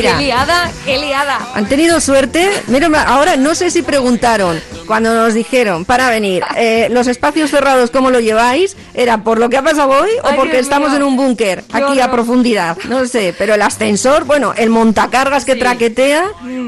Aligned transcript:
Mira, 0.00 0.16
¡Qué 0.18 0.24
liada! 0.24 0.70
¡Qué 0.84 0.98
liada! 0.98 1.38
han 1.54 1.66
tenido 1.68 2.00
suerte. 2.00 2.50
Mira, 2.66 2.88
ahora 3.06 3.36
no 3.36 3.54
sé 3.54 3.70
si 3.70 3.82
preguntaron 3.82 4.60
cuando 4.86 5.14
nos 5.14 5.34
dijeron 5.34 5.84
para 5.84 6.10
venir, 6.10 6.42
eh, 6.56 6.88
los 6.90 7.06
espacios 7.06 7.50
cerrados, 7.50 7.90
¿cómo 7.90 8.10
lo 8.10 8.18
lleváis? 8.20 8.76
¿Era 8.94 9.22
por 9.22 9.38
lo 9.38 9.48
que 9.48 9.56
ha 9.56 9.62
pasado 9.62 9.90
hoy 9.90 10.10
o 10.24 10.28
Ay, 10.28 10.34
porque 10.36 10.52
Dios 10.54 10.62
estamos 10.64 10.88
mío. 10.90 10.96
en 10.98 11.02
un 11.04 11.16
búnker, 11.16 11.64
aquí 11.72 12.00
a 12.00 12.10
profundidad? 12.10 12.76
No 12.88 13.06
sé, 13.06 13.34
pero 13.38 13.54
el 13.54 13.62
ascensor, 13.62 14.24
bueno, 14.24 14.52
el 14.56 14.68
montacargas 14.70 15.44
que 15.44 15.52
Sí. 15.52 15.58
Mm. 15.58 15.60
traquetea, 15.60 16.24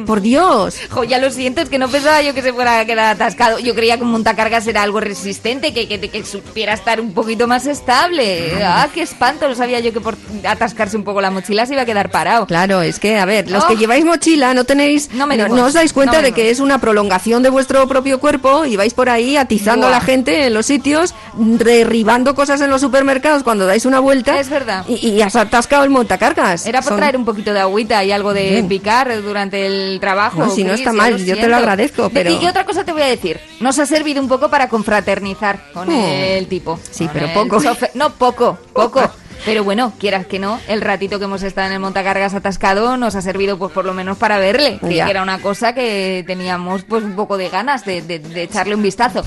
por 0.06 0.20
Dios. 0.20 0.76
Jo, 0.90 1.04
ya 1.04 1.18
lo 1.18 1.30
siento, 1.30 1.60
es 1.62 1.68
que 1.68 1.78
no 1.78 1.88
pensaba 1.88 2.22
yo 2.22 2.34
que 2.34 2.42
se 2.42 2.52
fuera 2.52 2.80
a 2.80 2.84
quedar 2.84 3.14
atascado. 3.14 3.58
Yo 3.58 3.74
creía 3.74 3.96
que 3.96 4.02
un 4.04 4.10
montacargas 4.12 4.66
era 4.66 4.82
algo 4.82 5.00
resistente, 5.00 5.72
que, 5.72 5.88
que, 5.88 6.00
que 6.00 6.24
supiera 6.24 6.72
estar 6.74 7.00
un 7.00 7.12
poquito 7.14 7.46
más 7.48 7.66
estable. 7.66 8.52
Ah, 8.64 8.88
qué 8.94 9.02
espanto, 9.02 9.48
no 9.48 9.54
sabía 9.54 9.80
yo 9.80 9.92
que 9.92 10.00
por 10.00 10.16
atascarse 10.46 10.96
un 10.96 11.04
poco 11.04 11.20
la 11.20 11.30
mochila 11.30 11.66
se 11.66 11.72
iba 11.74 11.82
a 11.82 11.86
quedar 11.86 12.10
parado. 12.10 12.46
Claro, 12.46 12.82
es 12.82 12.98
que, 12.98 13.18
a 13.22 13.24
ver, 13.24 13.50
los 13.50 13.64
Oh. 13.64 13.68
que 13.68 13.76
lleváis 13.76 14.04
mochila 14.04 14.52
no 14.54 14.64
tenéis, 14.64 15.10
No 15.12 15.26
me 15.26 15.36
no, 15.36 15.44
digas, 15.44 15.58
no 15.58 15.66
os 15.66 15.72
dais 15.72 15.92
cuenta 15.92 16.16
no 16.18 16.22
de 16.22 16.32
que 16.32 16.50
es 16.50 16.60
una 16.60 16.78
prolongación 16.78 17.42
de 17.42 17.48
vuestro 17.50 17.86
propio 17.88 18.20
cuerpo 18.20 18.64
y 18.64 18.76
vais 18.76 18.92
por 18.94 19.08
ahí 19.08 19.36
atizando 19.36 19.86
a 19.86 19.90
la 19.90 20.00
gente 20.00 20.46
en 20.46 20.54
los 20.54 20.66
sitios, 20.66 21.14
derribando 21.34 22.34
cosas 22.34 22.60
en 22.60 22.70
los 22.70 22.80
supermercados 22.80 23.42
cuando 23.42 23.66
dais 23.66 23.86
una 23.86 24.00
vuelta. 24.00 24.38
Es 24.38 24.48
verdad. 24.50 24.84
Y, 24.88 25.08
y 25.08 25.22
has 25.22 25.36
atascado 25.36 25.84
el 25.84 25.90
montacargas. 25.90 26.66
Era 26.66 26.80
por 26.80 26.90
Son- 26.90 26.98
traer 26.98 27.16
un 27.16 27.24
poquito 27.24 27.52
de 27.52 27.60
agüita 27.60 28.02
y 28.04 28.12
algo 28.12 28.34
de 28.34 28.50
Bien. 28.50 28.68
picar 28.68 29.22
durante 29.22 29.66
el 29.66 30.00
trabajo. 30.00 30.38
No, 30.38 30.50
si 30.50 30.64
no 30.64 30.72
está 30.74 30.92
mal, 30.92 31.16
yo 31.24 31.36
te 31.36 31.48
lo 31.48 31.56
agradezco, 31.56 32.10
pero- 32.12 32.30
Y 32.30 32.46
otra 32.46 32.64
cosa 32.64 32.84
te 32.84 32.92
voy 32.92 33.02
a 33.02 33.06
decir. 33.06 33.38
Nos 33.60 33.78
ha 33.78 33.86
servido 33.86 34.20
un 34.20 34.28
poco 34.28 34.48
para 34.50 34.68
confraternizar 34.68 35.70
con 35.72 35.88
Oh. 35.88 36.06
el 36.08 36.46
tipo. 36.48 36.78
Sí, 36.90 37.08
pero 37.12 37.28
poco. 37.32 37.60
No, 37.94 38.10
poco, 38.14 38.58
poco. 38.72 39.00
Pero 39.44 39.64
bueno, 39.64 39.92
quieras 39.98 40.26
que 40.26 40.38
no, 40.38 40.60
el 40.68 40.80
ratito 40.80 41.18
que 41.18 41.24
hemos 41.24 41.42
estado 41.42 41.66
en 41.66 41.72
el 41.74 41.80
montacargas 41.80 42.32
atascado 42.34 42.96
nos 42.96 43.16
ha 43.16 43.22
servido 43.22 43.58
pues 43.58 43.72
por 43.72 43.84
lo 43.84 43.92
menos 43.92 44.16
para 44.16 44.38
verle, 44.38 44.78
que 44.80 44.94
Ya. 44.94 45.08
era 45.08 45.22
una 45.22 45.38
cosa 45.40 45.74
que 45.74 46.22
teníamos 46.26 46.84
pues 46.84 47.02
un 47.02 47.16
poco 47.16 47.36
de 47.36 47.48
ganas 47.48 47.84
de, 47.84 48.02
de- 48.02 48.20
de 48.20 48.42
echarle 48.44 48.76
un 48.76 48.82
vistazo. 48.82 49.24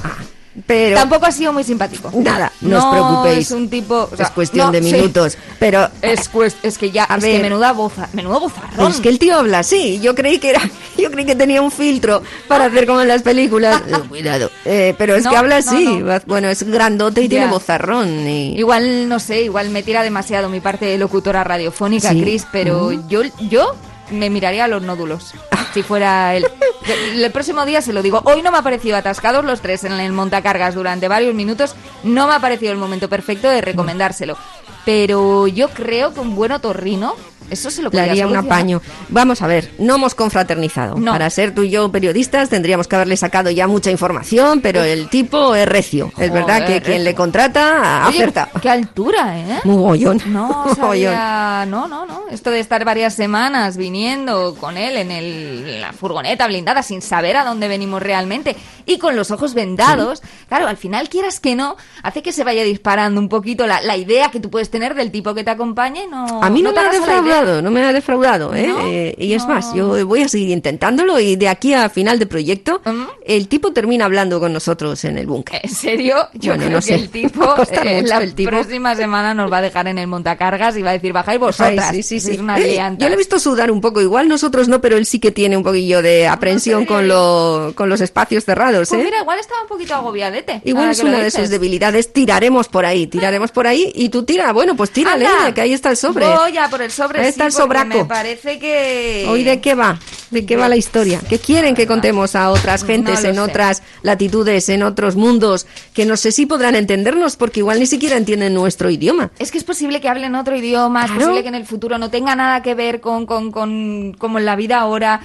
Pero 0.66 0.96
Tampoco 0.96 1.26
ha 1.26 1.32
sido 1.32 1.52
muy 1.52 1.64
simpático. 1.66 2.10
nada, 2.16 2.52
no, 2.62 2.78
os 2.78 2.86
preocupéis. 2.86 3.38
es 3.48 3.52
un 3.52 3.70
tipo... 3.70 4.08
o 4.12 4.16
sea, 4.16 4.28
es 4.28 4.32
cuestión 4.32 4.68
no, 4.68 4.72
de 4.72 4.82
sí. 4.84 4.94
minutos. 4.94 5.38
Pero 5.60 5.90
Es, 6.02 6.32
cuest- 6.32 6.56
es 6.64 6.78
que 6.78 6.92
ya, 6.92 7.06
A 7.10 7.18
es 7.18 7.24
ver. 7.24 7.36
que 7.38 7.42
menuda 7.42 7.74
boza, 7.74 8.08
menudo 8.14 8.40
bozarrón. 8.40 8.92
Es 8.92 9.02
que 9.02 9.10
el 9.10 9.20
tío 9.20 9.36
habla 9.38 9.60
así. 9.60 10.00
Yo 10.02 10.16
creí 10.16 10.40
que 10.40 10.52
era, 10.52 10.62
yo 10.98 11.12
creí 11.12 11.26
que 11.26 11.36
tenía 11.36 11.62
un 11.62 11.72
filtro 11.72 12.24
para 12.48 12.66
hacer 12.66 12.86
como 12.88 13.02
en 13.02 13.10
las 13.10 13.22
películas. 13.22 13.82
Eh, 13.96 14.00
Cuidado. 14.10 14.50
Eh, 14.64 14.96
pero 14.98 15.16
es 15.16 15.24
No, 15.26 15.32
que 15.32 15.38
habla 15.38 15.60
no, 15.60 15.70
así. 15.72 15.86
no. 16.00 16.20
Bueno, 16.26 16.48
es 16.48 16.64
grandote 16.64 17.22
y 17.22 17.30
tiene 17.30 17.48
bozarrón. 17.48 18.28
Y... 18.28 18.58
Igual, 18.58 19.10
no 19.10 19.20
sé, 19.20 19.42
igual 19.44 19.70
me 19.70 19.84
tira 19.84 20.04
demasiado 20.04 20.48
mi 20.50 20.60
parte 20.62 20.86
de 20.86 20.98
locutora 20.98 21.44
radiofónica, 21.44 22.12
Sí. 22.12 22.22
Chris, 22.22 22.48
pero 22.52 22.92
yo, 23.10 23.22
yo 23.50 23.76
me 24.12 24.30
miraría 24.30 24.66
a 24.66 24.68
los 24.68 24.82
nódulos, 24.82 25.34
si 25.74 25.84
fuera 25.84 26.36
él. 26.36 26.46
El, 26.88 27.24
el 27.24 27.32
próximo 27.32 27.66
día 27.66 27.82
se 27.82 27.94
lo 27.94 28.02
digo. 28.04 28.22
Hoy 28.26 28.42
no 28.42 28.52
me 28.52 28.58
ha 28.58 28.62
parecido 28.62 28.98
atascados 28.98 29.44
los 29.44 29.62
tres 29.62 29.84
en 29.84 29.94
el 29.94 30.12
montacargas 30.12 30.76
durante 30.76 31.08
varios 31.08 31.34
minutos. 31.34 31.76
No 32.04 32.28
me 32.28 32.36
ha 32.36 32.40
parecido 32.40 32.72
el 32.72 32.78
momento 32.78 33.10
perfecto 33.10 33.50
de 33.50 33.62
recomendárselo. 33.62 34.38
Pero 34.86 35.48
yo 35.48 35.70
creo 35.70 36.14
que 36.14 36.20
un 36.20 36.36
buen 36.36 36.52
otorrino, 36.52 37.16
eso 37.50 37.70
se 37.70 37.82
lo 37.82 37.90
Le 37.90 38.02
haría 38.02 38.28
un 38.28 38.36
apaño. 38.36 38.82
Vamos 39.10 39.42
a 39.42 39.48
ver, 39.48 39.72
no 39.80 39.96
hemos 39.96 40.16
confraternizado. 40.16 40.96
No. 40.98 41.12
Para 41.12 41.30
ser 41.30 41.54
tú 41.54 41.64
y 41.64 41.70
yo 41.70 41.92
periodistas 41.92 42.50
tendríamos 42.50 42.88
que 42.88 42.96
haberle 42.96 43.18
sacado 43.18 43.50
ya 43.52 43.68
mucha 43.68 43.92
información, 43.92 44.62
pero 44.62 44.84
el 44.84 45.10
tipo 45.10 45.56
es 45.56 45.68
recio. 45.68 46.12
Es 46.18 46.32
verdad 46.32 46.66
que 46.66 46.82
quien 46.82 47.04
le 47.04 47.16
contrata 47.16 48.06
Oye, 48.08 48.18
acerta. 48.18 48.50
qué 48.62 48.70
altura, 48.70 49.40
¿eh? 49.40 49.60
Muy 49.64 49.78
gollón. 49.78 50.22
No, 50.28 50.66
sabía, 50.76 51.66
no, 51.68 51.88
no, 51.88 52.06
no. 52.06 52.24
Esto 52.32 52.52
de 52.52 52.60
estar 52.60 52.84
varias 52.86 53.14
semanas 53.14 53.78
viniendo 53.78 54.56
con 54.56 54.78
él 54.78 54.98
en, 54.98 55.12
el, 55.12 55.70
en 55.70 55.82
la 55.82 55.94
furgoneta 55.94 56.48
blindada 56.48 56.84
sin 56.84 57.02
saber 57.02 57.38
a 57.38 57.44
dónde 57.44 57.68
venimos 57.68 58.02
realmente 58.02 58.56
y 58.86 58.98
con 58.98 59.16
los 59.16 59.32
ojos 59.32 59.54
vendados, 59.54 60.22
claro, 60.48 60.68
al 60.68 60.78
final 60.78 61.10
quieras 61.10 61.40
que 61.40 61.56
no, 61.56 61.76
hace 62.04 62.22
que 62.22 62.32
se 62.32 62.44
vaya 62.44 62.64
disparando 62.64 63.20
un 63.20 63.30
poquito 63.30 63.68
la, 63.68 63.82
la 63.82 63.98
idea 63.98 64.30
que 64.30 64.40
tú 64.40 64.50
puedes 64.50 64.70
tener 64.70 64.96
del 64.96 65.12
tipo 65.12 65.34
que 65.34 65.44
te 65.44 65.52
acompaña 65.52 66.04
y 66.04 66.08
no. 66.08 66.44
A 66.44 66.50
mí 66.50 66.62
no, 66.62 66.74
te 66.74 66.82
me 66.82 67.00
defraudado, 67.36 67.62
no 67.62 67.72
me 67.72 67.84
ha 67.84 67.94
defraudado, 67.94 68.56
¿eh? 68.56 68.68
¿No? 68.68 68.80
Eh, 68.88 69.16
y 69.18 69.34
es 69.34 69.44
No. 69.44 69.54
más, 69.56 69.74
yo 69.74 70.06
voy 70.08 70.22
a 70.24 70.28
seguir 70.30 70.50
intentándolo 70.50 71.20
y 71.20 71.36
de 71.36 71.48
aquí 71.50 71.74
a 71.74 71.90
final 71.90 72.20
de 72.20 72.26
proyecto, 72.26 72.82
el 73.26 73.48
tipo 73.48 73.72
termina 73.74 74.06
hablando 74.06 74.40
con 74.40 74.54
nosotros 74.54 75.04
en 75.06 75.18
el 75.18 75.28
búnker. 75.28 75.60
¿En 75.64 75.70
serio? 75.70 76.16
Yo 76.34 76.52
Bueno, 76.52 76.64
creo 76.66 76.70
no 76.72 76.78
que 76.78 76.82
sé. 76.82 76.96
el 76.96 77.10
tipo, 77.10 77.56
eh, 77.84 78.04
la 78.06 78.18
el 78.20 78.34
tipo. 78.36 78.50
próxima 78.52 78.96
semana 78.96 79.34
nos 79.34 79.52
va 79.52 79.58
a 79.58 79.62
dejar 79.62 79.88
en 79.88 79.98
el 79.98 80.08
montacargas 80.08 80.78
y 80.78 80.82
va 80.82 80.92
a 80.92 80.94
decir, 80.94 81.14
bajáis 81.14 81.40
vosotras. 81.40 81.88
Ay, 81.92 82.04
sí, 82.04 82.20
sí, 82.20 82.34
sí. 82.34 82.40
unas 82.40 82.60
Eh, 82.62 82.80
yo 82.98 83.08
le 83.10 83.16
he 83.16 83.18
visto 83.18 83.40
sudar 83.40 83.72
un 83.72 83.82
poco, 83.82 84.02
igual 84.02 84.28
nosotros 84.28 84.68
no, 84.68 84.82
pero 84.82 84.98
él 84.98 85.06
sí 85.06 85.20
que 85.20 85.32
tiene 85.32 85.58
un 85.58 85.64
poquillo 85.64 86.02
de 86.02 86.28
aprensión 86.28 86.86
con, 86.86 87.08
lo, 87.08 87.74
con 87.76 87.90
los 87.90 88.02
espacios 88.02 88.44
cerrados, 88.46 88.90
Pues 88.90 89.02
¿eh? 89.02 89.04
mira, 89.04 89.20
igual 89.22 89.40
estaba 89.40 89.62
un 89.62 89.68
poquito 89.68 89.94
agobiadete. 89.96 90.62
Igual 90.66 90.90
es 90.92 91.00
una 91.04 91.20
de 91.20 91.32
sus 91.32 91.50
debilidades. 91.50 92.14
Tiraremos 92.14 92.68
por 92.68 92.86
ahí, 92.86 93.08
tiraremos 93.08 93.52
por 93.52 93.68
ahí. 93.68 93.92
Y 93.96 94.10
tú 94.10 94.24
tira, 94.24 94.52
bueno, 94.54 94.76
pues 94.76 94.92
tírale, 94.92 95.26
Anda, 95.28 95.54
que 95.54 95.62
ahí 95.62 95.74
está 95.74 95.90
el 95.92 95.98
sobre. 95.98 96.26
Voy 96.28 96.58
a 96.58 96.70
por 96.70 96.82
el 96.82 96.92
sobre. 96.92 97.25
Sí, 97.34 97.40
porque 97.40 97.52
sobraco. 97.52 97.98
Me 97.98 98.06
parece 98.06 98.60
que. 98.60 99.26
¿Hoy 99.28 99.44
de 99.44 99.62
qué 99.62 99.76
va? 99.76 100.00
¿De 100.32 100.46
qué 100.46 100.58
va 100.58 100.68
la 100.68 100.76
historia? 100.76 101.22
¿Qué 101.30 101.40
quieren 101.40 101.76
que 101.76 101.88
contemos 101.88 102.36
a 102.36 102.50
otras 102.50 102.84
gentes 102.84 103.24
en 103.24 103.36
sé. 103.36 103.42
otras 103.42 103.84
latitudes, 104.02 104.70
en 104.70 104.84
otros 104.84 105.16
mundos, 105.16 105.68
que 105.94 106.06
no 106.06 106.18
sé 106.18 106.32
si 106.32 106.46
podrán 106.46 106.76
entendernos 106.76 107.36
porque 107.36 107.60
igual 107.60 107.80
ni 107.80 107.86
siquiera 107.86 108.18
entienden 108.18 108.54
nuestro 108.54 108.90
idioma? 108.90 109.32
Es 109.40 109.52
que 109.52 109.58
es 109.58 109.64
posible 109.64 110.02
que 110.02 110.10
hablen 110.10 110.36
otro 110.36 110.56
idioma, 110.56 111.06
es 111.06 111.12
posible 111.12 111.44
que 111.44 111.50
en 111.50 111.56
el 111.56 111.66
futuro 111.66 111.98
no 111.98 112.10
tenga 112.10 112.36
nada 112.36 112.62
que 112.62 112.76
ver 112.76 113.02
con, 113.02 113.26
con, 113.26 113.52
con 113.52 114.14
como 114.18 114.40
en 114.40 114.46
la 114.46 114.56
vida 114.56 114.80
ahora 114.80 115.22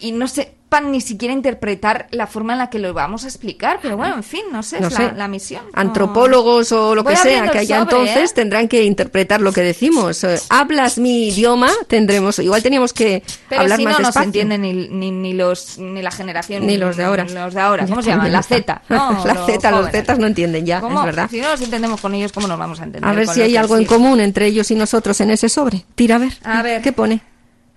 y 0.00 0.10
no 0.12 0.26
sepan 0.26 0.90
ni 0.90 1.00
siquiera 1.00 1.32
interpretar 1.32 2.08
la 2.10 2.26
forma 2.26 2.54
en 2.54 2.58
la 2.58 2.70
que 2.70 2.80
lo 2.80 2.92
vamos 2.92 3.22
a 3.24 3.28
explicar. 3.28 3.78
Pero 3.80 3.96
bueno, 3.96 4.16
en 4.16 4.24
fin, 4.24 4.42
no 4.50 4.64
sé, 4.64 4.80
No 4.80 4.88
es 4.88 4.94
sé. 4.94 5.02
la, 5.04 5.12
la 5.12 5.28
misión. 5.28 5.62
No. 5.66 5.70
Antropólogos 5.80 6.72
o 6.72 6.94
lo 6.96 7.04
Voy 7.04 7.14
que 7.14 7.20
sea 7.20 7.48
que 7.50 7.58
haya 7.60 7.78
sobre, 7.84 7.96
entonces 7.96 8.30
¿eh? 8.30 8.34
tendrán 8.34 8.66
que 8.66 8.82
interpretar 8.84 9.40
lo 9.40 9.52
que 9.52 9.60
decimos. 9.62 10.24
Eh, 10.24 10.40
Hablas 10.50 10.98
mi 10.98 11.28
idioma, 11.28 11.70
tendremos. 11.86 12.40
Igual 12.40 12.64
teníamos 12.64 12.92
que 12.92 13.22
Pero 13.48 13.62
hablar 13.62 13.78
si 13.78 13.84
más 13.84 13.92
no 13.92 13.98
nos 14.00 14.08
despacio. 14.08 14.26
entienden 14.26 14.62
ni, 14.62 14.72
ni, 14.88 15.10
ni 15.12 15.34
los 15.34 15.78
ni 15.78 16.02
la 16.02 16.10
generación 16.10 16.66
Ni 16.66 16.76
los 16.76 16.96
de 16.96 17.04
ahora. 17.04 17.24
Los 17.24 17.54
de 17.54 17.60
ahora. 17.60 17.84
¿Cómo 17.86 18.00
Ya 18.00 18.02
se 18.02 18.10
llaman? 18.10 18.32
La 18.32 18.42
Z. 18.42 18.82
¿no? 18.88 19.24
La 19.24 19.34
Los 19.34 19.46
Z, 19.46 19.70
los. 19.70 19.90
Zetas 19.92 20.18
no 20.18 20.26
entienden 20.26 20.66
ya, 20.66 20.80
¿Cómo? 20.80 20.98
es 20.98 21.06
verdad. 21.06 21.30
Si 21.30 21.40
no 21.40 21.48
nos 21.50 21.60
entendemos 21.62 22.00
con 22.00 22.12
ellos, 22.14 22.32
¿cómo 22.32 22.48
nos 22.48 22.58
vamos 22.58 22.80
a 22.80 22.84
entender? 22.84 23.08
A 23.08 23.14
ver 23.14 23.28
si 23.28 23.40
hay 23.40 23.56
algo 23.56 23.76
en 23.76 23.84
común 23.84 24.18
entre 24.20 24.46
ellos 24.46 24.68
y 24.72 24.74
nosotros 24.74 25.20
en 25.20 25.30
ese 25.30 25.48
sobre. 25.48 25.84
Tira 25.94 26.16
a 26.16 26.18
ver. 26.18 26.32
A 26.42 26.62
ver. 26.62 26.82
¿Qué 26.82 26.92
pone? 26.92 27.20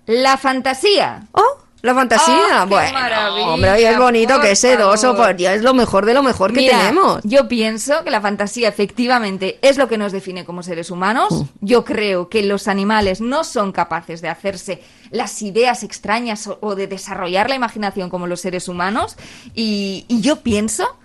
La 0.06 0.36
fantasía. 0.38 1.22
¡Oh! 1.32 1.42
La 1.82 1.94
fantasía. 1.94 2.34
¡Ah, 2.52 2.64
bueno, 2.66 3.54
hombre, 3.54 3.70
hoy 3.70 3.84
es 3.84 3.98
bonito 3.98 4.40
que 4.40 4.52
es 4.52 4.58
sedoso, 4.58 5.12
favor! 5.12 5.26
por 5.28 5.36
Dios, 5.36 5.54
es 5.54 5.62
lo 5.62 5.72
mejor 5.72 6.04
de 6.04 6.14
lo 6.14 6.22
mejor 6.22 6.52
que 6.52 6.60
Mira, 6.60 6.78
tenemos. 6.78 7.20
Yo 7.24 7.48
pienso 7.48 8.04
que 8.04 8.10
la 8.10 8.20
fantasía 8.20 8.68
efectivamente 8.68 9.58
es 9.62 9.78
lo 9.78 9.88
que 9.88 9.96
nos 9.96 10.12
define 10.12 10.44
como 10.44 10.62
seres 10.62 10.90
humanos. 10.90 11.28
Mm. 11.30 11.44
Yo 11.60 11.84
creo 11.84 12.28
que 12.28 12.42
los 12.42 12.68
animales 12.68 13.20
no 13.20 13.44
son 13.44 13.72
capaces 13.72 14.20
de 14.20 14.28
hacerse 14.28 14.82
las 15.10 15.40
ideas 15.40 15.82
extrañas 15.82 16.46
o, 16.46 16.58
o 16.60 16.74
de 16.74 16.86
desarrollar 16.86 17.48
la 17.48 17.56
imaginación 17.56 18.10
como 18.10 18.26
los 18.26 18.40
seres 18.40 18.68
humanos. 18.68 19.16
Y, 19.54 20.04
y 20.08 20.20
yo 20.20 20.40
pienso 20.40 20.96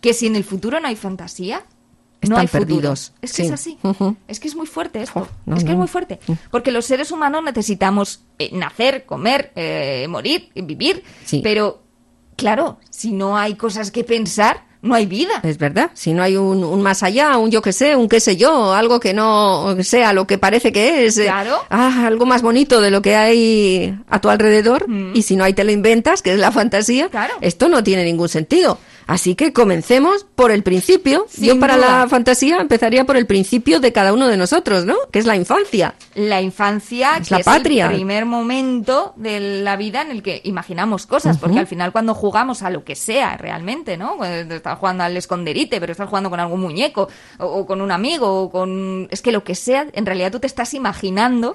que 0.00 0.14
si 0.14 0.26
en 0.26 0.36
el 0.36 0.44
futuro 0.44 0.80
no 0.80 0.88
hay 0.88 0.96
fantasía, 0.96 1.64
no 2.22 2.36
hay 2.38 2.46
futuro. 2.46 2.66
perdidos, 2.68 3.12
Es 3.22 3.32
que 3.32 3.42
sí. 3.42 3.46
es 3.48 3.52
así. 3.52 3.78
Es 4.28 4.40
que 4.40 4.48
es 4.48 4.56
muy 4.56 4.66
fuerte 4.66 5.02
esto. 5.02 5.20
Jo, 5.20 5.28
no, 5.46 5.56
es 5.56 5.64
que 5.64 5.72
es 5.72 5.76
muy 5.78 5.88
fuerte. 5.88 6.18
Porque 6.50 6.70
los 6.72 6.84
seres 6.84 7.10
humanos 7.12 7.42
necesitamos 7.44 8.22
eh, 8.38 8.50
nacer, 8.52 9.04
comer, 9.06 9.52
eh, 9.56 10.06
morir, 10.08 10.50
eh, 10.54 10.62
vivir. 10.62 11.02
Sí. 11.24 11.40
Pero, 11.42 11.82
claro, 12.36 12.78
si 12.90 13.12
no 13.12 13.36
hay 13.36 13.54
cosas 13.54 13.90
que 13.90 14.02
pensar, 14.04 14.64
no 14.82 14.94
hay 14.94 15.06
vida. 15.06 15.40
Es 15.42 15.58
verdad, 15.58 15.90
si 15.94 16.12
no 16.12 16.22
hay 16.22 16.36
un, 16.36 16.62
un 16.62 16.80
más 16.82 17.02
allá, 17.02 17.38
un 17.38 17.50
yo 17.50 17.60
que 17.60 17.72
sé, 17.72 17.96
un 17.96 18.08
qué 18.08 18.20
sé 18.20 18.36
yo, 18.36 18.72
algo 18.72 19.00
que 19.00 19.14
no 19.14 19.74
sea 19.82 20.12
lo 20.12 20.26
que 20.28 20.38
parece 20.38 20.70
que 20.70 21.06
es, 21.06 21.18
eh, 21.18 21.24
Claro. 21.24 21.58
ah, 21.70 22.04
algo 22.06 22.24
más 22.24 22.42
bonito 22.42 22.80
de 22.80 22.90
lo 22.92 23.02
que 23.02 23.16
hay 23.16 23.98
a 24.08 24.20
tu 24.20 24.28
alrededor, 24.30 24.88
Mm. 24.88 25.16
y 25.16 25.22
si 25.22 25.34
no 25.34 25.42
hay 25.44 25.54
te 25.54 25.64
lo 25.64 25.72
inventas, 25.72 26.22
que 26.22 26.32
es 26.34 26.38
la 26.38 26.52
fantasía, 26.52 27.08
Claro. 27.08 27.34
esto 27.40 27.68
no 27.68 27.82
tiene 27.82 28.04
ningún 28.04 28.28
sentido. 28.28 28.78
Así 29.06 29.34
que 29.34 29.52
comencemos 29.52 30.26
por 30.34 30.50
el 30.50 30.62
principio. 30.62 31.26
Sin 31.28 31.44
yo 31.44 31.60
para 31.60 31.76
duda. 31.76 32.00
la 32.02 32.08
fantasía 32.08 32.58
empezaría 32.58 33.04
por 33.04 33.16
el 33.16 33.26
principio 33.26 33.78
de 33.80 33.92
cada 33.92 34.12
uno 34.12 34.26
de 34.26 34.36
nosotros, 34.36 34.84
¿no? 34.84 34.96
Que 35.12 35.18
es 35.20 35.26
la 35.26 35.36
infancia. 35.36 35.94
La 36.14 36.40
infancia, 36.42 37.18
Es 37.20 37.28
que 37.28 37.34
la 37.34 37.40
es 37.40 37.44
patria. 37.46 37.86
el 37.86 37.94
primer 37.94 38.24
momento 38.26 39.12
de 39.16 39.62
la 39.62 39.76
vida 39.76 40.02
en 40.02 40.10
el 40.10 40.22
que 40.22 40.40
imaginamos 40.44 41.06
cosas, 41.06 41.38
porque 41.38 41.58
al 41.58 41.66
final 41.66 41.92
cuando 41.92 42.14
jugamos 42.14 42.62
a 42.62 42.70
lo 42.70 42.84
que 42.84 42.96
sea 42.96 43.36
realmente, 43.36 43.96
¿no? 43.96 44.24
Estás 44.24 44.78
jugando 44.78 45.04
al 45.04 45.16
esconderite, 45.16 45.78
pero 45.80 45.92
estás 45.92 46.08
jugando 46.08 46.30
con 46.30 46.40
algún 46.40 46.60
muñeco, 46.60 47.08
o, 47.38 47.44
o 47.46 47.66
con 47.66 47.80
un 47.80 47.92
amigo, 47.92 48.42
o 48.42 48.50
con... 48.50 49.08
Es 49.10 49.22
que 49.22 49.30
lo 49.32 49.44
que 49.44 49.54
sea, 49.54 49.86
en 49.92 50.04
realidad 50.06 50.32
tú 50.32 50.40
te 50.40 50.46
estás 50.46 50.74
imaginando 50.74 51.52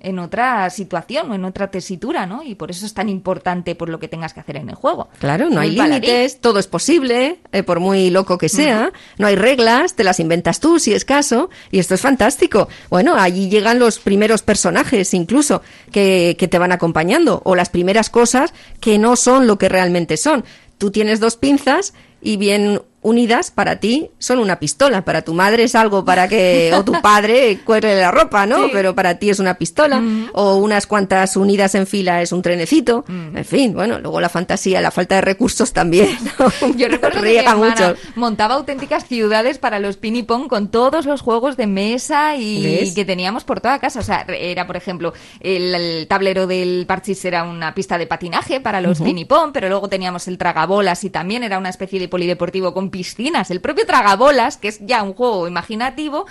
en 0.00 0.18
otra 0.18 0.68
situación 0.70 1.30
o 1.30 1.34
en 1.34 1.44
otra 1.44 1.70
tesitura, 1.70 2.26
¿no? 2.26 2.42
Y 2.42 2.54
por 2.54 2.70
eso 2.70 2.84
es 2.86 2.94
tan 2.94 3.08
importante 3.08 3.74
por 3.74 3.88
lo 3.88 3.98
que 3.98 4.08
tengas 4.08 4.34
que 4.34 4.40
hacer 4.40 4.56
en 4.56 4.68
el 4.68 4.74
juego. 4.74 5.08
Claro, 5.20 5.48
no 5.50 5.60
hay 5.60 5.70
límites, 5.70 6.40
todo 6.40 6.58
es 6.58 6.66
posible, 6.66 6.87
eh, 6.88 7.62
por 7.64 7.80
muy 7.80 8.10
loco 8.10 8.38
que 8.38 8.48
sea, 8.48 8.92
no 9.18 9.26
hay 9.26 9.36
reglas, 9.36 9.94
te 9.94 10.04
las 10.04 10.20
inventas 10.20 10.60
tú 10.60 10.78
si 10.78 10.94
es 10.94 11.04
caso, 11.04 11.50
y 11.70 11.78
esto 11.78 11.94
es 11.94 12.00
fantástico. 12.00 12.68
Bueno, 12.88 13.16
allí 13.16 13.48
llegan 13.48 13.78
los 13.78 13.98
primeros 13.98 14.42
personajes 14.42 15.12
incluso 15.14 15.62
que, 15.92 16.36
que 16.38 16.48
te 16.48 16.58
van 16.58 16.72
acompañando, 16.72 17.42
o 17.44 17.54
las 17.54 17.68
primeras 17.68 18.10
cosas 18.10 18.54
que 18.80 18.98
no 18.98 19.16
son 19.16 19.46
lo 19.46 19.58
que 19.58 19.68
realmente 19.68 20.16
son. 20.16 20.44
Tú 20.78 20.90
tienes 20.90 21.20
dos 21.20 21.36
pinzas 21.36 21.92
y 22.20 22.36
bien 22.36 22.80
unidas 23.00 23.50
para 23.50 23.76
ti 23.76 24.10
son 24.18 24.38
una 24.38 24.58
pistola, 24.58 25.04
para 25.04 25.22
tu 25.22 25.34
madre 25.34 25.64
es 25.64 25.74
algo 25.74 26.04
para 26.04 26.28
que, 26.28 26.72
o 26.76 26.84
tu 26.84 26.92
padre 27.00 27.60
cuelgue 27.64 27.94
la 27.94 28.10
ropa, 28.10 28.46
¿no? 28.46 28.64
Sí. 28.64 28.70
Pero 28.72 28.94
para 28.94 29.18
ti 29.18 29.30
es 29.30 29.38
una 29.38 29.54
pistola, 29.54 30.02
o 30.32 30.56
unas 30.56 30.86
cuantas 30.86 31.36
unidas 31.36 31.74
en 31.74 31.86
fila 31.86 32.22
es 32.22 32.32
un 32.32 32.42
trenecito, 32.42 33.04
en 33.08 33.44
fin, 33.44 33.74
bueno, 33.74 33.98
luego 33.98 34.20
la 34.20 34.28
fantasía, 34.28 34.80
la 34.80 34.90
falta 34.90 35.16
de 35.16 35.20
recursos 35.20 35.72
también, 35.72 36.18
¿no? 36.38 36.74
Yo 36.76 36.88
recuerdo 36.88 37.22
que 37.22 37.42
mi 37.42 37.64
mucho. 37.64 37.94
montaba 38.16 38.54
auténticas 38.54 39.06
ciudades 39.06 39.58
para 39.58 39.78
los 39.78 39.96
ping 39.96 40.24
pong 40.24 40.48
con 40.48 40.68
todos 40.68 41.06
los 41.06 41.20
juegos 41.20 41.56
de 41.56 41.66
mesa 41.66 42.36
y 42.36 42.62
¿Ves? 42.62 42.94
que 42.94 43.04
teníamos 43.04 43.44
por 43.44 43.60
toda 43.60 43.78
casa. 43.78 44.00
O 44.00 44.02
sea, 44.02 44.26
era, 44.28 44.66
por 44.66 44.76
ejemplo, 44.76 45.12
el, 45.40 45.74
el 45.74 46.06
tablero 46.08 46.46
del 46.46 46.86
parchís 46.86 47.24
era 47.24 47.44
una 47.44 47.74
pista 47.74 47.98
de 47.98 48.06
patinaje 48.06 48.60
para 48.60 48.80
los 48.80 49.00
ping 49.00 49.26
pong, 49.26 49.50
pero 49.52 49.68
luego 49.68 49.88
teníamos 49.88 50.28
el 50.28 50.38
tragabolas 50.38 51.04
y 51.04 51.10
también 51.10 51.42
era 51.44 51.58
una 51.58 51.68
especie 51.68 52.00
de 52.00 52.08
polideportivo 52.08 52.74
con 52.74 52.87
piscinas. 52.90 53.50
El 53.50 53.60
propio 53.60 53.86
tragabolas, 53.86 54.56
que 54.56 54.68
es 54.68 54.78
ya 54.86 55.02
un 55.02 55.14
juego 55.14 55.46
imaginativo, 55.48 56.26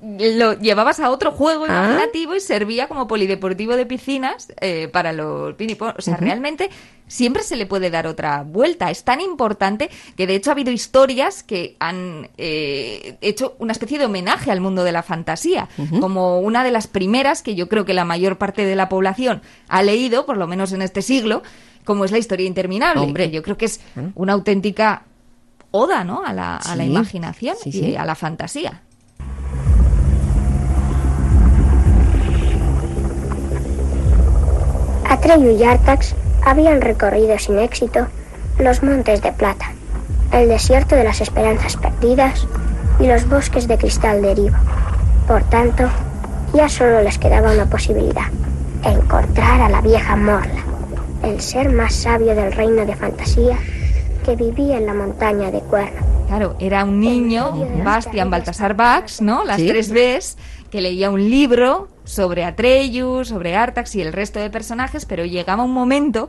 lo 0.00 0.52
llevabas 0.60 1.00
a 1.00 1.10
otro 1.10 1.32
juego 1.32 1.64
Ah. 1.64 1.86
imaginativo 1.86 2.36
y 2.36 2.40
servía 2.40 2.86
como 2.86 3.08
polideportivo 3.08 3.74
de 3.74 3.84
piscinas 3.84 4.46
eh, 4.60 4.88
para 4.92 5.12
los 5.12 5.54
ping 5.54 5.74
pong. 5.74 5.94
O 5.98 6.02
sea, 6.02 6.16
realmente 6.16 6.70
siempre 7.08 7.42
se 7.42 7.56
le 7.56 7.66
puede 7.66 7.90
dar 7.90 8.06
otra 8.06 8.44
vuelta. 8.44 8.92
Es 8.92 9.02
tan 9.02 9.20
importante 9.20 9.90
que 10.16 10.28
de 10.28 10.36
hecho 10.36 10.50
ha 10.50 10.52
habido 10.52 10.70
historias 10.70 11.42
que 11.42 11.74
han 11.80 12.28
eh, 12.36 13.16
hecho 13.22 13.56
una 13.58 13.72
especie 13.72 13.98
de 13.98 14.04
homenaje 14.04 14.52
al 14.52 14.60
mundo 14.60 14.84
de 14.84 14.92
la 14.92 15.02
fantasía, 15.02 15.68
como 15.98 16.38
una 16.38 16.62
de 16.62 16.70
las 16.70 16.86
primeras 16.86 17.42
que 17.42 17.56
yo 17.56 17.68
creo 17.68 17.84
que 17.84 17.94
la 17.94 18.04
mayor 18.04 18.38
parte 18.38 18.64
de 18.64 18.76
la 18.76 18.88
población 18.88 19.42
ha 19.68 19.82
leído, 19.82 20.26
por 20.26 20.36
lo 20.36 20.46
menos 20.46 20.70
en 20.72 20.82
este 20.82 21.02
siglo, 21.02 21.42
como 21.84 22.04
es 22.04 22.12
la 22.12 22.18
historia 22.18 22.46
interminable. 22.46 23.02
Hombre. 23.02 23.24
que 23.30 23.36
yo 23.36 23.42
creo 23.42 23.56
que 23.56 23.64
es 23.64 23.80
una 24.14 24.34
auténtica 24.34 25.02
oda, 25.70 26.04
¿no? 26.04 26.22
A 26.24 26.32
la, 26.32 26.56
a 26.56 26.76
la 26.76 26.84
imaginación 26.84 27.56
Sí, 27.62 27.70
y 27.70 27.72
sí. 27.72 27.96
a 27.96 28.04
la 28.04 28.14
fantasía. 28.14 28.82
Atreyu 35.08 35.50
y 35.58 35.64
Artax 35.64 36.14
habían 36.44 36.80
recorrido 36.80 37.38
sin 37.38 37.58
éxito 37.58 38.06
los 38.58 38.82
montes 38.82 39.22
de 39.22 39.32
plata, 39.32 39.72
el 40.32 40.48
desierto 40.48 40.94
de 40.96 41.04
las 41.04 41.20
esperanzas 41.20 41.76
perdidas 41.76 42.46
y 43.00 43.06
los 43.06 43.28
bosques 43.28 43.68
de 43.68 43.78
cristal 43.78 44.22
de 44.22 44.32
Erivo. 44.32 44.56
Por 45.26 45.42
tanto, 45.44 45.84
ya 46.54 46.68
solo 46.68 47.02
les 47.02 47.18
quedaba 47.18 47.52
una 47.52 47.66
posibilidad, 47.66 48.26
encontrar 48.84 49.60
a 49.60 49.68
la 49.68 49.80
vieja 49.80 50.16
Morla, 50.16 50.62
el 51.22 51.40
ser 51.40 51.70
más 51.72 51.94
sabio 51.94 52.34
del 52.34 52.52
reino 52.52 52.84
de 52.84 52.94
fantasía 52.96 53.56
que 54.28 54.36
vivía 54.36 54.76
en 54.76 54.84
la 54.84 54.92
montaña 54.92 55.50
de 55.50 55.60
Cuerno. 55.60 56.00
Claro, 56.26 56.54
era 56.60 56.84
un 56.84 57.00
niño, 57.00 57.50
Bastian 57.82 58.28
Baltasar 58.30 58.74
Bax, 58.74 59.22
¿no? 59.22 59.42
Las 59.44 59.56
Sí. 59.58 59.66
tres 59.68 59.90
Bs, 59.90 60.36
que 60.70 60.82
leía 60.82 61.08
un 61.08 61.30
libro 61.30 61.88
sobre 62.04 62.44
Atreus, 62.44 63.28
sobre 63.28 63.56
Artax 63.56 63.94
y 63.94 64.02
el 64.02 64.12
resto 64.12 64.38
de 64.38 64.50
personajes, 64.50 65.06
pero 65.06 65.24
llegaba 65.24 65.62
un 65.64 65.72
momento 65.72 66.28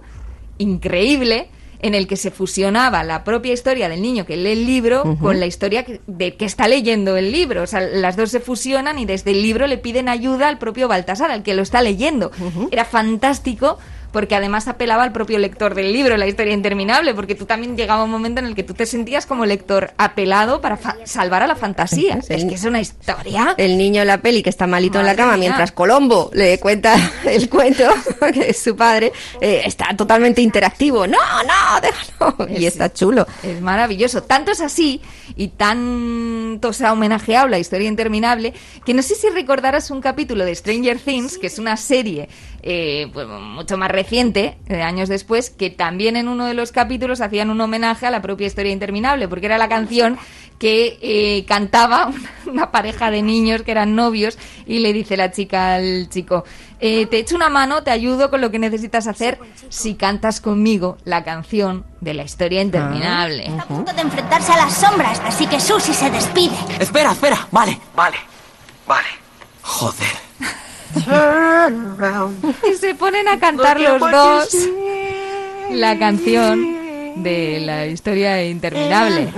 increíble 0.59 1.49
en 1.81 1.93
el 1.93 2.07
que 2.07 2.15
se 2.17 2.31
fusionaba 2.31 3.03
la 3.03 3.23
propia 3.25 3.53
historia 3.53 3.87
del 3.89 4.01
niño 4.01 4.25
que 4.25 4.35
lee 4.37 4.51
el 4.51 4.65
libro 4.65 5.17
con 5.21 5.39
la 5.39 5.45
historia 5.45 5.83
que, 5.83 6.01
de 6.07 6.35
que 6.35 6.43
está 6.45 6.67
leyendo 6.69 7.15
el 7.17 7.31
libro. 7.33 7.63
O 7.63 7.67
sea, 7.67 7.81
las 7.81 8.15
dos 8.17 8.31
se 8.31 8.39
fusionan 8.41 8.97
y 8.99 9.05
desde 9.05 9.31
el 9.31 9.41
libro 9.41 9.65
le 9.67 9.77
piden 9.77 10.07
ayuda 10.09 10.47
al 10.49 10.57
propio 10.57 10.87
Baltasar, 10.87 11.31
al 11.31 11.43
que 11.43 11.53
lo 11.53 11.61
está 11.63 11.81
leyendo. 11.81 12.31
Era 12.71 12.83
fantástico 12.85 13.77
porque 14.11 14.35
además 14.35 14.67
apelaba 14.67 15.03
al 15.03 15.11
propio 15.11 15.37
lector 15.39 15.75
del 15.75 15.93
libro, 15.93 16.17
la 16.17 16.27
historia 16.27 16.53
interminable, 16.53 17.13
porque 17.13 17.35
tú 17.35 17.45
también 17.45 17.77
llegaba 17.77 18.03
un 18.03 18.09
momento 18.11 18.39
en 18.39 18.47
el 18.47 18.55
que 18.55 18.63
tú 18.63 18.73
te 18.73 18.85
sentías 18.85 19.25
como 19.25 19.45
lector 19.45 19.91
apelado 19.97 20.61
para 20.61 20.79
salvar 21.05 21.43
a 21.43 21.47
la 21.47 21.55
fantasía. 21.55 22.21
Sí. 22.21 22.33
Es 22.33 22.45
que 22.45 22.55
es 22.55 22.63
una 22.65 22.79
historia. 22.81 23.53
El 23.57 23.77
niño 23.77 24.01
en 24.01 24.07
la 24.07 24.17
peli 24.19 24.41
que 24.43 24.49
está 24.49 24.67
malito 24.67 24.99
en 24.99 25.05
la 25.05 25.15
cama 25.15 25.33
mía. 25.33 25.49
mientras 25.49 25.71
Colombo 25.71 26.29
le 26.33 26.59
cuenta 26.59 26.95
el 27.25 27.49
cuento, 27.49 27.83
que 28.33 28.49
es 28.49 28.59
su 28.61 28.75
padre, 28.75 29.11
eh, 29.41 29.61
está 29.65 29.95
totalmente 29.95 30.41
interactivo. 30.41 31.05
No, 31.07 31.17
no, 31.43 31.81
déjalo. 31.81 32.49
Y 32.49 32.65
Es- 32.65 32.73
está 32.73 32.91
chulo. 32.93 33.25
Es 33.43 33.61
maravilloso. 33.61 34.23
Tanto 34.23 34.51
es 34.51 34.61
así 34.61 35.01
y 35.35 35.49
tanto 35.49 36.73
se 36.73 36.85
ha 36.85 36.93
homenajeado 36.93 37.47
la 37.47 37.59
historia 37.59 37.87
interminable 37.87 38.53
que 38.85 38.93
no 38.93 39.01
sé 39.01 39.15
si 39.15 39.29
recordarás 39.29 39.91
un 39.91 40.01
capítulo 40.01 40.45
de 40.45 40.55
Stranger 40.55 40.99
Things, 40.99 41.37
que 41.37 41.47
es 41.47 41.59
una 41.59 41.77
serie 41.77 42.27
eh, 42.61 43.07
pues, 43.13 43.27
mucho 43.27 43.77
más 43.77 43.89
reciente, 43.99 44.57
de 44.65 44.81
años 44.81 45.09
después, 45.09 45.49
que 45.49 45.69
también 45.69 46.15
en 46.15 46.29
uno 46.29 46.45
de 46.45 46.53
los 46.53 46.71
capítulos 46.71 47.19
hacían 47.19 47.49
un 47.49 47.59
homenaje 47.59 48.05
a 48.05 48.11
la 48.11 48.21
propia 48.21 48.47
historia 48.47 48.71
interminable, 48.71 49.27
porque 49.27 49.47
era 49.47 49.57
la 49.57 49.67
canción 49.67 50.17
que 50.57 50.97
eh, 51.01 51.45
cantaba 51.45 52.05
una, 52.45 52.51
una 52.51 52.71
pareja 52.71 53.11
de 53.11 53.21
niños 53.21 53.63
que 53.63 53.71
eran 53.71 53.95
novios 53.95 54.37
y 54.65 54.79
le 54.79 54.93
dice 54.93 55.17
la 55.17 55.31
chica 55.31 55.75
al 55.75 56.07
chico, 56.09 56.45
eh, 56.79 57.07
te 57.07 57.19
echo 57.19 57.35
una 57.35 57.49
mano, 57.49 57.83
te 57.83 57.91
ayudo 57.91 58.29
con 58.29 58.39
lo 58.39 58.51
que 58.51 58.59
necesitas 58.59 59.05
hacer 59.07 59.37
si 59.67 59.95
cantas 59.95 60.39
conmigo 60.39 60.97
la 61.03 61.25
canción 61.25 61.85
de 61.99 62.13
la 62.13 62.23
historia 62.23 62.61
interminable. 62.61 63.47
Está 63.47 63.63
a 63.63 63.67
punto 63.67 63.91
de 63.91 64.01
enfrentarse 64.01 64.53
a 64.53 64.57
las 64.57 64.73
sombras, 64.75 65.21
así 65.25 65.45
que 65.45 65.59
Susie 65.59 65.93
se 65.93 66.09
despide. 66.09 66.55
Espera, 66.79 67.11
espera. 67.11 67.47
Vale, 67.51 67.77
vale. 67.95 68.17
Vale. 68.87 69.07
Joder. 69.61 70.28
Y 70.95 72.75
se 72.75 72.95
ponen 72.95 73.27
a 73.27 73.39
cantar 73.39 73.79
los 73.79 73.99
dos 73.99 74.55
la 75.71 75.97
canción 75.99 77.23
de 77.23 77.59
la 77.61 77.85
historia 77.85 78.43
interminable. 78.43 79.31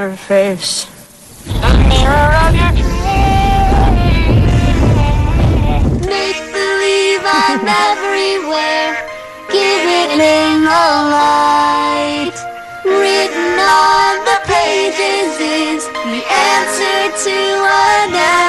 Make 6.08 6.42
believe 6.54 7.22
I'm 7.26 7.68
everywhere, 7.68 8.96
giving 9.50 10.18
the 10.18 10.84
light. 11.12 12.36
Written 12.86 13.60
on 13.60 14.24
the 14.26 14.40
pages 14.46 15.40
is 15.40 15.86
the 15.88 16.24
answer 16.30 17.12
to 17.26 17.38
a 17.64 18.08
never-ending 18.10 18.41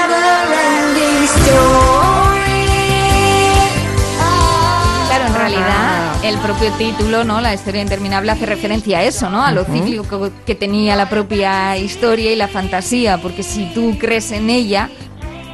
propio 6.42 6.72
título, 6.72 7.22
¿no? 7.22 7.40
La 7.40 7.54
historia 7.54 7.82
interminable 7.82 8.32
hace 8.32 8.46
referencia 8.46 8.98
a 8.98 9.04
eso, 9.04 9.30
¿no? 9.30 9.44
A 9.44 9.52
lo 9.52 9.64
cíclico 9.64 10.30
que 10.44 10.54
tenía 10.54 10.96
la 10.96 11.08
propia 11.08 11.76
historia 11.76 12.32
y 12.32 12.36
la 12.36 12.48
fantasía, 12.48 13.18
porque 13.18 13.42
si 13.44 13.66
tú 13.66 13.96
crees 13.98 14.32
en 14.32 14.50
ella, 14.50 14.90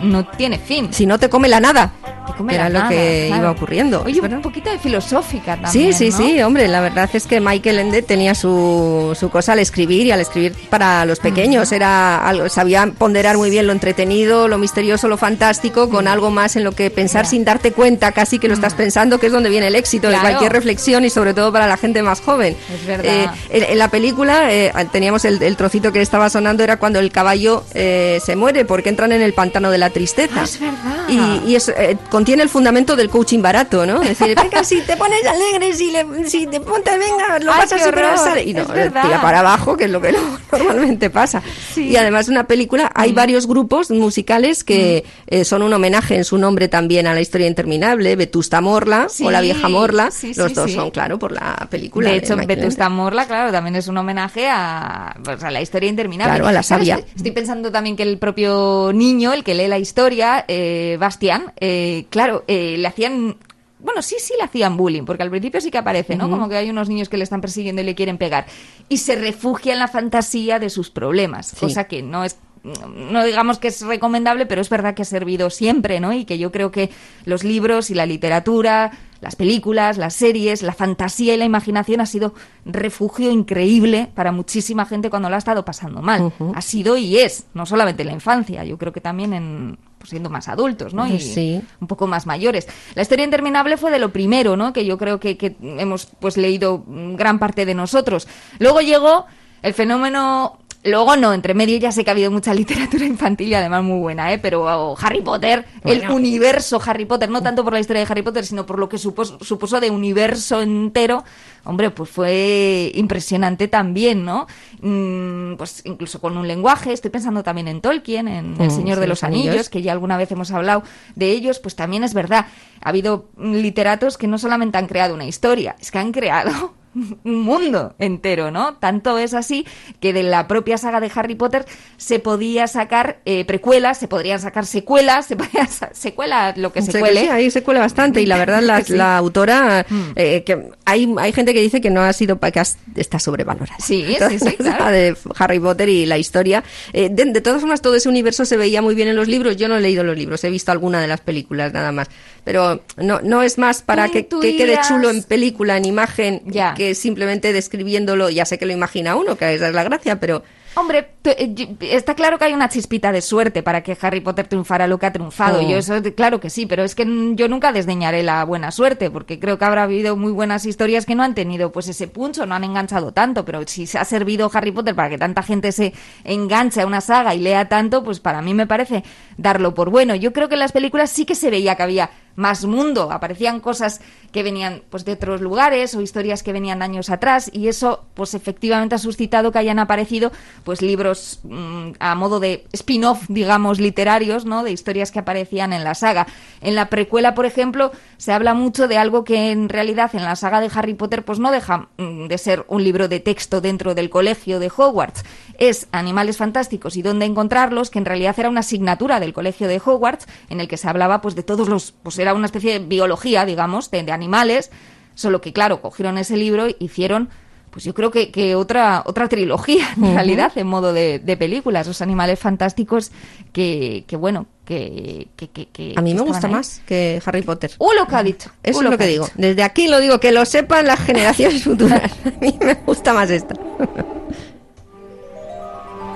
no 0.02 0.26
tiene 0.26 0.58
fin. 0.58 0.88
Si 0.92 1.06
no 1.06 1.18
te 1.18 1.28
come 1.28 1.48
la 1.48 1.60
nada. 1.60 1.92
come 2.36 2.54
era 2.54 2.68
la 2.68 2.82
lo 2.84 2.88
que 2.88 3.24
claro. 3.28 3.42
iba 3.42 3.50
ocurriendo. 3.52 4.02
Oye, 4.04 4.20
verdad. 4.20 4.36
un 4.36 4.42
poquito 4.42 4.70
de 4.70 4.78
filosófica 4.78 5.56
Sí, 5.56 5.62
también. 5.62 5.94
sí, 5.94 6.10
¿no? 6.10 6.16
sí, 6.16 6.42
hombre, 6.42 6.68
la 6.68 6.80
verdad 6.80 7.08
es 7.12 7.26
que 7.26 7.40
Michael 7.40 7.78
Ende 7.78 8.02
tenía 8.02 8.34
su, 8.34 9.16
su 9.18 9.30
cosa 9.30 9.52
al 9.52 9.58
escribir 9.60 10.06
y 10.06 10.12
al 10.12 10.20
escribir 10.20 10.54
para 10.70 11.04
los 11.04 11.18
pequeños. 11.20 11.72
Era 11.72 12.18
algo, 12.28 12.48
sabía 12.48 12.86
ponderar 12.98 13.36
muy 13.38 13.50
bien 13.50 13.66
lo 13.66 13.72
entretenido, 13.72 14.46
lo 14.48 14.58
misterioso, 14.58 15.08
lo 15.08 15.16
fantástico, 15.16 15.88
con 15.88 16.06
algo 16.06 16.30
más 16.30 16.56
en 16.56 16.64
lo 16.64 16.72
que 16.72 16.90
pensar 16.90 17.26
sin 17.26 17.44
darte 17.44 17.72
cuenta 17.72 18.12
casi 18.12 18.38
que 18.38 18.48
lo 18.48 18.54
estás 18.54 18.74
pensando, 18.74 19.18
que 19.18 19.26
es 19.26 19.32
donde 19.32 19.48
viene 19.50 19.68
el 19.68 19.74
éxito 19.74 20.08
de 20.10 20.18
Mm. 20.18 20.20
Cualquier 20.20 20.52
reflexión 20.52 21.04
y 21.04 21.10
sobre 21.10 21.32
todo 21.32 21.52
para 21.52 21.66
la 21.68 21.76
gente 21.76 22.02
más 22.02 22.20
joven. 22.20 22.56
Es 22.74 22.86
verdad. 22.86 23.04
Eh, 23.04 23.28
en, 23.50 23.64
en 23.72 23.78
la 23.78 23.88
película 23.88 24.52
eh, 24.52 24.72
teníamos 24.92 25.24
el, 25.24 25.40
el 25.42 25.56
trocito 25.56 25.92
que 25.92 26.00
estaba 26.00 26.28
sonando, 26.28 26.62
era 26.64 26.76
cuando 26.78 26.98
el 26.98 27.10
caballo 27.12 27.62
eh, 27.74 28.18
se 28.24 28.34
muere 28.36 28.64
porque 28.64 28.88
entran 28.88 29.12
en 29.12 29.22
el 29.22 29.32
pantano 29.32 29.70
de 29.70 29.78
la 29.78 29.87
tristeza. 29.90 30.40
Ah, 30.40 30.44
es 30.44 30.60
verdad. 30.60 31.08
Y, 31.08 31.50
y 31.50 31.56
eso, 31.56 31.72
eh, 31.76 31.96
contiene 32.10 32.42
el 32.42 32.48
fundamento 32.48 32.96
del 32.96 33.08
coaching 33.10 33.40
barato, 33.42 33.84
¿no? 33.86 34.02
Es 34.02 34.18
decir, 34.18 34.36
venga, 34.40 34.62
si 34.64 34.80
te 34.82 34.96
pones 34.96 35.24
alegre, 35.26 35.74
si, 35.74 35.90
le, 35.90 36.28
si 36.28 36.46
te 36.46 36.60
ponte, 36.60 36.90
venga, 36.98 37.38
lo 37.40 37.52
Ay, 37.52 37.60
vas 37.60 37.72
a 37.72 37.78
superar. 37.78 38.38
Y 38.46 38.54
no, 38.54 38.62
es 38.74 38.92
tira 38.92 39.20
para 39.22 39.40
abajo, 39.40 39.76
que 39.76 39.84
es 39.84 39.90
lo 39.90 40.00
que 40.00 40.12
no- 40.12 40.38
normalmente 40.58 41.10
pasa. 41.10 41.42
Sí. 41.78 41.88
Y 41.90 41.96
además, 41.96 42.28
una 42.28 42.46
película, 42.46 42.90
hay 42.94 43.12
varios 43.12 43.46
grupos 43.46 43.90
musicales 43.90 44.64
que 44.64 45.04
eh, 45.26 45.44
son 45.44 45.62
un 45.62 45.72
homenaje 45.72 46.16
en 46.16 46.24
su 46.24 46.38
nombre 46.38 46.68
también 46.68 47.06
a 47.06 47.14
la 47.14 47.20
historia 47.20 47.46
interminable, 47.46 48.16
Vetusta 48.16 48.60
Morla 48.60 49.06
Sí, 49.08 49.24
o 49.24 49.30
la 49.30 49.40
vieja 49.40 49.68
Morla. 49.68 50.10
sí, 50.10 50.32
Los 50.34 50.54
dos 50.54 50.72
son, 50.72 50.90
claro, 50.90 51.18
por 51.18 51.32
la 51.32 51.68
película. 51.70 52.10
De 52.10 52.16
hecho, 52.16 52.36
Vetusta 52.36 52.88
Morla, 52.88 53.26
claro, 53.26 53.52
también 53.52 53.76
es 53.76 53.86
un 53.88 53.96
homenaje 53.96 54.48
a, 54.48 55.16
pues, 55.22 55.42
a 55.42 55.50
la 55.50 55.60
historia 55.60 55.88
interminable. 55.88 56.34
Claro, 56.34 56.48
a 56.48 56.52
la 56.52 56.62
sabia. 56.62 57.00
Estoy 57.14 57.30
pensando 57.30 57.70
también 57.70 57.96
que 57.96 58.02
el 58.02 58.18
propio 58.18 58.90
niño, 58.92 59.32
el 59.32 59.44
que 59.44 59.54
lee 59.54 59.68
la 59.68 59.78
historia, 59.78 60.44
eh, 60.48 60.96
Bastián, 60.98 61.52
eh, 61.60 62.06
claro, 62.10 62.44
eh, 62.48 62.76
le 62.78 62.88
hacían... 62.88 63.36
Bueno, 63.80 64.02
sí, 64.02 64.16
sí 64.18 64.34
le 64.36 64.44
hacían 64.44 64.76
bullying, 64.76 65.04
porque 65.04 65.22
al 65.22 65.30
principio 65.30 65.60
sí 65.60 65.70
que 65.70 65.78
aparece, 65.78 66.16
¿no? 66.16 66.28
Como 66.28 66.48
que 66.48 66.56
hay 66.56 66.68
unos 66.68 66.88
niños 66.88 67.08
que 67.08 67.16
le 67.16 67.24
están 67.24 67.40
persiguiendo 67.40 67.80
y 67.80 67.84
le 67.84 67.94
quieren 67.94 68.18
pegar. 68.18 68.46
Y 68.88 68.98
se 68.98 69.14
refugia 69.14 69.72
en 69.72 69.78
la 69.78 69.88
fantasía 69.88 70.58
de 70.58 70.68
sus 70.68 70.90
problemas, 70.90 71.54
cosa 71.58 71.84
que 71.84 72.02
no 72.02 72.24
es 72.24 72.38
no 72.64 73.24
digamos 73.24 73.58
que 73.58 73.68
es 73.68 73.82
recomendable, 73.82 74.46
pero 74.46 74.60
es 74.60 74.68
verdad 74.70 74.94
que 74.94 75.02
ha 75.02 75.04
servido 75.04 75.50
siempre, 75.50 76.00
¿no? 76.00 76.12
Y 76.12 76.24
que 76.24 76.38
yo 76.38 76.50
creo 76.52 76.70
que 76.70 76.90
los 77.24 77.44
libros 77.44 77.90
y 77.90 77.94
la 77.94 78.06
literatura, 78.06 78.90
las 79.20 79.34
películas, 79.36 79.98
las 79.98 80.14
series, 80.14 80.62
la 80.62 80.72
fantasía 80.74 81.34
y 81.34 81.36
la 81.36 81.44
imaginación 81.44 82.00
ha 82.00 82.06
sido 82.06 82.34
refugio 82.64 83.30
increíble 83.30 84.08
para 84.14 84.32
muchísima 84.32 84.86
gente 84.86 85.10
cuando 85.10 85.28
la 85.30 85.36
ha 85.36 85.38
estado 85.38 85.64
pasando 85.64 86.02
mal. 86.02 86.32
Ha 86.54 86.62
sido 86.62 86.96
y 86.96 87.18
es, 87.18 87.46
no 87.54 87.66
solamente 87.66 88.02
en 88.02 88.08
la 88.08 88.14
infancia, 88.14 88.64
yo 88.64 88.78
creo 88.78 88.92
que 88.92 89.00
también 89.00 89.32
en 89.32 89.78
pues, 89.98 90.10
siendo 90.10 90.30
más 90.30 90.46
adultos, 90.48 90.94
¿no? 90.94 91.06
Y 91.08 91.18
Sí. 91.18 91.60
un 91.80 91.88
poco 91.88 92.06
más 92.06 92.26
mayores. 92.26 92.68
La 92.94 93.02
historia 93.02 93.24
interminable 93.24 93.76
fue 93.76 93.90
de 93.90 93.98
lo 93.98 94.12
primero, 94.12 94.56
¿no? 94.56 94.72
Que 94.72 94.84
yo 94.84 94.96
creo 94.98 95.18
que, 95.18 95.36
que 95.36 95.56
hemos 95.60 96.06
pues 96.20 96.36
leído 96.36 96.84
gran 96.86 97.40
parte 97.40 97.66
de 97.66 97.74
nosotros. 97.74 98.28
Luego 98.60 98.80
llegó 98.80 99.26
el 99.62 99.74
fenómeno 99.74 100.58
Luego 100.84 101.16
no, 101.16 101.32
entre 101.34 101.54
medio 101.54 101.76
ya 101.76 101.90
sé 101.90 102.04
que 102.04 102.10
ha 102.10 102.12
habido 102.12 102.30
mucha 102.30 102.54
literatura 102.54 103.04
infantil 103.04 103.48
y 103.48 103.54
además 103.54 103.82
muy 103.82 103.98
buena, 103.98 104.32
¿eh? 104.32 104.38
Pero 104.38 104.62
oh, 104.64 104.96
Harry 105.00 105.20
Potter, 105.22 105.66
el 105.84 106.08
universo 106.10 106.80
Harry 106.86 107.04
Potter, 107.04 107.28
no 107.28 107.42
tanto 107.42 107.64
por 107.64 107.72
la 107.72 107.80
historia 107.80 108.04
de 108.04 108.10
Harry 108.10 108.22
Potter, 108.22 108.46
sino 108.46 108.64
por 108.64 108.78
lo 108.78 108.88
que 108.88 108.96
supos- 108.96 109.36
supuso 109.44 109.80
de 109.80 109.90
universo 109.90 110.62
entero, 110.62 111.24
hombre, 111.64 111.90
pues 111.90 112.08
fue 112.10 112.92
impresionante 112.94 113.66
también, 113.66 114.24
¿no? 114.24 114.46
Mm, 114.80 115.56
pues 115.56 115.82
incluso 115.84 116.20
con 116.20 116.36
un 116.36 116.46
lenguaje, 116.46 116.92
estoy 116.92 117.10
pensando 117.10 117.42
también 117.42 117.66
en 117.68 117.80
Tolkien, 117.80 118.28
en 118.28 118.54
El 118.60 118.68
Mm, 118.68 118.70
Señor 118.70 118.94
sí, 118.96 119.00
de 119.00 119.06
los 119.08 119.18
los 119.18 119.24
Anillos, 119.24 119.48
Anillos. 119.48 119.68
que 119.70 119.82
ya 119.82 119.90
alguna 119.92 120.16
vez 120.16 120.30
hemos 120.30 120.52
hablado 120.52 120.84
de 121.16 121.30
ellos, 121.32 121.58
pues 121.58 121.74
también 121.74 122.04
es 122.04 122.14
verdad. 122.14 122.46
Ha 122.82 122.88
habido 122.90 123.28
literatos 123.36 124.16
que 124.16 124.28
no 124.28 124.38
solamente 124.38 124.78
han 124.78 124.86
creado 124.86 125.14
una 125.14 125.24
historia, 125.26 125.74
es 125.80 125.90
que 125.90 125.98
han 125.98 126.12
creado 126.12 126.74
un 127.24 127.40
mundo 127.42 127.94
entero, 127.98 128.50
¿no? 128.50 128.74
Tanto 128.74 129.18
es 129.18 129.34
así 129.34 129.66
que 130.00 130.12
de 130.12 130.22
la 130.22 130.48
propia 130.48 130.78
saga 130.78 131.00
de 131.00 131.10
Harry 131.14 131.34
Potter 131.34 131.64
se 131.96 132.18
podía 132.18 132.66
sacar 132.66 133.20
eh, 133.24 133.44
precuelas, 133.44 133.98
se 133.98 134.08
podrían 134.08 134.40
sacar 134.40 134.66
secuelas, 134.66 135.26
se 135.26 135.36
podía 135.36 135.66
sa- 135.66 135.90
secuelas, 135.92 136.56
lo 136.56 136.72
que 136.72 136.82
se 136.82 136.98
cuele. 136.98 137.20
sí, 137.22 137.28
ahí 137.28 137.50
se 137.50 137.62
cuela 137.62 137.80
bastante 137.80 138.20
y 138.22 138.26
la 138.26 138.36
verdad 138.38 138.62
la, 138.62 138.82
Sí. 138.84 138.94
la 138.94 139.16
autora 139.16 139.86
Mm. 139.88 140.12
eh, 140.16 140.44
que 140.44 140.70
hay 140.84 141.12
hay 141.18 141.32
gente 141.32 141.52
que 141.54 141.60
dice 141.60 141.80
que 141.80 141.90
no 141.90 142.00
ha 142.02 142.12
sido 142.12 142.38
que 142.38 142.58
has- 142.60 142.78
está 142.96 143.18
sobrevalorada 143.18 143.76
Sí, 143.78 144.04
sí, 144.28 144.38
sí, 144.38 144.56
La 144.58 144.76
claro. 144.76 144.90
de 144.92 145.16
Harry 145.38 145.60
Potter 145.60 145.88
y 145.88 146.06
la 146.06 146.18
historia 146.18 146.62
Eh, 146.92 147.08
de, 147.10 147.24
de 147.26 147.40
todas 147.40 147.60
formas 147.60 147.80
todo 147.82 147.94
ese 147.94 148.08
universo 148.08 148.44
se 148.44 148.56
veía 148.56 148.82
muy 148.82 148.94
bien 148.94 149.08
en 149.08 149.16
los 149.16 149.28
libros 149.28 149.56
yo 149.56 149.68
no 149.68 149.76
he 149.76 149.80
leído 149.80 150.04
los 150.04 150.16
libros 150.16 150.42
he 150.44 150.50
visto 150.50 150.72
alguna 150.72 151.00
de 151.00 151.06
las 151.06 151.20
películas 151.20 151.72
nada 151.72 151.92
más 151.92 152.08
pero 152.44 152.80
no 152.96 153.20
no 153.22 153.42
es 153.42 153.58
más 153.58 153.82
para 153.82 154.08
que, 154.08 154.26
que 154.26 154.56
quede 154.56 154.78
chulo 154.86 155.10
en 155.10 155.22
película 155.22 155.76
en 155.76 155.84
imagen 155.84 156.42
Ya. 156.46 156.74
que 156.74 156.94
simplemente 156.94 157.52
describiéndolo 157.52 158.30
ya 158.30 158.44
sé 158.44 158.58
que 158.58 158.66
lo 158.66 158.72
imagina 158.72 159.16
uno 159.16 159.36
que 159.36 159.54
esa 159.54 159.68
es 159.68 159.74
la 159.74 159.84
gracia 159.84 160.18
pero 160.20 160.42
Hombre, 160.78 161.08
eh, 161.24 161.76
está 161.80 162.14
claro 162.14 162.38
que 162.38 162.44
hay 162.44 162.52
una 162.52 162.68
chispita 162.68 163.10
de 163.10 163.20
suerte 163.20 163.64
para 163.64 163.82
que 163.82 163.98
Harry 164.00 164.20
Potter 164.20 164.46
triunfara 164.46 164.86
lo 164.86 164.96
que 164.98 165.06
ha 165.06 165.12
triunfado. 165.12 165.58
Oh. 165.58 165.68
Yo 165.68 165.76
eso, 165.76 166.00
claro 166.14 166.38
que 166.38 166.50
sí, 166.50 166.66
pero 166.66 166.84
es 166.84 166.94
que 166.94 167.04
yo 167.34 167.48
nunca 167.48 167.72
desdeñaré 167.72 168.22
la 168.22 168.44
buena 168.44 168.70
suerte, 168.70 169.10
porque 169.10 169.40
creo 169.40 169.58
que 169.58 169.64
habrá 169.64 169.82
habido 169.84 170.16
muy 170.16 170.30
buenas 170.30 170.66
historias 170.66 171.04
que 171.04 171.16
no 171.16 171.24
han 171.24 171.34
tenido 171.34 171.72
pues 171.72 171.88
ese 171.88 172.06
puncho, 172.06 172.46
no 172.46 172.54
han 172.54 172.62
enganchado 172.62 173.10
tanto, 173.10 173.44
pero 173.44 173.66
si 173.66 173.88
se 173.88 173.98
ha 173.98 174.04
servido 174.04 174.48
Harry 174.54 174.70
Potter 174.70 174.94
para 174.94 175.10
que 175.10 175.18
tanta 175.18 175.42
gente 175.42 175.72
se 175.72 175.94
enganche 176.22 176.82
a 176.82 176.86
una 176.86 177.00
saga 177.00 177.34
y 177.34 177.40
lea 177.40 177.68
tanto, 177.68 178.04
pues 178.04 178.20
para 178.20 178.40
mí 178.40 178.54
me 178.54 178.68
parece 178.68 179.02
darlo 179.36 179.74
por 179.74 179.90
bueno. 179.90 180.14
Yo 180.14 180.32
creo 180.32 180.48
que 180.48 180.54
en 180.54 180.60
las 180.60 180.72
películas 180.72 181.10
sí 181.10 181.24
que 181.24 181.34
se 181.34 181.50
veía 181.50 181.74
que 181.74 181.82
había 181.82 182.10
más 182.38 182.64
mundo, 182.64 183.10
aparecían 183.10 183.58
cosas 183.58 184.00
que 184.30 184.44
venían 184.44 184.82
pues 184.90 185.04
de 185.04 185.14
otros 185.14 185.40
lugares 185.40 185.96
o 185.96 186.00
historias 186.00 186.44
que 186.44 186.52
venían 186.52 186.82
años 186.82 187.10
atrás 187.10 187.50
y 187.52 187.66
eso 187.66 188.04
pues 188.14 188.34
efectivamente 188.34 188.94
ha 188.94 188.98
suscitado 188.98 189.50
que 189.50 189.58
hayan 189.58 189.80
aparecido 189.80 190.30
pues 190.62 190.80
libros 190.80 191.40
mm, 191.42 191.92
a 191.98 192.14
modo 192.14 192.38
de 192.38 192.64
spin-off 192.72 193.24
digamos 193.28 193.80
literarios 193.80 194.44
no 194.44 194.62
de 194.62 194.70
historias 194.70 195.10
que 195.10 195.18
aparecían 195.18 195.72
en 195.72 195.82
la 195.82 195.96
saga. 195.96 196.28
En 196.60 196.76
la 196.76 196.88
precuela 196.90 197.34
por 197.34 197.44
ejemplo 197.44 197.90
se 198.18 198.32
habla 198.32 198.54
mucho 198.54 198.86
de 198.86 198.98
algo 198.98 199.24
que 199.24 199.50
en 199.50 199.68
realidad 199.68 200.14
en 200.14 200.22
la 200.22 200.36
saga 200.36 200.60
de 200.60 200.70
Harry 200.72 200.94
Potter 200.94 201.24
pues 201.24 201.40
no 201.40 201.50
deja 201.50 201.88
mm, 201.96 202.28
de 202.28 202.38
ser 202.38 202.64
un 202.68 202.84
libro 202.84 203.08
de 203.08 203.18
texto 203.18 203.60
dentro 203.60 203.96
del 203.96 204.10
colegio 204.10 204.60
de 204.60 204.70
Hogwarts 204.74 205.24
es 205.58 205.88
Animales 205.92 206.36
Fantásticos 206.38 206.96
y 206.96 207.02
dónde 207.02 207.26
encontrarlos 207.26 207.90
que 207.90 207.98
en 207.98 208.04
realidad 208.04 208.34
era 208.38 208.48
una 208.48 208.60
asignatura 208.60 209.20
del 209.20 209.32
colegio 209.32 209.68
de 209.68 209.80
Hogwarts 209.84 210.26
en 210.48 210.60
el 210.60 210.68
que 210.68 210.76
se 210.76 210.88
hablaba 210.88 211.20
pues 211.20 211.34
de 211.34 211.42
todos 211.42 211.68
los 211.68 211.92
pues 212.02 212.18
era 212.18 212.32
una 212.34 212.46
especie 212.46 212.78
de 212.78 212.86
biología 212.86 213.44
digamos 213.44 213.90
de, 213.90 214.02
de 214.04 214.12
animales 214.12 214.70
solo 215.14 215.40
que 215.40 215.52
claro 215.52 215.82
cogieron 215.82 216.16
ese 216.16 216.36
libro 216.36 216.68
y 216.68 216.76
hicieron 216.78 217.28
pues 217.70 217.84
yo 217.84 217.92
creo 217.92 218.10
que, 218.10 218.30
que 218.30 218.54
otra 218.54 219.02
otra 219.04 219.28
trilogía 219.28 219.86
en 219.96 220.14
realidad 220.14 220.52
en 220.56 220.66
modo 220.68 220.92
de, 220.94 221.18
de 221.18 221.36
películas 221.36 221.86
los 221.86 222.00
animales 222.00 222.38
fantásticos 222.38 223.10
que, 223.52 224.04
que 224.06 224.16
bueno 224.16 224.46
que, 224.64 225.28
que, 225.36 225.48
que- 225.48 225.94
a 225.96 226.00
mí 226.00 226.14
me 226.14 226.20
gusta 226.22 226.46
ahí. 226.46 226.52
más 226.52 226.80
que 226.86 227.20
Harry 227.26 227.42
Potter 227.42 227.72
¡Uh, 227.78 227.92
lo 227.98 228.06
que 228.06 228.14
ha 228.16 228.22
dicho! 228.22 228.50
Eso 228.62 228.78
¡Uh, 228.78 228.82
es 228.84 228.90
lo 228.90 228.98
que 228.98 229.06
digo. 229.06 229.26
Desde 229.34 229.62
aquí 229.62 229.88
lo 229.88 229.98
digo, 229.98 230.20
que 230.20 230.30
lo 230.30 230.44
sepan 230.44 230.86
las 230.86 231.00
generaciones 231.00 231.64
futuras. 231.64 232.12
A 232.26 232.30
mí 232.40 232.54
me 232.60 232.74
gusta 232.74 233.14
más 233.14 233.30
esta. 233.30 233.54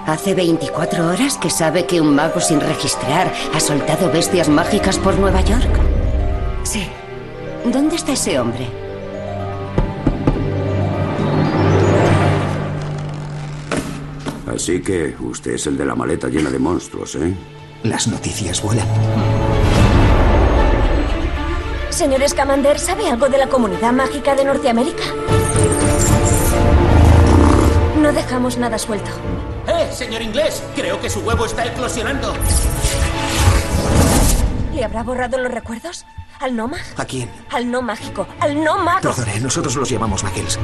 Hace 0.07 0.35
24 0.35 1.09
horas 1.09 1.39
que 1.39 1.49
sabe 1.49 1.87
que 1.87 2.01
un 2.01 2.15
mago 2.15 2.41
sin 2.41 2.61
registrar 2.61 3.33
ha 3.55 3.61
soltado 3.61 4.11
bestias 4.11 4.49
mágicas 4.49 4.99
por 4.99 5.17
Nueva 5.19 5.41
York. 5.43 5.71
Sí. 6.65 6.89
¿Dónde 7.65 7.95
está 7.95 8.13
ese 8.13 8.41
hombre? 8.41 8.67
Así 14.53 14.83
que 14.83 15.15
usted 15.21 15.53
es 15.53 15.67
el 15.69 15.79
de 15.79 15.85
la 15.85 15.95
maleta 15.95 16.29
llena 16.29 16.51
de 16.51 16.59
monstruos, 16.59 17.15
¿eh? 17.15 17.33
Las 17.85 18.09
noticias 18.09 18.61
vuelan. 18.61 18.87
Señor 21.91 22.29
Scamander, 22.29 22.79
¿sabe 22.79 23.09
algo 23.09 23.29
de 23.29 23.39
la 23.39 23.47
comunidad 23.47 23.93
mágica 23.93 24.35
de 24.35 24.45
Norteamérica? 24.45 25.05
No 28.01 28.13
dejamos 28.13 28.59
nada 28.59 28.79
suelto. 28.79 29.11
¡Eh, 29.93 29.95
señor 29.95 30.23
inglés! 30.23 30.63
Creo 30.75 30.99
que 31.01 31.11
su 31.11 31.21
huevo 31.21 31.45
está 31.45 31.67
eclosionando. 31.67 32.33
¿Le 34.75 34.85
habrá 34.85 35.03
borrado 35.03 35.37
los 35.37 35.53
recuerdos? 35.53 36.07
¿Al 36.41 36.57
no 36.57 36.67
mag- 36.69 36.81
¿A 36.97 37.05
quién? 37.05 37.31
Al 37.51 37.71
no 37.71 37.83
mágico. 37.83 38.27
Al 38.41 38.65
no 38.65 38.79
mago. 38.79 39.01
Perdone, 39.03 39.39
nosotros 39.41 39.77
los 39.77 39.89
llamamos 39.91 40.25
Muggles. 40.25 40.59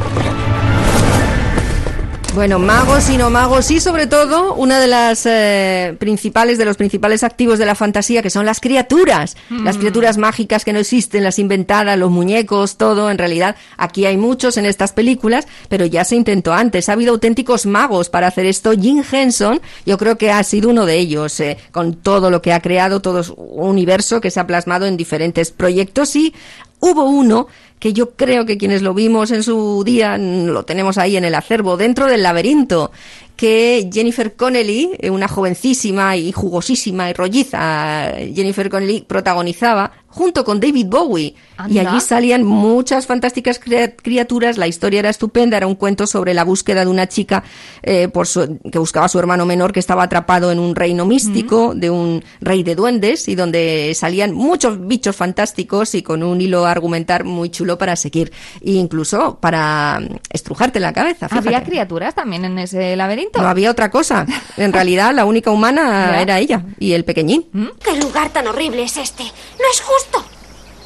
Bueno, 2.35 2.59
magos 2.59 3.11
y 3.11 3.17
no 3.17 3.31
magos 3.31 3.71
y 3.71 3.81
sobre 3.81 4.07
todo 4.07 4.55
una 4.55 4.79
de 4.79 4.87
las 4.87 5.27
eh, 5.27 5.97
principales, 5.99 6.59
de 6.59 6.67
los 6.67 6.77
principales 6.77 7.25
activos 7.25 7.59
de 7.59 7.67
la 7.67 7.75
fantasía 7.75 8.23
que 8.23 8.31
son 8.31 8.47
las 8.47 8.61
criaturas, 8.61 9.37
las 9.51 9.79
criaturas 9.79 10.19
mágicas 10.19 10.65
que 10.65 10.73
no 10.73 10.79
existen, 10.79 11.25
las 11.25 11.39
inventadas, 11.39 11.99
los 11.99 12.11
muñecos, 12.11 12.77
todo. 12.77 13.11
En 13.11 13.19
realidad 13.19 13.57
aquí 13.77 14.05
hay 14.07 14.17
muchos 14.17 14.57
en 14.57 14.67
estas 14.67 14.93
películas, 14.93 15.49
pero 15.69 15.87
ya 15.87 16.05
se 16.05 16.17
intentó 16.17 16.53
antes. 16.53 16.89
Ha 16.89 16.93
habido 16.93 17.13
auténticos 17.13 17.67
magos 17.67 18.09
para 18.09 18.29
hacer 18.29 18.47
esto. 18.47 18.73
Jim 18.73 19.03
Henson, 19.11 19.61
yo 19.85 19.99
creo 19.99 20.17
que 20.17 20.31
ha 20.31 20.43
sido 20.45 20.69
uno 20.71 20.87
de 20.87 20.97
ellos, 20.97 21.41
eh, 21.41 21.57
con 21.73 21.95
todo 21.95 22.31
lo 22.31 22.41
que 22.41 22.53
ha 22.53 22.61
creado, 22.61 23.01
todo 23.01 23.35
un 23.37 23.71
universo 23.71 24.21
que 24.21 24.31
se 24.31 24.39
ha 24.39 24.47
plasmado 24.47 24.87
en 24.87 24.97
diferentes 24.97 25.51
proyectos 25.51 26.15
y 26.15 26.35
hubo 26.81 27.05
uno 27.05 27.49
que 27.79 27.93
yo 27.93 28.11
creo 28.11 28.45
que 28.45 28.59
quienes 28.59 28.83
lo 28.83 28.95
vimos 28.95 29.31
en 29.31 29.43
su 29.43 29.83
día 29.85 30.19
lo 30.19 30.65
tenemos 30.65 30.99
ahí 30.99 31.17
en 31.17 31.25
el 31.25 31.35
acervo, 31.35 31.77
dentro 31.77 32.07
del 32.07 32.23
laberinto, 32.23 32.91
que 33.37 33.89
Jennifer 33.93 34.35
Connelly, 34.35 34.91
eh, 34.99 35.11
una 35.11 35.29
jovencísima 35.29 36.17
y 36.17 36.33
jugosísima 36.33 37.09
y 37.09 37.13
rolliza 37.13 38.13
Jennifer 38.35 38.69
Connelly, 38.69 39.03
protagonizaba 39.03 39.93
junto 40.19 40.45
con 40.45 40.59
David 40.59 40.87
Bowie. 40.89 41.35
Y 41.69 41.79
allí 41.79 42.01
salían 42.01 42.43
muchas 42.45 43.07
fantásticas 43.07 43.61
criaturas. 44.03 44.59
La 44.59 44.67
historia 44.67 44.99
era 45.01 45.11
estupenda. 45.11 45.57
Era 45.57 45.67
un 45.69 45.77
cuento 45.77 46.07
sobre 46.07 46.35
la 46.35 46.43
búsqueda 46.45 46.85
de 46.85 46.91
una 46.91 47.07
chica 47.09 47.45
eh, 47.83 48.09
por 48.09 48.27
su- 48.27 48.59
que 48.71 48.79
buscaba 48.79 49.07
a 49.07 49.09
su 49.09 49.19
hermano 49.19 49.47
menor 49.47 49.73
que 49.73 49.81
estaba 49.81 50.03
atrapado 50.03 50.51
en 50.51 50.59
un 50.59 50.75
reino 50.75 51.07
místico 51.07 51.73
de 51.75 51.91
un 51.91 52.25
rey 52.41 52.63
de 52.65 52.75
duendes 52.75 53.29
y 53.29 53.35
donde 53.37 53.93
salían 53.95 54.35
muchos 54.35 54.87
bichos 54.87 55.15
fantásticos 55.17 55.95
y 55.95 56.03
con 56.03 56.23
un 56.23 56.41
hilo 56.41 56.67
argumentar 56.67 57.25
muy 57.25 57.51
chulo 57.51 57.79
para 57.79 57.95
seguir. 57.97 58.33
E 58.61 58.73
incluso 58.73 59.39
para 59.41 60.01
mm, 60.01 60.17
estrujarte 60.31 60.81
la 60.81 60.93
cabeza. 60.93 61.29
¿Había 61.31 61.63
criaturas 61.65 62.15
también 62.15 62.45
en 62.45 62.59
ese 62.59 62.97
laberinto? 62.97 63.41
No 63.41 63.47
había 63.49 63.71
otra 63.71 63.91
cosa. 63.91 64.27
En 64.57 64.73
realidad, 64.73 65.15
la 65.15 65.25
única 65.25 65.51
humana 65.51 66.21
era 66.21 66.39
ella 66.41 66.65
y 66.79 66.93
el 66.93 67.05
pequeñín. 67.05 67.47
¿Qué 67.85 67.97
lugar 68.01 68.31
tan 68.31 68.47
horrible 68.49 68.83
es 68.83 68.97
este? 68.97 69.23
No 69.25 69.65
es 69.73 69.81
justo. 69.81 70.08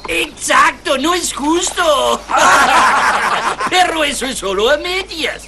Exacto, 0.08 0.98
no 0.98 1.14
es 1.14 1.32
justo. 1.32 2.20
Pero 3.70 4.04
eso 4.04 4.26
es 4.26 4.38
solo 4.38 4.70
a 4.70 4.76
medias. 4.78 5.42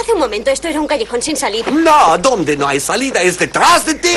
Hace 0.00 0.12
un 0.12 0.18
momento 0.20 0.50
esto 0.50 0.68
era 0.68 0.80
un 0.80 0.86
callejón 0.86 1.22
sin 1.22 1.36
salida. 1.36 1.70
No, 1.70 2.16
donde 2.18 2.56
no 2.56 2.68
hay 2.68 2.80
salida 2.80 3.20
es 3.22 3.38
detrás 3.38 3.86
de 3.86 3.94
ti. 3.94 4.16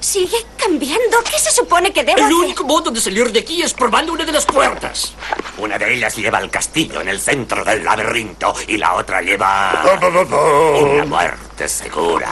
Sigue 0.00 0.38
cambiando. 0.58 1.22
¿Qué 1.24 1.38
se 1.38 1.50
supone 1.52 1.92
que 1.92 2.02
debo 2.02 2.18
El 2.18 2.24
hacer? 2.24 2.34
único 2.36 2.64
modo 2.64 2.90
de 2.90 3.00
salir 3.00 3.30
de 3.30 3.40
aquí 3.40 3.62
es 3.62 3.72
probando 3.72 4.12
una 4.12 4.24
de 4.24 4.32
las 4.32 4.44
puertas. 4.44 5.12
Una 5.58 5.78
de 5.78 5.94
ellas 5.94 6.16
lleva 6.16 6.38
al 6.38 6.50
castillo 6.50 7.00
en 7.00 7.08
el 7.08 7.20
centro 7.20 7.64
del 7.64 7.84
laberinto 7.84 8.52
y 8.66 8.76
la 8.78 8.94
otra 8.94 9.22
lleva 9.22 9.82
una 10.82 11.04
muerte 11.04 11.68
segura. 11.68 12.28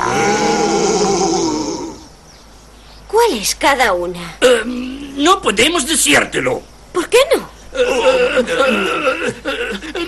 ¿Cuál 3.11 3.39
es 3.39 3.55
cada 3.57 3.93
una? 3.93 4.37
Em, 4.41 5.23
no 5.23 5.43
podemos 5.43 5.87
decírtelo. 5.87 6.63
¿Por 6.93 7.09
qué 7.09 7.19
no? 7.35 7.49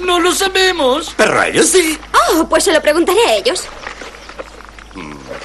No 0.06 0.20
lo 0.20 0.32
sabemos. 0.32 1.12
Pero 1.16 1.42
ellos 1.42 1.66
sí. 1.66 1.98
Oh, 2.30 2.48
pues 2.48 2.64
se 2.64 2.72
lo 2.72 2.80
preguntaré 2.80 3.20
a 3.26 3.36
ellos. 3.36 3.64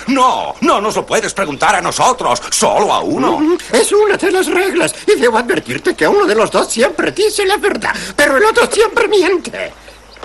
No, 0.07 0.55
no 0.61 0.81
nos 0.81 0.95
lo 0.95 1.05
puedes 1.05 1.33
preguntar 1.33 1.75
a 1.75 1.81
nosotros, 1.81 2.41
solo 2.49 2.93
a 2.93 3.01
uno. 3.01 3.57
Es 3.71 3.91
una 3.91 4.17
de 4.17 4.31
las 4.31 4.47
reglas 4.47 4.93
y 5.05 5.19
debo 5.19 5.37
advertirte 5.37 5.95
que 5.95 6.07
uno 6.07 6.25
de 6.25 6.35
los 6.35 6.51
dos 6.51 6.71
siempre 6.71 7.11
dice 7.11 7.45
la 7.45 7.57
verdad, 7.57 7.95
pero 8.15 8.37
el 8.37 8.45
otro 8.45 8.69
siempre 8.71 9.07
miente. 9.07 9.73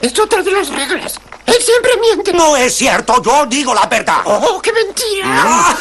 Es 0.02 0.18
otra 0.18 0.42
de 0.42 0.50
las 0.50 0.68
reglas. 0.68 1.18
Él 1.46 1.62
siempre 1.62 1.92
miente. 1.98 2.32
No 2.32 2.56
es 2.56 2.74
cierto, 2.74 3.22
yo 3.22 3.46
digo 3.46 3.72
la 3.72 3.86
verdad. 3.86 4.22
¡Oh, 4.24 4.60
qué 4.60 4.72
mentira! 4.72 5.76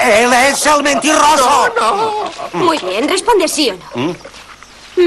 Él 0.02 0.32
es 0.32 0.66
el 0.66 0.82
mentiroso. 0.84 1.72
Muy 2.52 2.78
bien, 2.78 3.08
responde 3.08 3.48
sí 3.48 3.70
o 3.70 3.74
no. 3.74 3.84
¿Mm? 3.94 4.14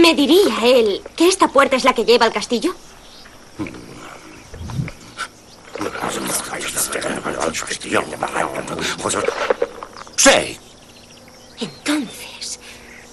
¿Me 0.01 0.13
diría 0.13 0.53
él 0.63 1.01
que 1.15 1.29
esta 1.29 1.47
puerta 1.47 1.77
es 1.77 1.85
la 1.85 1.93
que 1.93 2.03
lleva 2.03 2.25
al 2.25 2.33
castillo? 2.33 2.75
Sí. 10.17 10.59
Entonces, 11.61 12.36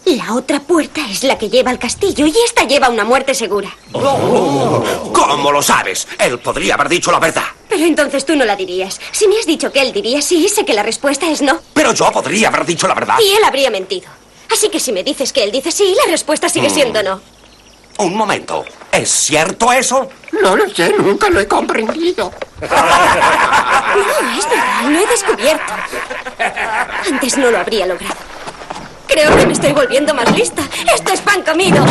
la 0.07 0.35
otra 0.35 0.61
puerta 0.61 1.01
es 1.11 1.23
la 1.25 1.39
que 1.39 1.49
lleva 1.49 1.71
al 1.71 1.79
castillo 1.79 2.27
y 2.27 2.35
esta 2.45 2.65
lleva 2.65 2.89
una 2.89 3.05
muerte 3.05 3.35
segura. 3.35 3.71
¿Cómo 3.93 5.51
lo 5.53 5.63
sabes? 5.63 6.07
Él 6.19 6.39
podría 6.39 6.75
haber 6.75 6.89
dicho 6.89 7.11
la 7.11 7.19
verdad. 7.19 7.45
Pero 7.69 7.85
entonces 7.85 8.25
tú 8.27 8.37
no 8.37 8.45
la 8.45 8.55
dirías. 8.57 9.01
Si 9.13 9.27
me 9.27 9.39
has 9.39 9.47
dicho 9.47 9.73
que 9.73 9.81
él 9.81 9.93
diría 9.93 10.21
sí, 10.23 10.49
sé 10.49 10.65
que 10.65 10.75
la 10.75 10.83
respuesta 10.83 11.29
es 11.31 11.41
no. 11.43 11.59
Pero 11.73 11.93
yo 11.93 12.11
podría 12.13 12.49
haber 12.49 12.65
dicho 12.67 12.87
la 12.87 12.95
verdad. 12.95 13.17
Y 13.23 13.33
él 13.35 13.43
habría 13.45 13.71
mentido. 13.71 14.09
Así 14.53 14.69
que 14.69 14.79
si 14.79 14.93
me 14.93 15.03
dices 15.03 15.33
que 15.33 15.43
él 15.43 15.51
dice 15.51 15.73
sí, 15.73 15.95
la 16.05 16.11
respuesta 16.11 16.49
sigue 16.49 16.69
Mm. 16.69 16.75
siendo 16.75 17.03
no. 17.03 17.21
Un 17.99 18.17
momento. 18.17 18.65
¿Es 18.93 19.09
cierto 19.11 19.73
eso? 19.73 20.09
No 20.43 20.55
lo 20.57 20.69
sé, 20.69 20.93
nunca 20.99 21.29
lo 21.31 21.41
he 21.41 21.49
comprendido. 21.49 22.33
No, 23.95 24.39
es 24.39 24.49
verdad, 24.49 24.83
lo 24.89 24.99
he 24.99 25.07
descubierto. 25.07 25.73
Antes 27.11 27.37
no 27.39 27.51
lo 27.51 27.59
habría 27.59 27.87
logrado. 27.87 28.15
Creo 29.07 29.37
que 29.37 29.47
me 29.47 29.53
estoy 29.53 29.73
volviendo 29.73 30.15
más 30.15 30.35
lista. 30.37 30.63
Esto 30.95 31.13
es 31.13 31.21
pan 31.21 31.43
comido. 31.43 31.85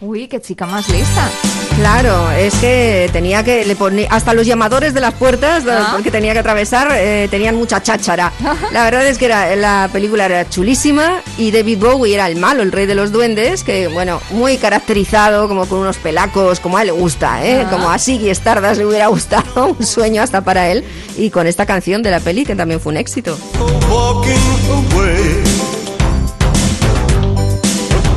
Uy, 0.00 0.28
qué 0.28 0.40
chica 0.40 0.66
más 0.66 0.88
lista. 0.88 1.30
Claro, 1.78 2.30
es 2.32 2.54
que 2.56 3.08
tenía 3.12 3.44
que 3.44 3.64
le 3.64 3.76
ponía 3.76 4.08
hasta 4.10 4.34
los 4.34 4.44
llamadores 4.46 4.94
de 4.94 5.00
las 5.00 5.14
puertas 5.14 5.62
Ah. 5.68 5.90
porque 5.92 6.10
tenía 6.10 6.32
que 6.32 6.40
atravesar 6.40 6.88
eh, 6.96 7.28
tenían 7.30 7.54
mucha 7.54 7.80
cháchara. 7.82 8.32
La 8.72 8.82
verdad 8.84 9.06
es 9.06 9.16
que 9.16 9.26
era, 9.26 9.54
la 9.54 9.88
película 9.92 10.26
era 10.26 10.48
chulísima 10.50 11.22
y 11.38 11.52
David 11.52 11.78
Bowie 11.78 12.14
era 12.14 12.26
el 12.26 12.36
malo, 12.36 12.62
el 12.64 12.72
rey 12.72 12.86
de 12.86 12.96
los 12.96 13.12
duendes, 13.12 13.62
que 13.62 13.86
bueno, 13.86 14.20
muy 14.30 14.56
caracterizado 14.58 15.46
como 15.48 15.66
con 15.66 15.78
unos 15.78 15.96
pelacos, 15.98 16.58
como 16.58 16.78
a 16.78 16.82
él 16.82 16.86
le 16.88 16.92
gusta, 16.92 17.44
¿eh? 17.46 17.62
Ah. 17.64 17.70
como 17.70 17.90
a 17.90 17.98
Siggy 17.98 18.28
Stardust 18.30 18.78
le 18.78 18.86
hubiera 18.86 19.06
gustado, 19.18 19.76
un 19.78 19.86
sueño 19.86 20.20
hasta 20.20 20.40
para 20.40 20.68
él 20.70 20.84
y 21.16 21.30
con 21.30 21.46
esta 21.46 21.64
canción 21.64 22.02
de 22.02 22.10
la 22.10 22.18
peli 22.18 22.44
que 22.44 22.56
también 22.56 22.80
fue 22.80 22.90
un 22.92 22.96
éxito. 22.98 23.38
walking 23.88 24.32
away. 24.92 25.42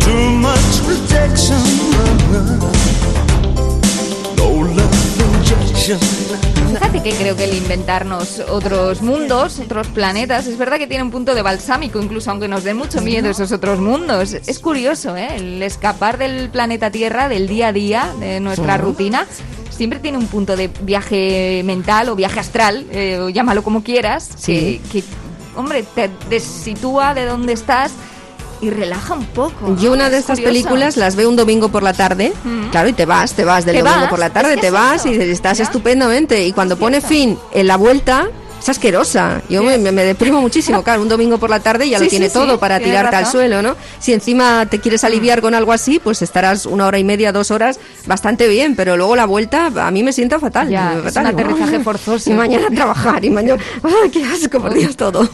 Too 0.03 0.29
much 0.31 0.81
rejection. 0.87 1.70
Fíjate 6.81 7.03
que 7.03 7.15
creo 7.15 7.35
que 7.35 7.43
el 7.43 7.55
inventarnos 7.55 8.39
otros 8.49 9.03
mundos, 9.03 9.59
otros 9.59 9.87
planetas, 9.89 10.47
es 10.47 10.57
verdad 10.57 10.77
que 10.79 10.87
tiene 10.87 11.03
un 11.03 11.11
punto 11.11 11.35
de 11.35 11.43
balsámico, 11.43 12.01
incluso 12.01 12.31
aunque 12.31 12.47
nos 12.47 12.63
den 12.63 12.75
mucho 12.75 13.01
miedo 13.01 13.29
esos 13.29 13.51
otros 13.51 13.79
mundos. 13.79 14.33
Es 14.33 14.59
curioso, 14.59 15.15
¿eh? 15.15 15.27
El 15.35 15.61
escapar 15.61 16.17
del 16.17 16.49
planeta 16.49 16.89
Tierra, 16.89 17.29
del 17.29 17.47
día 17.47 17.67
a 17.67 17.71
día, 17.71 18.11
de 18.19 18.39
nuestra 18.39 18.77
rutina, 18.77 19.27
siempre 19.69 19.99
tiene 19.99 20.17
un 20.17 20.25
punto 20.25 20.55
de 20.57 20.69
viaje 20.81 21.61
mental 21.63 22.09
o 22.09 22.15
viaje 22.15 22.39
astral, 22.39 22.87
eh, 22.91 23.19
o 23.19 23.29
llámalo 23.29 23.63
como 23.63 23.83
quieras, 23.83 24.29
Sí. 24.35 24.81
que, 24.91 25.01
que, 25.01 25.07
hombre, 25.55 25.83
te 25.95 26.09
desitúa 26.31 27.13
de 27.13 27.25
dónde 27.25 27.53
estás 27.53 27.91
y 28.61 28.69
relaja 28.69 29.13
un 29.15 29.25
poco. 29.25 29.75
Yo 29.77 29.91
una 29.91 30.09
de 30.09 30.17
Es 30.17 30.21
estas 30.21 30.37
curioso. 30.39 30.53
películas 30.53 30.97
las 30.97 31.15
veo 31.15 31.27
un 31.29 31.35
domingo 31.35 31.69
por 31.69 31.83
la 31.83 31.93
tarde, 31.93 32.31
Mm. 32.43 32.69
claro, 32.69 32.89
y 32.89 32.93
te 32.93 33.05
vas, 33.05 33.33
te 33.33 33.43
vas 33.43 33.65
del 33.65 33.75
Te 33.75 33.81
domingo 33.81 34.01
vas, 34.01 34.09
por 34.09 34.19
la 34.19 34.29
tarde, 34.29 34.49
es 34.51 34.55
que 34.55 34.61
te 34.61 34.67
es 34.67 34.73
vas 34.73 35.05
eso, 35.05 35.09
y 35.13 35.19
estás 35.31 35.57
¿ya? 35.57 35.63
estupendamente. 35.63 36.45
Y 36.45 36.51
cuando 36.53 36.77
pone 36.77 37.01
fin 37.01 37.37
en 37.53 37.67
la 37.67 37.77
vuelta, 37.77 38.27
es 38.61 38.69
asquerosa. 38.69 39.41
Yo 39.49 39.63
me, 39.63 39.79
me- 39.79 39.91
me 39.91 40.03
deprimo 40.03 40.39
muchísimo, 40.39 40.83
claro, 40.83 41.01
un 41.01 41.09
domingo 41.09 41.39
por 41.39 41.49
la 41.49 41.59
tarde 41.59 41.89
ya 41.89 41.97
Sí, 41.97 42.03
lo 42.03 42.09
tiene 42.11 42.25
sí, 42.27 42.33
sí, 42.33 42.37
todo 42.39 42.59
para 42.59 42.77
tienes 42.77 42.93
tirarte 42.93 43.15
al 43.15 43.25
suelo, 43.25 43.63
¿no? 43.63 43.75
Si 43.99 44.13
encima 44.13 44.67
te 44.67 44.79
quieres 44.79 45.03
aliviar 45.03 45.41
con 45.41 45.55
algo 45.55 45.71
así, 45.73 45.97
pues 45.97 46.21
estarás 46.21 46.67
una 46.67 46.85
hora 46.85 46.99
y 46.99 47.03
media, 47.03 47.31
dos 47.31 47.49
horas, 47.49 47.79
bastante 48.05 48.47
bien, 48.47 48.75
pero 48.75 48.97
luego 48.97 49.15
la 49.15 49.25
vuelta 49.25 49.71
a 49.75 49.89
mí 49.89 50.03
me 50.03 50.13
sienta 50.13 50.39
fatal. 50.39 50.69
Ya, 50.69 50.93
es 50.93 51.03
fatal. 51.05 51.23
un 51.25 51.31
aterrizaje 51.39 51.75
Ay, 51.77 51.83
forzoso. 51.83 52.29
Y 52.29 52.33
mañana 52.33 52.67
a 52.67 52.75
trabajar, 52.75 53.25
y 53.25 53.31
mañana... 53.31 53.59
¡Ay, 53.83 54.11
qué 54.11 54.23
asco, 54.23 54.59
por 54.61 54.71
Dios, 54.75 54.95
todo! 54.95 55.27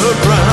the 0.00 0.14
ground. 0.22 0.48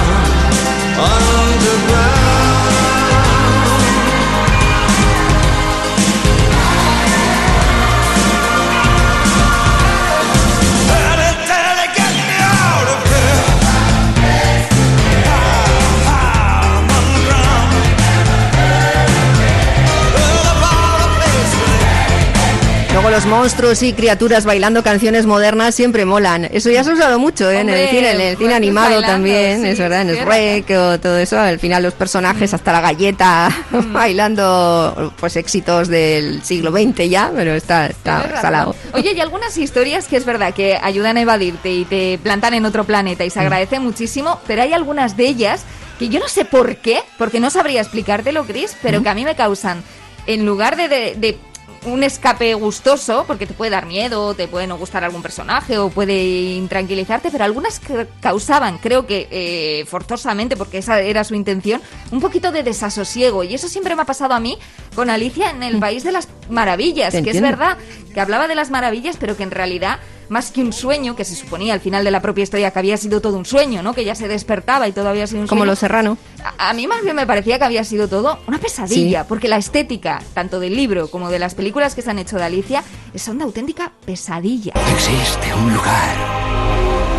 Luego 23.05 23.17
los 23.17 23.25
monstruos 23.27 23.83
y 23.83 23.93
criaturas 23.93 24.45
bailando 24.45 24.81
canciones 24.81 25.27
modernas 25.27 25.75
siempre 25.75 26.05
molan. 26.05 26.45
Eso 26.51 26.71
ya 26.71 26.83
se 26.83 26.89
ha 26.89 26.93
usado 26.93 27.19
mucho 27.19 27.51
¿eh? 27.51 27.59
en 27.59 27.69
el 27.69 27.89
cine, 27.89 28.11
en 28.11 28.21
el 28.21 28.37
cine 28.37 28.53
animado 28.55 28.87
bailando, 28.89 29.07
también, 29.07 29.61
sí, 29.61 29.67
es 29.67 29.77
verdad, 29.79 30.01
en 30.01 30.09
el 30.09 30.25
Rec 30.25 30.69
o 30.71 30.99
todo 30.99 31.17
eso. 31.19 31.39
Al 31.39 31.59
final 31.59 31.83
los 31.83 31.93
personajes, 31.93 32.53
hasta 32.55 32.71
la 32.73 32.81
galleta, 32.81 33.49
Mm. 33.75 33.93
bailando 33.93 35.13
pues 35.19 35.35
éxitos 35.35 35.87
del 35.87 36.41
siglo 36.43 36.71
XX 36.71 37.09
ya, 37.09 37.31
pero 37.35 37.53
está, 37.53 37.87
está 37.87 38.41
salado. 38.41 38.75
Oye, 38.93 39.13
y 39.13 39.19
algunas 39.19 39.57
historias 39.57 40.07
que 40.07 40.17
es 40.17 40.25
verdad 40.25 40.53
que 40.53 40.79
ayudan 40.81 41.17
a 41.17 41.21
evadirte 41.21 41.71
y 41.73 41.85
te 41.85 42.17
plantan 42.23 42.53
en 42.53 42.65
otro 42.65 42.85
planeta 42.85 43.23
y 43.25 43.29
se 43.29 43.39
agradece 43.39 43.79
muchísimo, 43.79 44.39
pero 44.47 44.61
hay 44.63 44.71
algunas 44.73 45.17
de 45.17 45.25
ellas 45.27 45.63
que 45.99 46.09
yo 46.09 46.19
no 46.19 46.27
sé 46.27 46.45
por 46.45 46.77
qué, 46.77 47.01
porque 47.17 47.39
no 47.39 47.49
sabría 47.49 47.81
explicártelo, 47.81 48.45
Chris, 48.45 48.75
pero 48.81 49.03
que 49.03 49.09
a 49.09 49.13
mí 49.13 49.25
me 49.25 49.35
causan, 49.35 49.83
en 50.25 50.45
lugar 50.45 50.75
de, 50.77 50.87
de- 50.87 51.15
de 51.17 51.37
un 51.85 52.03
escape 52.03 52.53
gustoso, 52.53 53.25
porque 53.27 53.45
te 53.45 53.53
puede 53.53 53.71
dar 53.71 53.85
miedo, 53.85 54.33
te 54.33 54.47
puede 54.47 54.67
no 54.67 54.77
gustar 54.77 55.03
algún 55.03 55.21
personaje 55.21 55.77
o 55.77 55.89
puede 55.89 56.23
intranquilizarte, 56.55 57.29
pero 57.31 57.43
algunas 57.43 57.81
causaban, 58.19 58.77
creo 58.77 59.05
que 59.05 59.27
eh, 59.31 59.85
forzosamente, 59.85 60.55
porque 60.55 60.79
esa 60.79 60.99
era 60.99 61.23
su 61.23 61.35
intención, 61.35 61.81
un 62.11 62.19
poquito 62.19 62.51
de 62.51 62.63
desasosiego. 62.63 63.43
Y 63.43 63.53
eso 63.53 63.67
siempre 63.67 63.95
me 63.95 64.01
ha 64.01 64.05
pasado 64.05 64.33
a 64.33 64.39
mí 64.39 64.57
con 64.95 65.09
Alicia 65.09 65.49
en 65.49 65.63
el 65.63 65.79
País 65.79 66.03
de 66.03 66.11
las 66.11 66.27
Maravillas, 66.49 67.13
que 67.13 67.29
es 67.29 67.41
verdad 67.41 67.77
que 68.13 68.21
hablaba 68.21 68.47
de 68.47 68.55
las 68.55 68.69
maravillas, 68.69 69.17
pero 69.19 69.35
que 69.35 69.43
en 69.43 69.51
realidad, 69.51 69.99
más 70.29 70.51
que 70.51 70.61
un 70.61 70.73
sueño, 70.73 71.15
que 71.15 71.25
se 71.25 71.35
suponía 71.35 71.73
al 71.73 71.79
final 71.79 72.03
de 72.03 72.11
la 72.11 72.21
propia 72.21 72.43
historia 72.43 72.71
que 72.71 72.79
había 72.79 72.97
sido 72.97 73.21
todo 73.21 73.37
un 73.37 73.45
sueño, 73.45 73.81
¿no? 73.83 73.93
Que 73.93 74.05
ya 74.05 74.15
se 74.15 74.27
despertaba 74.27 74.87
y 74.87 74.91
todo 74.91 75.09
había 75.09 75.27
sido 75.27 75.41
un 75.41 75.47
Como 75.47 75.59
sueño. 75.59 75.71
Los 75.71 75.79
Serrano. 75.79 76.17
A, 76.43 76.69
a 76.69 76.73
mí 76.73 76.87
más 76.87 77.01
bien 77.03 77.15
me 77.15 77.25
parecía 77.27 77.57
que 77.57 77.65
había 77.65 77.83
sido 77.83 78.07
todo 78.07 78.39
una 78.47 78.57
pesadilla, 78.57 79.27
porque 79.27 79.47
la 79.47 79.57
estética, 79.57 80.21
tanto 80.33 80.59
del 80.59 80.75
libro 80.75 81.09
como 81.09 81.29
de 81.29 81.39
las 81.39 81.55
películas 81.55 81.95
que 81.95 82.01
se 82.01 82.09
han 82.11 82.19
hecho 82.19 82.37
de 82.37 82.43
Alicia, 82.43 82.83
son 83.15 83.37
de 83.37 83.43
auténtica 83.43 83.91
pesadilla. 84.05 84.73
Existe 84.93 85.53
un 85.53 85.73
lugar 85.73 86.15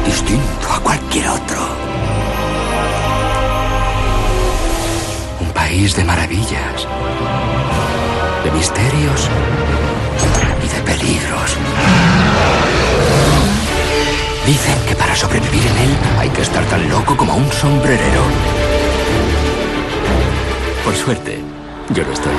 distinto 0.05 0.73
a 0.73 0.81
cualquier 0.81 1.29
otro. 1.29 1.59
Un 5.41 5.51
país 5.53 5.97
de 5.97 6.05
maravillas, 6.05 6.87
de 8.45 8.51
misterios 8.53 9.29
y 10.65 10.69
de 10.69 10.83
peligros. 10.83 11.57
Dicen 14.47 14.79
que 14.89 14.95
para 14.95 15.17
sobrevivir 15.17 15.67
en 15.67 15.77
él 15.77 15.97
hay 16.21 16.29
que 16.31 16.43
estar 16.43 16.65
tan 16.67 16.89
loco 16.89 17.17
como 17.17 17.35
un 17.35 17.51
sombrerero. 17.51 18.23
Por 20.85 20.95
suerte, 20.95 21.41
yo 21.91 22.05
lo 22.05 22.13
estoy. 22.13 22.33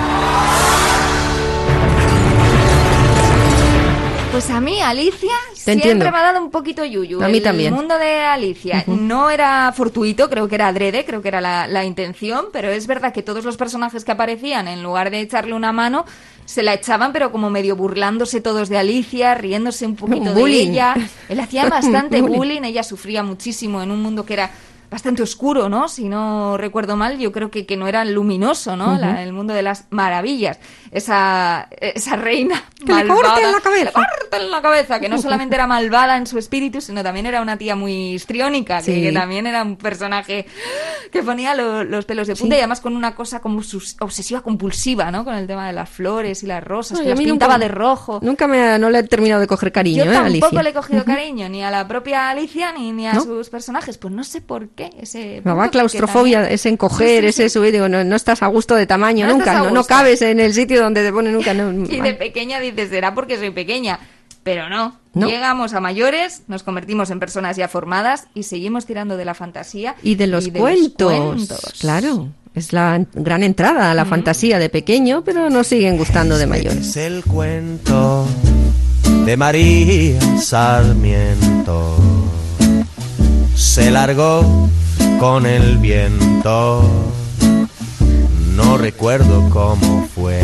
Pues 4.38 4.52
a 4.52 4.62
mí, 4.62 4.80
Alicia, 4.80 5.32
siempre 5.56 5.90
entiendo. 5.90 6.12
me 6.12 6.16
ha 6.20 6.22
dado 6.32 6.44
un 6.44 6.52
poquito 6.52 6.86
yuyu. 6.86 7.24
A 7.24 7.28
mí 7.28 7.38
el 7.38 7.44
también. 7.44 7.74
mundo 7.74 7.98
de 7.98 8.20
Alicia 8.20 8.84
no 8.86 9.32
era 9.32 9.74
fortuito, 9.76 10.30
creo 10.30 10.48
que 10.48 10.54
era 10.54 10.68
adrede, 10.68 11.06
creo 11.06 11.24
que 11.24 11.30
era 11.30 11.42
la, 11.42 11.66
la 11.66 11.86
intención, 11.86 12.46
pero 12.54 12.70
es 12.70 12.86
verdad 12.86 13.12
que 13.12 13.24
todos 13.24 13.44
los 13.44 13.58
personajes 13.58 14.06
que 14.06 14.12
aparecían, 14.12 14.68
en 14.68 14.84
lugar 14.84 15.10
de 15.10 15.22
echarle 15.22 15.56
una 15.56 15.72
mano, 15.72 16.06
se 16.46 16.62
la 16.62 16.76
echaban, 16.76 17.14
pero 17.14 17.32
como 17.32 17.50
medio 17.50 17.76
burlándose 17.76 18.40
todos 18.40 18.70
de 18.70 18.78
Alicia, 18.78 19.34
riéndose 19.34 19.88
un 19.88 19.96
poquito 19.96 20.32
de 20.36 20.52
ella. 20.52 20.94
Él 21.30 21.40
hacía 21.40 21.66
bastante 21.70 22.22
Bullying. 22.22 22.38
bullying, 22.38 22.62
ella 22.62 22.84
sufría 22.84 23.24
muchísimo 23.24 23.82
en 23.82 23.90
un 23.90 24.04
mundo 24.04 24.24
que 24.24 24.34
era 24.34 24.52
bastante 24.90 25.22
oscuro, 25.22 25.68
¿no? 25.70 25.88
Si 25.90 26.08
no 26.08 26.58
recuerdo 26.58 26.96
mal, 26.96 27.18
yo 27.20 27.32
creo 27.32 27.52
que, 27.52 27.66
que 27.66 27.76
no 27.78 27.88
era 27.88 28.06
luminoso, 28.06 28.76
¿no? 28.78 28.98
La- 28.98 29.22
el 29.24 29.34
mundo 29.34 29.54
de 29.54 29.62
las 29.62 29.86
maravillas. 29.90 30.60
Esa, 30.92 31.68
esa 31.82 32.16
reina 32.16 32.64
Que 32.80 32.86
le 32.86 32.94
malvada. 32.94 33.22
corten 33.22 33.52
la 33.52 33.60
cabeza. 33.60 33.86
Le 33.86 33.92
corten 33.92 34.52
la 34.52 34.62
cabeza, 34.62 35.00
que 35.00 35.10
no 35.10 35.18
solamente 35.22 35.56
era 35.56 35.68
malvada 35.68 36.16
en 36.18 36.26
su 36.26 36.38
espíritu, 36.40 36.80
sino 36.82 37.04
también 37.04 37.26
era 37.26 37.42
una 37.42 37.58
tía 37.58 37.76
muy 37.76 38.14
histriónica, 38.14 38.78
que, 38.80 38.96
Sí. 38.96 39.02
que 39.02 39.12
también 39.12 39.46
era 39.48 39.64
un 39.64 39.76
personaje 39.76 40.46
que 41.12 41.22
ponía 41.24 41.54
lo- 41.56 41.84
los 41.84 42.06
pelos 42.06 42.28
de 42.28 42.36
punta 42.36 42.56
Sí. 42.56 42.60
y 42.60 42.62
además 42.62 42.80
con 42.82 42.96
una 42.96 43.14
cosa 43.16 43.42
como 43.42 43.62
sus- 43.64 43.98
obsesiva 44.00 44.42
compulsiva, 44.42 45.12
¿no? 45.12 45.26
Con 45.26 45.36
el 45.36 45.48
tema 45.48 45.68
de 45.68 45.74
las 45.74 45.90
flores 45.90 46.44
y 46.44 46.48
las 46.48 46.64
rosas, 46.64 47.00
que 47.02 47.10
las 47.10 47.20
pintaba 47.20 47.56
nunca- 47.56 47.66
de 47.68 47.72
rojo. 47.74 48.20
Nunca 48.24 48.48
me, 48.48 48.80
no 48.80 48.90
le 48.90 49.00
he 49.00 49.04
terminado 49.04 49.42
de 49.42 49.48
coger 49.48 49.72
cariño, 49.72 50.06
Yo 50.06 50.12
¿eh, 50.12 50.14
tampoco 50.14 50.46
Alicia? 50.46 50.64
le 50.64 50.70
he 50.70 50.74
cogido 50.74 51.04
cariño 51.06 51.50
ni 51.50 51.64
a 51.64 51.72
la 51.72 51.88
propia 51.88 52.30
Alicia 52.30 52.72
ni, 52.72 52.92
ni 52.94 53.06
a 53.08 53.14
¿No? 53.14 53.22
sus 53.24 53.50
personajes. 53.50 53.98
Pues 53.98 54.14
no 54.14 54.24
sé 54.24 54.42
por 54.42 54.70
qué 54.70 54.77
ese. 55.02 55.42
Va 55.42 55.64
que 55.66 55.70
claustrofobia, 55.72 56.40
también- 56.40 56.54
es 56.56 56.66
encoger, 56.66 57.26
Sí, 57.26 57.32
sí, 57.32 57.44
es 57.44 57.54
subir, 57.54 57.72
digo, 57.72 57.90
no, 57.90 58.04
no 58.04 58.16
estás 58.16 58.42
a 58.44 58.48
gusto 58.48 58.76
de 58.76 58.86
tamaño 58.86 59.26
No 59.28 59.34
nunca, 59.34 59.54
no, 59.60 59.72
no 59.72 59.84
cabes 59.84 60.22
en 60.22 60.40
el 60.40 60.54
sitio 60.54 60.82
donde 60.82 61.04
te 61.04 61.12
pone 61.12 61.32
nunca. 61.32 61.54
No, 61.54 61.86
Y 61.90 62.02
de 62.02 62.14
pequeña 62.14 62.60
dices, 62.60 62.90
será 62.90 63.14
porque 63.16 63.38
soy 63.38 63.52
pequeña. 63.52 64.00
Pero 64.44 64.70
no. 64.70 64.98
No. 65.14 65.28
Llegamos 65.28 65.74
a 65.74 65.82
mayores, 65.82 66.44
nos 66.48 66.64
convertimos 66.64 67.10
en 67.10 67.20
personas 67.20 67.58
ya 67.58 67.68
formadas 67.68 68.28
y 68.34 68.44
seguimos 68.44 68.86
tirando 68.86 69.18
de 69.18 69.26
la 69.26 69.34
fantasía 69.34 69.96
Y 70.04 70.16
de 70.16 70.28
los, 70.28 70.46
de 70.54 70.60
cuentos, 70.60 71.12
cuentos. 71.14 71.74
claro. 71.82 72.30
Es 72.56 72.72
la 72.74 73.06
gran 73.14 73.44
entrada 73.44 73.92
a 73.92 73.94
la 73.94 74.06
fantasía 74.06 74.58
de 74.58 74.70
pequeño, 74.70 75.24
pero 75.24 75.50
nos 75.50 75.68
siguen 75.68 75.98
gustando 75.98 76.38
de 76.38 76.48
mayores. 76.48 76.78
Es 76.88 76.98
el 76.98 77.24
cuento 77.24 78.26
de 79.26 79.38
María 79.38 80.20
Sarmiento. 80.40 81.98
Se 83.58 83.90
largó 83.90 84.70
con 85.20 85.48
el 85.48 85.80
viento. 85.80 86.84
No 88.56 88.78
recuerdo 88.78 89.50
cómo 89.50 90.08
fue. 90.14 90.42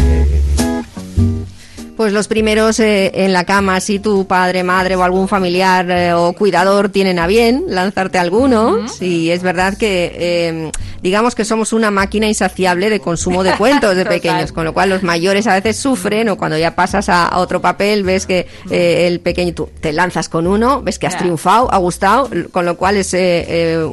Pues 2.03 2.11
los 2.11 2.27
primeros 2.27 2.81
eh, 2.81 3.11
en 3.13 3.31
la 3.31 3.45
cama, 3.45 3.79
si 3.79 3.97
tu 3.97 4.27
padre, 4.27 4.61
madre 4.61 4.97
o 4.97 5.03
algún 5.03 5.29
familiar 5.29 5.89
eh, 5.89 6.11
o 6.11 6.33
cuidador 6.33 6.89
tienen 6.89 7.17
a 7.17 7.27
bien 7.27 7.63
lanzarte 7.69 8.17
alguno, 8.17 8.89
sí, 8.89 9.31
es 9.31 9.41
verdad 9.41 9.77
que 9.77 10.11
eh, 10.13 10.71
digamos 11.01 11.33
que 11.33 11.45
somos 11.45 11.71
una 11.71 11.91
máquina 11.91 12.27
insaciable 12.27 12.89
de 12.89 12.99
consumo 12.99 13.41
de 13.41 13.53
cuentos 13.53 13.95
de 13.95 14.03
pequeños, 14.17 14.51
con 14.51 14.65
lo 14.65 14.73
cual 14.73 14.89
los 14.89 15.01
mayores 15.01 15.47
a 15.47 15.53
veces 15.53 15.77
sufren 15.77 16.27
o 16.27 16.37
cuando 16.37 16.57
ya 16.57 16.75
pasas 16.75 17.07
a, 17.07 17.25
a 17.25 17.39
otro 17.39 17.61
papel 17.61 18.03
ves 18.03 18.25
que 18.25 18.47
el 18.69 19.21
pequeño, 19.21 19.53
tú 19.53 19.69
te 19.79 19.93
lanzas 19.93 20.27
con 20.27 20.45
uno, 20.45 20.81
ves 20.81 20.99
que 20.99 21.07
has 21.07 21.17
triunfado, 21.17 21.73
ha 21.73 21.77
gustado, 21.77 22.29
con 22.51 22.65
lo 22.65 22.75
cual 22.75 22.97
es 22.97 23.15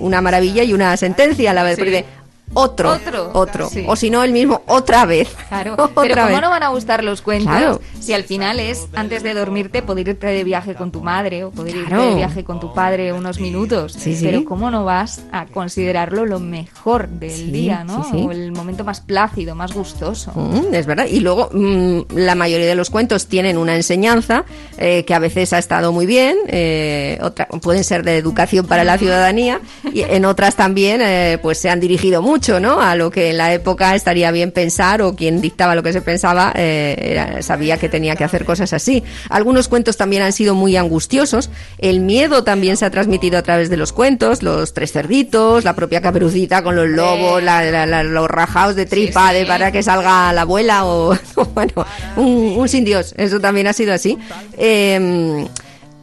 una 0.00 0.20
maravilla 0.20 0.64
y 0.64 0.72
una 0.72 0.96
sentencia 0.96 1.52
a 1.52 1.54
la 1.54 1.62
vez, 1.62 1.76
Sí. 1.76 1.82
porque 1.82 1.90
dice, 1.92 2.06
otro, 2.54 2.90
Otro, 2.92 3.30
otro, 3.34 3.68
sí. 3.68 3.84
o 3.86 3.94
si 3.96 4.10
no 4.10 4.24
el 4.24 4.32
mismo, 4.32 4.62
otra 4.66 5.04
vez. 5.06 5.28
Claro, 5.48 5.74
Otra 5.78 5.88
pero 6.02 6.14
vez. 6.16 6.24
¿cómo 6.26 6.40
no 6.40 6.50
van 6.50 6.62
a 6.62 6.68
gustar 6.68 7.04
los 7.04 7.22
cuentos 7.22 7.50
Claro. 7.50 7.80
si 8.00 8.12
al 8.12 8.24
final 8.24 8.58
es 8.58 8.88
antes 8.94 9.22
de 9.22 9.34
dormirte 9.34 9.82
poder 9.82 10.08
irte 10.08 10.26
de 10.26 10.42
viaje 10.44 10.74
con 10.74 10.90
tu 10.90 11.00
madre 11.00 11.44
o 11.44 11.50
poder 11.50 11.76
irte 11.76 11.88
Claro. 11.88 12.06
de 12.10 12.14
viaje 12.16 12.42
con 12.44 12.58
tu 12.60 12.74
padre 12.74 13.12
unos 13.12 13.38
minutos? 13.40 13.92
Sí, 13.92 14.16
sí. 14.16 14.24
Pero 14.24 14.44
¿cómo 14.44 14.70
no 14.70 14.84
vas 14.84 15.22
a 15.32 15.46
considerarlo 15.46 16.26
lo 16.26 16.40
mejor 16.40 17.08
del 17.08 17.30
Sí, 17.30 17.50
día, 17.50 17.84
no? 17.84 18.02
sí, 18.04 18.10
sí. 18.12 18.24
O 18.26 18.32
el 18.32 18.50
momento 18.52 18.82
más 18.84 19.00
plácido, 19.00 19.54
más 19.54 19.72
gustoso. 19.72 20.32
Mm, 20.34 20.74
es 20.74 20.86
verdad. 20.86 21.06
Y 21.06 21.20
luego 21.20 21.50
mm, 21.52 22.00
la 22.16 22.34
mayoría 22.34 22.66
de 22.66 22.74
los 22.74 22.90
cuentos 22.90 23.26
tienen 23.28 23.58
una 23.58 23.76
enseñanza 23.76 24.44
eh, 24.78 25.04
que 25.04 25.14
a 25.14 25.18
veces 25.18 25.52
ha 25.52 25.58
estado 25.58 25.92
muy 25.92 26.06
bien, 26.06 26.36
eh, 26.48 27.18
otra- 27.22 27.46
pueden 27.46 27.84
ser 27.84 28.02
de 28.02 28.16
educación 28.16 28.66
para 28.66 28.82
la 28.84 28.98
ciudadanía 28.98 29.60
y 29.92 30.02
en 30.02 30.24
otras 30.24 30.56
también 30.56 31.00
eh, 31.02 31.38
pues 31.40 31.58
se 31.58 31.70
han 31.70 31.78
dirigido 31.80 32.22
mucho 32.22 32.39
¿no? 32.40 32.80
a 32.80 32.96
lo 32.96 33.10
que 33.10 33.30
en 33.30 33.36
la 33.36 33.52
época 33.52 33.94
estaría 33.94 34.30
bien 34.30 34.50
pensar 34.50 35.02
o 35.02 35.14
quien 35.14 35.40
dictaba 35.42 35.74
lo 35.74 35.82
que 35.82 35.92
se 35.92 36.00
pensaba 36.00 36.52
eh, 36.56 36.96
era- 36.98 37.42
sabía 37.42 37.76
que 37.76 37.88
tenía 37.90 38.16
que 38.16 38.24
hacer 38.24 38.44
cosas 38.46 38.72
así. 38.72 39.04
Algunos 39.28 39.68
cuentos 39.68 39.96
también 39.98 40.22
han 40.22 40.32
sido 40.32 40.54
muy 40.54 40.76
angustiosos. 40.76 41.50
El 41.78 42.00
miedo 42.00 42.42
también 42.42 42.76
se 42.78 42.86
ha 42.86 42.90
transmitido 42.90 43.36
a 43.38 43.42
través 43.42 43.68
de 43.68 43.76
los 43.76 43.92
cuentos, 43.92 44.42
los 44.42 44.72
tres 44.72 44.90
cerditos, 44.92 45.64
la 45.64 45.74
propia 45.74 46.00
caperucita 46.00 46.62
con 46.62 46.76
los 46.76 46.88
lobos, 46.88 47.42
la- 47.42 47.62
la- 47.70 47.84
la- 47.86 48.02
los 48.02 48.26
rajados 48.28 48.74
de 48.74 48.86
tripa 48.86 49.32
de 49.34 49.44
para 49.44 49.70
que 49.70 49.82
salga 49.82 50.32
la 50.32 50.40
abuela 50.42 50.84
o 50.86 51.14
bueno, 51.54 51.84
un, 52.16 52.54
un 52.56 52.68
sin 52.68 52.84
Dios. 52.86 53.14
Eso 53.18 53.38
también 53.38 53.66
ha 53.66 53.72
sido 53.74 53.92
así. 53.92 54.16
Eh, 54.56 55.46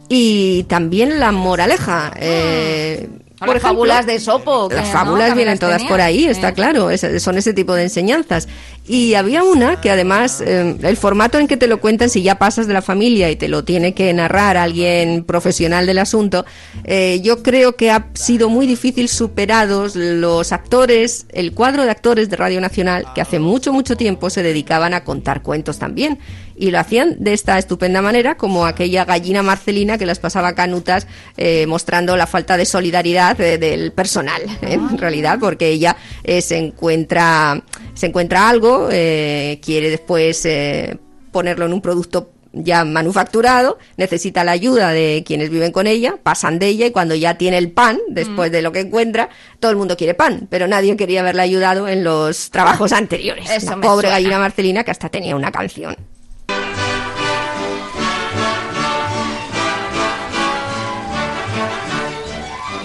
y 0.08 0.62
también 0.64 1.18
la 1.20 1.32
moraleja. 1.32 2.12
eh, 2.16 3.08
por 3.38 3.54
las 3.54 3.62
fábulas 3.62 4.06
de 4.06 4.18
Sopo. 4.20 4.68
las 4.70 4.88
fábulas 4.88 5.34
vienen 5.34 5.52
las 5.54 5.60
todas 5.60 5.76
tenía. 5.78 5.88
por 5.88 6.00
ahí, 6.00 6.24
está 6.26 6.48
Eh. 6.50 6.54
claro, 6.54 6.90
es- 6.90 7.22
son 7.22 7.38
ese 7.38 7.52
tipo 7.52 7.74
de 7.74 7.84
enseñanzas. 7.84 8.48
Y 8.88 9.14
había 9.14 9.44
una 9.44 9.82
que 9.82 9.90
además, 9.90 10.40
eh, 10.40 10.76
el 10.82 10.96
formato 10.96 11.38
en 11.38 11.46
que 11.46 11.58
te 11.58 11.66
lo 11.66 11.78
cuentan, 11.78 12.08
si 12.08 12.22
ya 12.22 12.38
pasas 12.38 12.66
de 12.66 12.72
la 12.72 12.80
familia 12.80 13.30
y 13.30 13.36
te 13.36 13.46
lo 13.46 13.62
tiene 13.62 13.92
que 13.92 14.12
narrar 14.14 14.56
alguien 14.56 15.24
profesional 15.24 15.86
del 15.86 15.98
asunto, 15.98 16.46
eh, 16.84 17.20
yo 17.22 17.42
creo 17.42 17.76
que 17.76 17.90
ha 17.90 18.08
sido 18.14 18.48
muy 18.48 18.66
difícil 18.66 19.10
superados 19.10 19.94
los 19.94 20.52
actores, 20.52 21.26
el 21.34 21.52
cuadro 21.52 21.84
de 21.84 21.90
actores 21.90 22.30
de 22.30 22.36
Radio 22.36 22.62
Nacional, 22.62 23.04
que 23.14 23.20
hace 23.20 23.38
mucho, 23.38 23.74
mucho 23.74 23.94
tiempo 23.94 24.30
se 24.30 24.42
dedicaban 24.42 24.94
a 24.94 25.04
contar 25.04 25.42
cuentos 25.42 25.78
también. 25.78 26.18
Y 26.58 26.72
lo 26.72 26.80
hacían 26.80 27.16
de 27.20 27.34
esta 27.34 27.56
estupenda 27.56 28.02
manera, 28.02 28.36
como 28.36 28.66
aquella 28.66 29.04
gallina 29.04 29.44
Marcelina 29.44 29.96
que 29.96 30.06
las 30.06 30.18
pasaba 30.18 30.54
canutas 30.54 31.06
eh, 31.36 31.66
mostrando 31.68 32.16
la 32.16 32.26
falta 32.26 32.56
de 32.56 32.64
solidaridad 32.64 33.40
eh, 33.40 33.58
del 33.58 33.92
personal, 33.92 34.42
en 34.62 34.98
realidad, 34.98 35.38
porque 35.38 35.68
ella 35.68 35.96
eh, 36.24 36.42
se 36.42 36.56
encuentra 36.58 37.62
se 37.98 38.06
encuentra 38.06 38.48
algo, 38.48 38.90
eh, 38.92 39.58
quiere 39.60 39.90
después 39.90 40.46
eh, 40.46 40.98
ponerlo 41.32 41.66
en 41.66 41.72
un 41.72 41.80
producto 41.80 42.30
ya 42.52 42.84
manufacturado, 42.84 43.76
necesita 43.96 44.44
la 44.44 44.52
ayuda 44.52 44.90
de 44.90 45.24
quienes 45.26 45.50
viven 45.50 45.72
con 45.72 45.88
ella, 45.88 46.16
pasan 46.22 46.60
de 46.60 46.68
ella 46.68 46.86
y 46.86 46.92
cuando 46.92 47.16
ya 47.16 47.34
tiene 47.34 47.58
el 47.58 47.72
pan, 47.72 47.98
después 48.08 48.52
de 48.52 48.62
lo 48.62 48.70
que 48.70 48.80
encuentra, 48.80 49.30
todo 49.58 49.72
el 49.72 49.76
mundo 49.76 49.96
quiere 49.96 50.14
pan, 50.14 50.46
pero 50.48 50.68
nadie 50.68 50.96
quería 50.96 51.20
haberla 51.22 51.42
ayudado 51.42 51.88
en 51.88 52.04
los 52.04 52.50
trabajos 52.50 52.92
anteriores. 52.92 53.50
Eso 53.50 53.70
La 53.70 53.76
me 53.76 53.82
pobre 53.82 54.06
suena. 54.06 54.16
gallina 54.16 54.38
Marcelina 54.38 54.84
que 54.84 54.92
hasta 54.92 55.08
tenía 55.08 55.34
una 55.34 55.50
canción. 55.50 55.96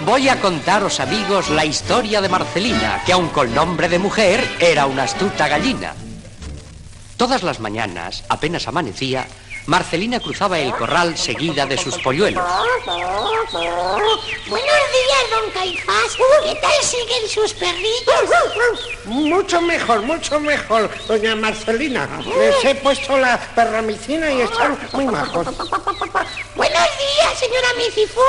Voy 0.05 0.27
a 0.27 0.41
contaros, 0.41 0.99
amigos, 0.99 1.49
la 1.49 1.63
historia 1.63 2.19
de 2.19 2.27
Marcelina, 2.27 3.01
que 3.05 3.13
aun 3.13 3.29
con 3.29 3.55
nombre 3.55 3.87
de 3.87 3.99
mujer, 3.99 4.45
era 4.59 4.85
una 4.85 5.03
astuta 5.03 5.47
gallina. 5.47 5.93
Todas 7.15 7.41
las 7.41 7.61
mañanas, 7.61 8.25
apenas 8.27 8.67
amanecía, 8.67 9.25
Marcelina 9.65 10.19
cruzaba 10.19 10.59
el 10.59 10.73
corral 10.75 11.17
seguida 11.17 11.65
de 11.65 11.77
sus 11.77 11.97
polluelos. 11.99 12.43
Buenos 13.53 14.81
días, 14.91 15.29
don 15.31 15.51
Caifás. 15.51 16.17
¿Qué 16.43 16.55
tal 16.55 16.83
siguen 16.83 17.29
sus 17.29 17.53
perritos? 17.53 18.29
Mucho 19.05 19.61
mejor, 19.61 20.01
mucho 20.01 20.39
mejor, 20.39 20.89
doña 21.07 21.35
Marcelina. 21.35 22.09
Les 22.37 22.65
he 22.65 22.75
puesto 22.75 23.17
la 23.17 23.39
perramicina 23.55 24.31
y 24.31 24.41
están 24.41 24.77
muy 24.91 25.05
majos. 25.05 25.47
Buenos 26.55 26.89
días, 26.97 27.39
señora 27.39 27.67
Micifú. 27.77 28.19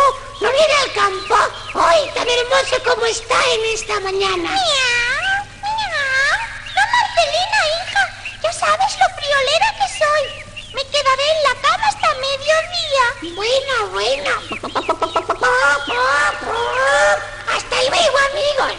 ¿No 0.40 0.48
viene 0.50 0.74
al 0.84 0.92
campo? 0.92 1.34
¡Ay, 1.74 2.10
tan 2.14 2.28
hermoso 2.28 2.76
como 2.84 3.06
está 3.06 3.34
en 3.54 3.74
esta 3.74 3.98
mañana! 4.00 4.50
No, 6.74 6.82
Marcelina, 6.92 7.60
hija. 7.74 8.02
Ya 8.42 8.52
sabes 8.52 8.98
lo 8.98 9.06
friolera 9.16 9.74
que 9.78 9.88
soy. 9.98 10.53
Me 10.74 10.82
quedaré 10.90 11.26
en 11.34 11.40
la 11.44 11.54
cama 11.62 11.86
hasta 11.88 12.08
mediodía. 12.26 13.06
Bueno, 13.36 13.74
bueno. 13.92 14.30
Hasta 17.48 17.76
luego, 17.88 18.16
amigos. 18.30 18.72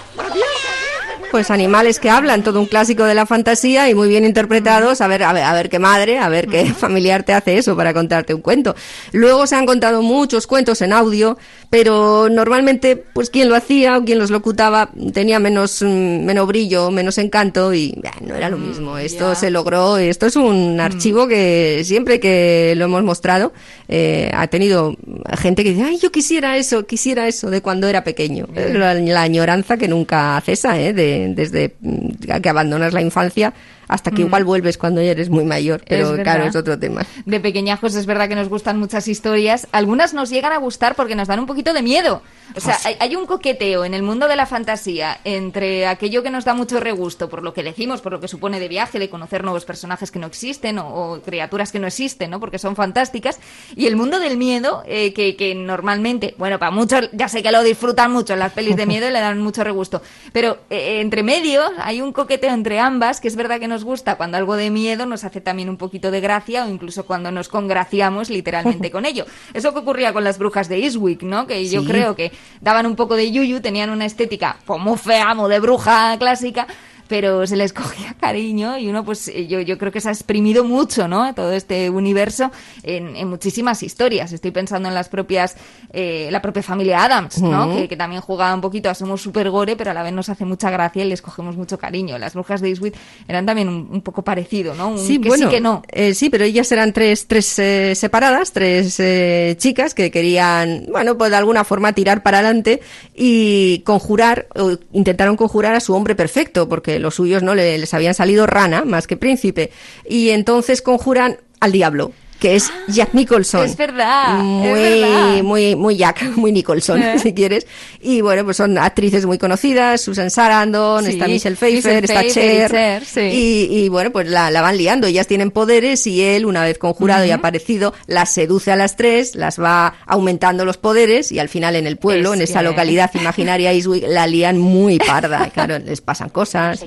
Pues 1.32 1.52
animales 1.52 2.00
que 2.00 2.10
hablan, 2.10 2.44
todo 2.44 2.62
un 2.62 2.66
clásico 2.66 3.04
de 3.04 3.14
la 3.14 3.26
fantasía 3.26 3.90
y 3.90 3.96
muy 3.96 4.08
bien 4.08 4.24
interpretados. 4.24 5.02
A 5.02 5.08
ver, 5.08 5.24
a 5.24 5.34
ver, 5.34 5.44
a 5.44 5.54
ver 5.54 5.70
qué 5.70 5.80
madre, 5.80 6.18
a 6.18 6.30
ver 6.30 6.48
qué 6.48 6.66
familiar 6.74 7.24
te 7.24 7.34
hace 7.34 7.58
eso 7.58 7.76
para 7.76 7.94
contarte 7.94 8.34
un 8.34 8.40
cuento. 8.42 8.74
Luego 9.12 9.46
se 9.46 9.56
han 9.56 9.66
contado 9.66 10.02
muchos 10.02 10.48
cuentos 10.48 10.82
en 10.82 10.94
audio, 10.94 11.38
pero 11.70 12.30
normalmente, 12.30 12.96
pues 12.96 13.30
quien 13.30 13.50
lo 13.50 13.56
hacía 13.56 13.98
o 13.98 14.06
quien 14.06 14.18
los 14.18 14.32
locutaba 14.32 14.92
tenía 15.14 15.40
menos, 15.40 15.82
mm, 15.82 16.24
menos 16.24 16.48
brillo, 16.48 16.90
menos 16.90 17.18
encanto 17.18 17.74
y 17.74 17.94
bah, 18.02 18.14
no 18.22 18.36
era 18.36 18.50
lo 18.50 18.58
mismo. 18.58 18.98
Esto 18.98 19.36
se 19.36 19.50
logró, 19.50 19.98
esto 19.98 20.28
es 20.28 20.38
un 20.38 20.80
archivo 20.80 21.28
que 21.28 21.84
siempre 21.86 22.20
que 22.20 22.74
lo 22.76 22.86
hemos 22.86 23.04
mostrado 23.04 23.54
eh, 23.88 24.32
ha 24.34 24.48
tenido 24.48 24.96
gente 25.38 25.64
que 25.64 25.72
dice, 25.72 25.84
ay, 25.84 25.98
yo 25.98 26.12
quisiera 26.12 26.58
eso, 26.58 26.86
quisiera 26.86 27.28
eso 27.28 27.50
de 27.50 27.62
cuando 27.62 27.88
era 27.88 28.04
pequeño. 28.04 28.48
La, 28.54 28.94
la 28.94 29.22
añoranza 29.22 29.78
que 29.78 29.88
nunca 29.88 30.42
cesa, 30.46 30.80
¿eh? 30.80 30.94
De, 30.94 31.32
desde 31.36 31.76
mm, 31.80 32.40
que 32.42 32.50
abandonas 32.50 32.94
la 32.94 33.02
infancia 33.02 33.54
hasta 33.88 34.12
que 34.12 34.24
Mm. 34.24 34.28
igual 34.28 34.44
vuelves 34.44 34.78
cuando 34.78 35.02
ya 35.02 35.12
eres 35.12 35.30
muy 35.30 35.44
mayor. 35.44 35.84
Pero 35.88 36.16
Es 36.16 36.22
claro, 36.24 36.46
es 36.46 36.56
otro 36.56 36.78
tema. 36.80 37.02
De 37.26 37.40
pequeñajos 37.40 37.96
es 37.96 38.06
verdad 38.06 38.28
que 38.30 38.36
nos 38.36 38.50
gustan 38.50 38.80
muchas 38.80 39.08
historias. 39.08 39.68
Algunas 39.72 40.14
nos 40.14 40.30
llegan 40.30 40.52
a 40.54 40.58
gustar 40.58 40.96
porque 40.96 41.16
nos 41.16 41.28
dan 41.28 41.40
un 41.40 41.46
poquito 41.46 41.74
de 41.74 41.82
miedo. 41.82 42.22
O 42.56 42.60
sea, 42.60 42.78
hay, 42.86 42.96
hay 43.00 43.16
un 43.16 43.26
coqueteo 43.26 43.86
en 43.86 43.94
el 43.94 44.04
mundo 44.04 44.28
de 44.28 44.36
la 44.36 44.46
fantasía 44.46 45.18
entre 45.24 45.88
aquello 45.88 46.22
que 46.24 46.30
nos 46.30 46.46
da 46.46 46.54
mucho 46.54 46.80
regusto 46.80 47.28
por 47.30 47.44
lo 47.44 47.54
que 47.54 47.64
decimos, 47.64 48.02
por 48.02 48.12
lo 48.14 48.20
que 48.20 48.28
supone 48.28 48.60
de 48.60 48.68
viaje, 48.68 49.00
de 49.00 49.10
conocer 49.10 49.44
nuevos 49.44 49.66
personajes 49.66 50.12
que 50.12 50.20
no 50.20 50.28
existen 50.28 50.78
o, 50.80 50.88
o 51.14 51.22
criaturas 51.22 51.72
que 51.72 51.80
no 51.80 51.88
existen, 51.88 52.30
¿no? 52.32 52.40
Porque 52.40 52.60
son 52.60 52.76
fantásticas. 52.76 53.40
Y 53.76 53.88
el 53.88 53.96
mundo 53.96 54.20
del 54.20 54.38
miedo, 54.38 54.84
eh, 54.86 55.14
que, 55.14 55.36
que 55.36 55.56
normalmente, 55.56 56.36
bueno, 56.38 56.60
para 56.60 56.72
muchos, 56.72 57.10
ya 57.14 57.28
sé 57.28 57.42
que 57.44 57.52
lo 57.52 57.64
disfrutan 57.64 58.12
mucho 58.12 58.34
en 58.34 58.40
las 58.40 58.54
pelis 58.54 58.76
de 58.76 58.86
miedo 58.86 59.08
y 59.08 59.12
le 59.12 59.20
dan 59.20 59.42
mucho 59.42 59.64
regusto. 59.64 60.02
Pero 60.32 60.58
eh, 60.70 61.00
entre 61.02 61.24
medio 61.24 61.62
hay 61.80 62.02
un 62.02 62.12
coqueteo 62.14 62.54
entre 62.54 62.80
ambas, 62.80 63.20
que 63.22 63.28
es 63.28 63.36
verdad 63.36 63.60
que 63.60 63.68
nos 63.76 63.84
gusta 63.84 64.16
cuando 64.16 64.38
algo 64.38 64.56
de 64.56 64.70
miedo 64.70 65.06
nos 65.06 65.26
hace 65.26 65.42
también 65.42 65.70
un 65.70 65.76
poquito 65.76 66.10
de 66.10 66.22
gracia 66.22 66.64
o 66.66 66.70
incluso 66.70 67.06
cuando 67.06 67.30
nos 67.30 67.50
congraciamos 67.50 68.30
literalmente 68.30 68.90
con 68.96 69.06
ello. 69.06 69.26
Eso 69.54 69.74
que 69.74 69.80
ocurría 69.80 70.14
con 70.14 70.24
las 70.24 70.38
brujas 70.38 70.70
de 70.70 70.78
Eastwick, 70.78 71.24
¿no? 71.24 71.46
Que 71.46 71.68
yo 71.68 71.82
Sí. 71.82 71.88
creo 71.88 72.16
que 72.16 72.32
daban 72.62 72.86
un 72.86 72.96
poco 72.96 73.18
de 73.18 73.30
yuyu, 73.34 73.60
tenían 73.60 73.90
una 73.90 74.06
estética 74.06 74.56
como 74.66 74.96
feamo 74.96 75.50
de 75.50 75.60
bruja 75.60 76.18
clásica, 76.18 76.68
pero 77.08 77.46
se 77.48 77.56
les 77.56 77.74
cogía 77.74 78.16
cariño 78.20 78.78
y 78.78 78.88
uno 78.88 79.04
pues 79.06 79.28
eh, 79.28 79.48
yo, 79.48 79.62
yo 79.62 79.78
creo 79.78 79.92
que 79.92 80.02
se 80.02 80.10
ha 80.10 80.12
exprimido 80.12 80.64
mucho, 80.64 81.08
¿no? 81.08 81.34
Todo 81.34 81.52
este 81.52 81.90
universo 81.90 82.52
en, 82.84 83.16
en 83.16 83.28
muchísimas 83.30 83.84
historias. 83.84 84.32
Estoy 84.32 84.52
pensando 84.52 84.90
en 84.90 84.96
las 84.96 85.10
propias, 85.10 85.56
eh, 85.94 86.30
la 86.32 86.42
propia 86.42 86.64
familia 86.64 87.04
Adams, 87.04 87.42
¿no? 87.42 87.76
Que, 87.76 87.88
que 87.88 87.96
también 87.98 88.22
jugaba 88.22 88.54
un 88.54 88.62
poquito 88.62 88.90
a 88.90 88.94
somos 88.96 89.22
super 89.22 89.50
gore, 89.50 89.76
pero 89.76 89.92
a 89.92 89.94
la 89.94 90.04
vez 90.04 90.14
nos 90.14 90.30
hace 90.30 90.46
mucha 90.46 90.70
gracia 90.70 91.04
y 91.04 91.10
les 91.10 91.22
cogemos 91.22 91.56
mucho 91.58 91.78
cariño. 91.78 92.18
Las 92.18 92.34
brujas 92.34 92.62
de 92.62 92.70
Eastwick 92.70 92.96
eran 93.28 93.46
también 93.46 93.70
un, 93.70 93.88
un 93.92 94.02
poco 94.02 94.24
parecido, 94.24 94.74
¿no? 94.76 94.90
Un 94.90 95.00
Sí, 95.00 95.20
que 95.20 95.28
bueno, 95.30 95.46
sí 95.50 95.56
que 95.56 95.62
no. 95.62 95.84
eh, 95.90 96.14
sí, 96.14 96.30
pero 96.30 96.44
ellas 96.44 96.72
eran 96.72 96.94
tres, 96.94 97.28
tres 97.28 97.58
eh, 97.60 97.94
separadas, 97.96 98.52
tres 98.52 99.00
eh, 99.00 99.56
chicas 99.58 99.94
que 99.94 100.12
querían, 100.12 100.86
bueno, 100.92 101.18
pues 101.18 101.32
de 101.32 101.38
alguna 101.38 101.64
forma 101.64 101.94
tirar 101.94 102.24
para 102.24 102.40
adelante 102.40 102.82
y 103.14 103.80
conjurar, 103.86 104.48
o 104.56 104.78
intentaron 104.94 105.36
conjurar 105.38 105.76
a 105.76 105.80
su 105.80 105.94
hombre 105.94 106.16
perfecto, 106.16 106.68
porque 106.68 106.95
los 107.00 107.16
suyos 107.16 107.44
no 107.44 107.56
Le- 107.56 107.78
les 107.78 107.94
habían 107.94 108.14
salido 108.14 108.46
rana 108.46 108.86
más 108.86 109.08
que 109.08 109.18
príncipe, 109.18 109.72
y 110.08 110.30
entonces 110.30 110.82
conjuran 110.82 111.38
al 111.60 111.72
diablo 111.72 112.12
que 112.40 112.56
es 112.56 112.72
Jack 112.88 113.14
Nicholson. 113.14 113.66
Es 113.66 113.78
verdad, 113.78 114.40
Muy, 114.40 114.68
es 114.68 115.02
verdad. 115.02 115.44
muy, 115.44 115.76
muy 115.76 115.96
Jack, 115.98 116.24
muy 116.36 116.52
Nicholson, 116.52 117.02
Eh. 117.02 117.20
si 117.20 117.34
quieres. 117.34 117.66
Y 118.02 118.22
bueno, 118.22 118.44
pues 118.44 118.58
son 118.58 118.78
actrices 118.78 119.26
muy 119.26 119.38
conocidas, 119.38 120.02
Susan 120.02 120.30
Sarandon, 120.30 121.06
Sí, 121.06 121.12
está 121.12 121.28
Michelle 121.28 121.56
Pfeiffer, 121.56 122.02
Michelle 122.02 122.06
está 122.06 122.20
Pfeiffer 122.22 122.44
y 122.44 122.58
Cher. 122.58 122.72
Cher, 122.72 123.06
sí. 123.06 123.22
y, 123.22 123.78
y 123.86 123.90
bueno, 123.90 124.12
pues 124.12 124.28
la, 124.28 124.52
la 124.52 124.62
van 124.62 124.78
liando. 124.78 125.08
Ellas 125.08 125.28
tienen 125.28 125.52
poderes 125.52 126.06
y 126.08 126.22
él, 126.24 126.46
una 126.46 126.64
vez 126.64 126.78
conjurado 126.78 127.26
y 127.26 127.32
aparecido, 127.32 127.94
las 128.08 128.34
seduce 128.34 128.72
a 128.72 128.76
las 128.76 128.96
tres, 128.96 129.36
las 129.36 129.60
va 129.60 129.96
aumentando 130.06 130.66
los 130.66 130.78
poderes 130.78 131.32
y 131.32 131.40
al 131.40 131.50
final 131.50 131.76
en 131.76 131.88
el 131.88 131.98
pueblo, 131.98 132.34
Es 132.34 132.36
en 132.40 132.42
esa 132.44 132.62
localidad 132.62 133.12
imaginaria 133.16 133.72
Eastwick, 133.72 134.04
la 134.08 134.28
lían 134.28 134.58
muy 134.60 134.98
parda. 135.00 135.48
Y 135.48 135.52
Claro, 135.52 135.80
les 135.80 136.02
pasan 136.02 136.30
cosas. 136.30 136.84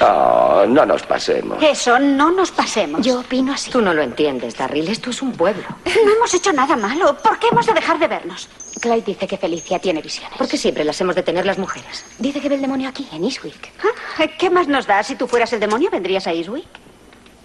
Oh, 0.00 0.64
no 0.68 0.84
nos 0.84 1.02
pasemos. 1.02 1.62
Eso, 1.62 1.98
no 1.98 2.32
nos 2.32 2.50
pasemos. 2.50 3.00
Yo 3.04 3.20
opino 3.20 3.52
así. 3.52 3.70
Tú 3.70 3.80
no 3.80 3.94
lo 3.94 4.02
entiendes, 4.02 4.54
Esto 4.74 5.10
es 5.10 5.20
un 5.22 5.32
pueblo. 5.32 5.64
No 5.84 6.12
hemos 6.16 6.32
hecho 6.34 6.52
nada 6.52 6.76
malo. 6.76 7.16
¿Por 7.18 7.38
qué 7.38 7.48
hemos 7.48 7.66
de 7.66 7.74
dejar 7.74 7.98
de 7.98 8.08
vernos? 8.08 8.48
Clyde 8.80 9.02
dice 9.02 9.26
que 9.26 9.36
Felicia 9.36 9.78
tiene 9.78 10.00
visiones. 10.00 10.36
Porque 10.38 10.56
siempre 10.56 10.84
las 10.84 11.00
hemos 11.00 11.14
de 11.14 11.22
tener 11.22 11.44
las 11.44 11.58
mujeres. 11.58 12.04
Dice 12.18 12.40
que 12.40 12.48
ve 12.48 12.54
el 12.56 12.62
demonio 12.62 12.88
aquí, 12.88 13.06
en 13.12 13.24
Eastwick. 13.24 13.70
Ah, 14.18 14.26
¿Qué 14.38 14.48
más 14.50 14.68
nos 14.68 14.86
da? 14.86 15.02
Si 15.02 15.14
tú 15.14 15.26
fueras 15.28 15.52
el 15.52 15.60
demonio, 15.60 15.90
¿vendrías 15.90 16.26
a 16.26 16.32
Eastwick? 16.32 16.66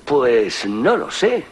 Pues 0.05 0.65
no 0.65 0.95
lo 0.95 1.11
sé. 1.11 1.45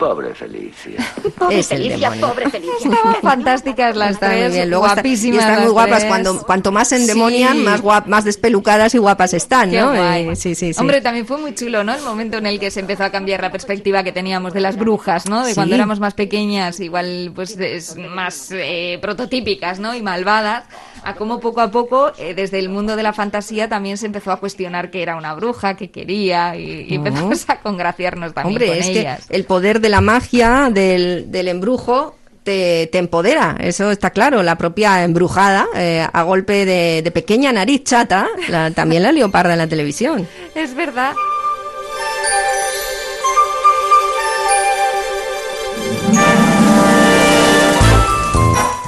Pobre 0.00 0.34
Felicia. 0.34 0.96
Pobre 1.38 1.58
Es 1.60 1.70
el 1.70 1.78
Felicia, 1.82 2.10
demonio. 2.10 2.28
pobre 2.28 2.50
Felicia. 2.50 2.72
Estaban 2.90 3.16
fantásticas 3.22 3.94
las 3.96 4.18
tres, 4.18 4.52
bien. 4.54 4.70
Luego 4.70 4.86
está- 4.86 4.94
guapísimas. 5.02 5.36
y 5.36 5.38
están 5.38 5.62
muy 5.62 5.72
guapas. 5.72 6.04
Cuando, 6.06 6.42
cuanto 6.42 6.72
más 6.72 6.90
endemonian, 6.92 7.56
Sí. 7.58 7.62
más, 7.62 7.82
guap- 7.82 8.06
más 8.06 8.24
despelucadas 8.24 8.94
y 8.94 8.98
guapas 8.98 9.34
están, 9.34 9.70
Qué 9.70 9.78
¿no? 9.80 9.90
guay. 9.94 10.28
Eh, 10.30 10.36
sí, 10.36 10.54
sí, 10.54 10.72
sí. 10.72 10.80
Hombre, 10.80 11.00
también 11.02 11.26
fue 11.26 11.36
muy 11.38 11.54
chulo, 11.54 11.84
¿no? 11.84 11.94
El 11.94 12.02
momento 12.02 12.38
en 12.38 12.46
el 12.46 12.58
que 12.58 12.70
se 12.70 12.80
empezó 12.80 13.04
a 13.04 13.10
cambiar 13.10 13.42
la 13.42 13.52
perspectiva 13.52 14.02
que 14.02 14.12
teníamos 14.12 14.52
de 14.54 14.60
las 14.60 14.76
brujas, 14.76 15.28
¿no? 15.28 15.44
De 15.44 15.50
Sí. 15.50 15.54
cuando 15.54 15.74
éramos 15.74 16.00
más 16.00 16.14
pequeñas, 16.14 16.80
igual 16.80 17.32
pues 17.34 17.56
es 17.58 17.94
más 17.96 18.48
eh, 18.52 18.98
prototípicas, 19.02 19.78
¿no? 19.80 19.94
Y 19.94 20.02
malvadas, 20.02 20.64
a 21.04 21.14
cómo 21.14 21.40
poco 21.40 21.60
a 21.60 21.70
poco, 21.70 22.12
eh, 22.18 22.34
desde 22.34 22.58
el 22.58 22.68
mundo 22.68 22.96
de 22.96 23.02
la 23.02 23.12
fantasía, 23.12 23.68
también 23.68 23.96
se 23.98 24.06
empezó 24.06 24.32
a 24.32 24.40
cuestionar 24.40 24.90
que 24.90 25.02
era 25.02 25.16
una 25.16 25.34
bruja, 25.34 25.74
que 25.76 25.90
quería, 25.90 26.56
y, 26.56 26.94
empezamos 26.94 27.44
a 27.48 27.60
congraciarnos 27.60 28.34
también 28.34 28.56
Hombre, 28.56 28.66
con 28.68 28.76
es 28.76 28.88
ellas. 28.88 29.26
que 29.26 29.36
el 29.36 29.44
poder 29.44 29.80
de 29.80 29.88
la 29.88 30.00
magia, 30.00 30.68
del, 30.72 31.30
del 31.30 31.48
embrujo, 31.48 32.16
te, 32.42 32.88
te 32.90 32.98
empodera, 32.98 33.56
eso 33.60 33.90
está 33.90 34.10
claro. 34.10 34.42
La 34.42 34.56
propia 34.56 35.04
embrujada, 35.04 35.66
eh, 35.76 36.06
a 36.10 36.22
golpe 36.22 36.64
de, 36.64 37.02
de 37.02 37.10
pequeña 37.10 37.52
nariz 37.52 37.84
chata, 37.84 38.26
la- 38.48 38.70
también 38.70 39.02
la 39.02 39.12
leoparda 39.12 39.52
en 39.52 39.58
la 39.58 39.66
televisión. 39.66 40.26
Es 40.54 40.74
verdad. 40.74 41.12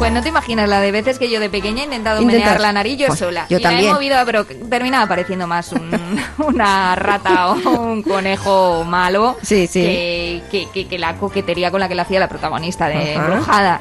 Pues 0.02 0.12
no 0.12 0.20
te 0.20 0.30
imaginas 0.30 0.68
la 0.68 0.80
de 0.80 0.90
veces 0.90 1.16
que 1.20 1.30
yo 1.30 1.38
de 1.38 1.48
pequeña 1.48 1.82
he 1.82 1.84
intentado 1.84 2.20
Intentas. 2.20 2.40
menear 2.44 2.60
la 2.60 2.72
nariz 2.72 2.98
yo 2.98 3.06
Pues, 3.06 3.20
sola. 3.20 3.46
yo 3.48 3.58
y 3.58 3.62
la 3.62 3.68
también. 3.70 3.90
he 3.90 3.94
movido, 3.94 4.16
pero 4.26 4.44
terminaba 4.44 5.06
pareciendo 5.06 5.46
más 5.46 5.70
un- 5.70 6.20
una 6.38 6.96
rata 6.96 7.50
o 7.50 7.70
un 7.80 8.02
conejo 8.02 8.82
malo 8.84 9.36
Sí, 9.42 9.68
sí. 9.68 9.80
Que, 9.80 10.42
que- 10.50 10.68
que- 10.74 10.88
que 10.88 10.98
la 10.98 11.14
coquetería 11.14 11.70
con 11.70 11.78
la 11.78 11.88
que 11.88 11.94
la 11.94 12.02
hacía 12.02 12.18
la 12.18 12.28
protagonista 12.28 12.88
de 12.88 13.14
Ajá. 13.14 13.26
Embrujada. 13.26 13.80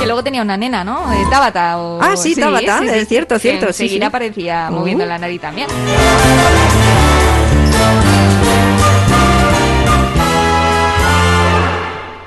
Que 0.00 0.06
luego 0.06 0.24
tenía 0.24 0.42
una 0.42 0.56
nena, 0.56 0.82
¿no? 0.82 1.12
Eh, 1.12 1.24
Tabata. 1.30 1.78
O... 1.78 2.02
Ah, 2.02 2.16
sí, 2.16 2.34
Tabata, 2.34 2.80
es 2.84 3.06
cierto, 3.06 3.38
cierto, 3.38 3.72
sí, 3.72 3.84
Enseguida 3.84 4.06
sí. 4.06 4.10
parecía 4.10 4.66
Uh. 4.70 4.74
moviendo 4.74 5.06
la 5.06 5.18
nariz 5.18 5.40
también. 5.40 5.68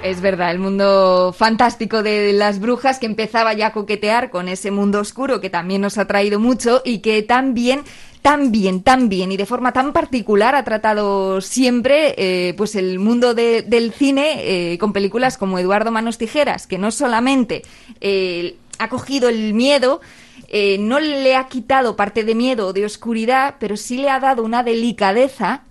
Es 0.01 0.21
verdad, 0.21 0.51
el 0.51 0.59
mundo 0.59 1.35
fantástico 1.37 2.03
de 2.03 2.31
las 2.31 2.59
brujas 2.59 2.99
que 2.99 3.05
empezaba 3.05 3.53
ya 3.53 3.67
a 3.67 3.73
coquetear 3.73 4.29
con 4.29 4.47
ese 4.47 4.71
mundo 4.71 5.01
oscuro 5.01 5.41
que 5.41 5.49
también 5.49 5.81
nos 5.81 5.97
ha 5.97 6.05
traído 6.07 6.39
mucho 6.39 6.81
y 6.85 6.99
que 6.99 7.21
también 7.21 7.81
tan 8.21 8.49
bien, 8.51 8.81
tan 8.81 9.09
bien 9.09 9.31
y 9.33 9.37
de 9.37 9.45
forma 9.45 9.73
tan 9.73 9.91
particular 9.91 10.55
ha 10.55 10.63
tratado 10.63 11.41
siempre 11.41 12.15
eh, 12.17 12.53
pues 12.55 12.75
el 12.75 12.97
mundo 12.99 13.33
de- 13.33 13.61
del 13.61 13.91
cine 13.91 14.35
eh, 14.73 14.77
con 14.77 14.93
películas 14.93 15.37
como 15.37 15.59
Eduardo 15.59 15.91
Manos 15.91 16.17
Tijeras, 16.17 16.65
que 16.65 16.77
no 16.77 16.91
solamente 16.91 17.63
eh, 17.99 18.55
ha 18.77 18.87
cogido 18.87 19.27
el 19.27 19.53
miedo, 19.53 19.99
eh, 20.47 20.77
no 20.79 21.01
le 21.01 21.35
ha 21.35 21.47
quitado 21.49 21.97
parte 21.97 22.23
de 22.23 22.35
miedo 22.35 22.67
o 22.67 22.73
de 22.73 22.85
oscuridad, 22.85 23.55
pero 23.59 23.75
sí 23.75 23.97
le 23.97 24.09
ha 24.09 24.19
dado 24.21 24.43
una 24.43 24.63
delicadeza 24.63 25.63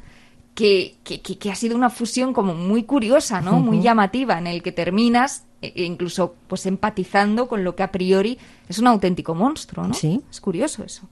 que, 0.59 0.97
que, 1.05 1.21
que- 1.23 1.51
ha 1.53 1.55
sido 1.55 1.77
una 1.77 1.89
fusión 1.89 2.33
como 2.33 2.53
muy 2.53 2.83
curiosa, 2.83 3.41
¿no? 3.41 3.61
Muy 3.61 3.81
llamativa, 3.81 4.39
en 4.39 4.49
el 4.49 4.61
que 4.61 4.73
terminas 4.73 5.45
e- 5.63 5.73
e 5.77 5.85
incluso 5.85 6.35
pues 6.49 6.67
empatizando 6.67 7.47
con 7.47 7.63
lo 7.63 7.77
que 7.77 7.85
a 7.85 7.93
priori 7.93 8.39
es 8.69 8.81
un 8.81 8.89
auténtico 8.89 9.37
monstruo, 9.37 9.87
¿no? 9.87 9.95
Sí. 9.95 10.21
Es 10.29 10.41
curioso 10.41 10.83
eso. 10.83 11.09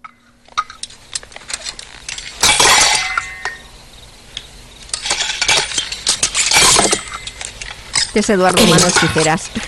Es 8.14 8.30
Eduardo 8.30 8.62
Manos 8.66 8.94
Tijeras. 8.94 9.50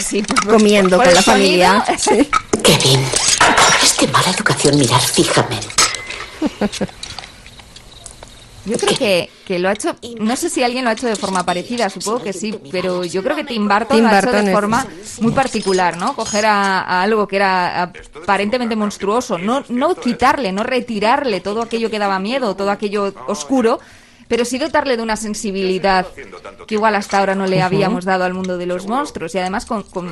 Sí, 0.00 0.22
pues, 0.22 0.40
Comiendo 0.40 0.96
por 0.96 1.04
con 1.04 1.14
la 1.14 1.20
familia. 1.22 1.84
Sí. 1.98 2.26
Kevin, 2.64 3.00
es 3.82 3.96
de 3.98 4.06
mala 4.08 4.30
educación 4.30 4.78
mirar 4.78 5.00
fijamente. 5.02 5.66
Yo 8.64 8.78
creo 8.78 8.96
que, 8.96 9.28
que 9.44 9.58
lo 9.58 9.68
ha 9.68 9.72
hecho, 9.72 9.96
no 10.20 10.36
sé 10.36 10.48
si 10.48 10.62
alguien 10.62 10.84
lo 10.84 10.90
ha 10.90 10.92
hecho 10.92 11.08
de 11.08 11.16
forma 11.16 11.44
parecida, 11.44 11.90
supongo 11.90 12.22
que 12.22 12.32
sí, 12.32 12.54
pero 12.70 13.04
yo 13.04 13.22
creo 13.22 13.34
que 13.34 13.44
Tim 13.44 13.68
Burton 13.68 13.96
Tim 13.96 14.04
lo 14.04 14.10
ha 14.10 14.18
hecho 14.20 14.30
de 14.30 14.52
forma 14.52 14.86
muy 15.20 15.32
particular, 15.32 15.96
¿no? 15.96 16.14
Coger 16.14 16.46
a, 16.46 16.80
a 16.82 17.02
algo 17.02 17.26
que 17.26 17.36
era 17.36 17.82
aparentemente 17.82 18.76
monstruoso, 18.76 19.36
no, 19.36 19.64
no 19.68 19.96
quitarle, 19.96 20.52
no 20.52 20.62
retirarle 20.62 21.40
todo 21.40 21.60
aquello 21.60 21.90
que 21.90 21.98
daba 21.98 22.20
miedo, 22.20 22.54
todo 22.54 22.70
aquello 22.70 23.12
oscuro, 23.26 23.80
pero 24.32 24.46
sí 24.46 24.56
dotarle 24.56 24.96
de 24.96 25.02
una 25.02 25.14
sensibilidad 25.16 26.06
que 26.66 26.74
igual 26.74 26.94
hasta 26.94 27.18
ahora 27.18 27.34
no 27.34 27.46
le 27.46 27.60
habíamos 27.60 28.06
dado 28.06 28.24
al 28.24 28.32
mundo 28.32 28.56
de 28.56 28.64
los 28.64 28.86
monstruos 28.86 29.34
y 29.34 29.38
además 29.38 29.66
con, 29.66 29.82
con- 29.82 30.08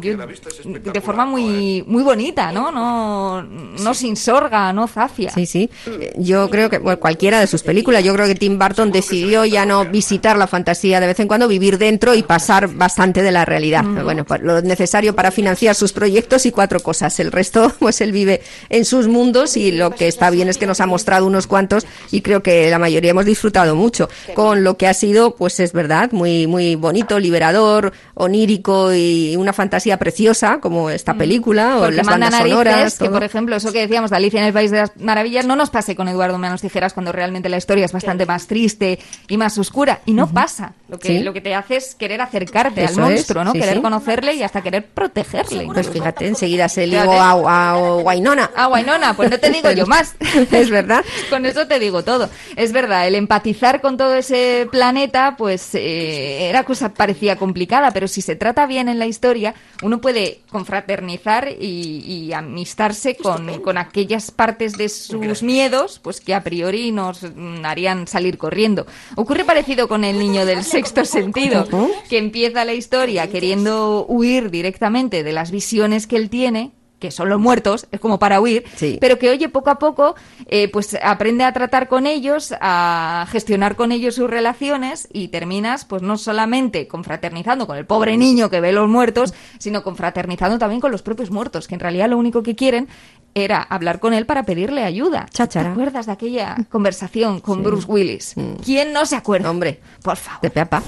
yo- 0.00 0.16
de 0.16 1.00
forma 1.02 1.26
muy 1.26 1.84
muy 1.86 2.02
bonita, 2.02 2.50
¿no? 2.50 2.70
No, 2.70 3.42
no 3.42 3.92
sin 3.94 4.16
sorga, 4.16 4.72
no 4.72 4.86
zafia. 4.88 5.28
Sí, 5.30 5.44
sí. 5.44 5.68
Yo 6.16 6.48
creo 6.48 6.70
que 6.70 6.78
bueno, 6.78 6.98
cualquiera 6.98 7.40
de 7.40 7.46
sus 7.46 7.62
películas, 7.62 8.02
yo 8.02 8.14
creo 8.14 8.26
que 8.26 8.34
Tim 8.34 8.58
Burton 8.58 8.90
decidió 8.90 9.44
ya 9.44 9.66
no 9.66 9.84
visitar 9.84 10.38
la 10.38 10.46
fantasía 10.46 10.98
de 11.00 11.06
vez 11.08 11.20
en 11.20 11.28
cuando, 11.28 11.46
vivir 11.46 11.76
dentro 11.76 12.14
y 12.14 12.22
pasar 12.22 12.68
bastante 12.68 13.22
de 13.22 13.32
la 13.32 13.44
realidad. 13.44 13.82
Mm. 13.84 14.02
Bueno, 14.04 14.24
pues 14.24 14.40
lo 14.40 14.62
necesario 14.62 15.14
para 15.14 15.30
financiar 15.30 15.74
sus 15.74 15.92
proyectos 15.92 16.46
y 16.46 16.52
cuatro 16.52 16.80
cosas. 16.80 17.20
El 17.20 17.32
resto, 17.32 17.70
pues 17.78 18.00
él 18.00 18.12
vive 18.12 18.40
en 18.70 18.86
sus 18.86 19.08
mundos 19.08 19.58
y 19.58 19.72
lo 19.72 19.90
que 19.90 20.08
está 20.08 20.30
bien 20.30 20.48
es 20.48 20.56
que 20.56 20.66
nos 20.66 20.80
ha 20.80 20.86
mostrado 20.86 21.26
unos 21.26 21.46
cuantos 21.46 21.86
y 22.10 22.22
creo 22.22 22.42
que 22.42 22.70
la 22.70 22.78
mayoría 22.78 23.10
hemos 23.10 23.26
disfrutado 23.26 23.57
mucho 23.66 24.08
con 24.34 24.64
lo 24.64 24.76
que 24.76 24.86
ha 24.86 24.94
sido, 24.94 25.34
pues 25.36 25.60
es 25.60 25.72
verdad, 25.72 26.10
muy 26.12 26.46
muy 26.46 26.74
bonito, 26.76 27.18
liberador, 27.18 27.92
onírico 28.14 28.92
y 28.94 29.36
una 29.36 29.52
fantasía 29.52 29.96
preciosa 29.98 30.58
como 30.60 30.90
esta 30.90 31.14
película 31.14 31.78
o 31.78 31.88
Mm. 31.88 31.94
Las 31.94 32.06
bandas 32.06 32.30
narices 32.30 32.50
sonoras. 32.50 32.98
que, 32.98 33.10
por 33.10 33.24
ejemplo, 33.24 33.56
eso 33.56 33.72
que 33.72 33.80
decíamos 33.80 34.10
de 34.10 34.16
Alicia 34.16 34.40
en 34.40 34.46
el 34.46 34.52
País 34.52 34.70
de 34.70 34.78
las 34.78 34.96
Maravillas 34.96 35.46
no 35.46 35.56
nos 35.56 35.70
pase 35.70 35.96
con 35.96 36.08
Eduardo 36.08 36.38
Manos 36.38 36.60
Tijeras 36.60 36.92
cuando 36.92 37.12
realmente 37.12 37.48
la 37.48 37.56
historia 37.56 37.84
es 37.84 37.92
bastante 37.92 38.26
más 38.26 38.46
triste 38.46 38.98
y 39.28 39.36
más 39.36 39.56
oscura. 39.58 40.00
Y 40.06 40.12
no 40.12 40.28
pasa. 40.32 40.74
Lo 40.88 40.98
que, 40.98 41.08
Sí. 41.08 41.18
lo 41.20 41.32
que 41.32 41.40
te 41.40 41.54
hace 41.54 41.76
es 41.76 41.94
querer 41.94 42.20
acercarte 42.20 42.84
Eso 42.84 43.02
al 43.04 43.10
monstruo, 43.10 43.44
¿no? 43.44 43.52
sí, 43.52 43.60
querer 43.60 43.76
sí. 43.76 43.80
conocerle 43.80 44.34
y 44.34 44.42
hasta 44.42 44.60
querer 44.62 44.86
protegerle. 44.86 45.66
Pues 45.72 45.88
fíjate, 45.88 46.26
enseguida 46.26 46.68
se 46.68 46.86
ligó 46.86 47.12
a, 47.12 47.70
a 47.72 47.78
Wainona. 47.98 48.50
Ah, 48.56 48.66
Guainona, 48.66 49.14
pues 49.14 49.30
no 49.30 49.38
te 49.38 49.50
digo 49.50 49.70
yo 49.70 49.86
más. 49.86 50.14
Es 50.52 50.70
verdad. 50.70 51.04
Con 51.30 51.46
eso 51.46 51.66
te 51.66 51.78
digo 51.78 52.02
todo. 52.04 52.28
Es 52.56 52.72
verdad, 52.72 53.06
el 53.06 53.14
empatizar 53.48 53.80
con 53.80 53.96
todo 53.96 54.14
ese 54.14 54.68
planeta, 54.70 55.34
pues 55.36 55.74
eh, 55.74 56.48
era 56.48 56.64
cosa 56.64 56.92
parecía 56.92 57.36
complicada, 57.36 57.90
pero 57.92 58.06
si 58.06 58.20
se 58.20 58.36
trata 58.36 58.66
bien 58.66 58.88
en 58.88 58.98
la 58.98 59.06
historia, 59.06 59.54
uno 59.82 60.00
puede 60.00 60.40
confraternizar 60.50 61.48
y, 61.48 62.02
y 62.04 62.32
amistarse 62.32 63.16
con, 63.16 63.60
con 63.60 63.78
aquellas 63.78 64.30
partes 64.30 64.76
de 64.76 64.88
sus 64.88 65.42
miedos, 65.42 65.98
pues 65.98 66.20
que 66.20 66.34
a 66.34 66.42
priori 66.42 66.92
nos 66.92 67.24
harían 67.64 68.06
salir 68.06 68.36
corriendo. 68.36 68.86
Ocurre 69.16 69.44
parecido 69.44 69.88
con 69.88 70.04
el 70.04 70.18
niño 70.18 70.44
del 70.44 70.62
sexto 70.62 71.04
sentido, 71.04 71.66
que 72.10 72.18
empieza 72.18 72.64
la 72.64 72.74
historia 72.74 73.28
queriendo 73.28 74.04
huir 74.06 74.50
directamente 74.50 75.22
de 75.22 75.32
las 75.32 75.50
visiones 75.50 76.06
que 76.06 76.16
él 76.16 76.28
tiene 76.28 76.72
que 76.98 77.10
son 77.10 77.28
los 77.28 77.38
muertos, 77.40 77.86
es 77.92 78.00
como 78.00 78.18
para 78.18 78.40
huir, 78.40 78.64
Sí. 78.76 78.98
pero 79.00 79.18
que 79.18 79.30
oye 79.30 79.48
poco 79.48 79.70
a 79.70 79.78
poco, 79.78 80.14
eh, 80.46 80.68
pues 80.68 80.98
aprende 81.02 81.44
a 81.44 81.52
tratar 81.52 81.88
con 81.88 82.06
ellos, 82.06 82.52
a 82.60 83.26
gestionar 83.30 83.76
con 83.76 83.92
ellos 83.92 84.16
sus 84.16 84.28
relaciones 84.28 85.06
y 85.12 85.28
terminas, 85.28 85.84
pues 85.84 86.02
no 86.02 86.16
solamente 86.18 86.88
confraternizando 86.88 87.66
con 87.66 87.76
el 87.76 87.86
pobre 87.86 88.16
niño 88.16 88.50
que 88.50 88.60
ve 88.60 88.72
los 88.72 88.88
muertos, 88.88 89.32
sino 89.58 89.82
confraternizando 89.82 90.58
también 90.58 90.80
con 90.80 90.90
los 90.90 91.02
propios 91.02 91.30
muertos, 91.30 91.68
que 91.68 91.74
en 91.74 91.80
realidad 91.80 92.08
lo 92.08 92.18
único 92.18 92.42
que 92.42 92.56
quieren 92.56 92.88
era 93.34 93.62
hablar 93.62 94.00
con 94.00 94.14
él 94.14 94.26
para 94.26 94.42
pedirle 94.42 94.82
ayuda. 94.82 95.26
¿Te 95.32 95.58
acuerdas 95.60 96.06
de 96.06 96.12
aquella 96.12 96.56
conversación 96.68 97.40
con 97.40 97.62
Bruce 97.62 97.86
Willis? 97.86 98.34
¿Quién 98.64 98.92
no 98.92 99.06
se 99.06 99.14
acuerda? 99.16 99.50
Hombre, 99.50 99.80
por 100.02 100.16
favor. 100.16 100.40
de 100.40 100.50
peapa. 100.50 100.82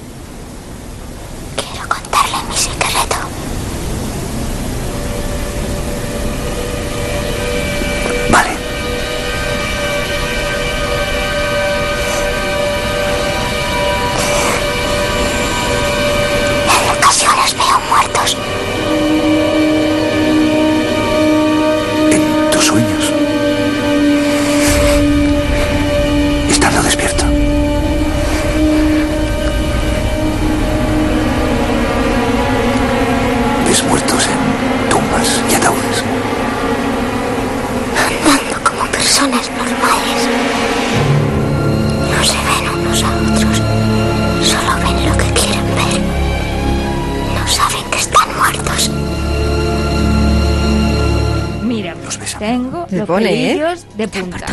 ¿Eh? 54.03 54.09
pelillos 54.09 54.41
de 54.41 54.50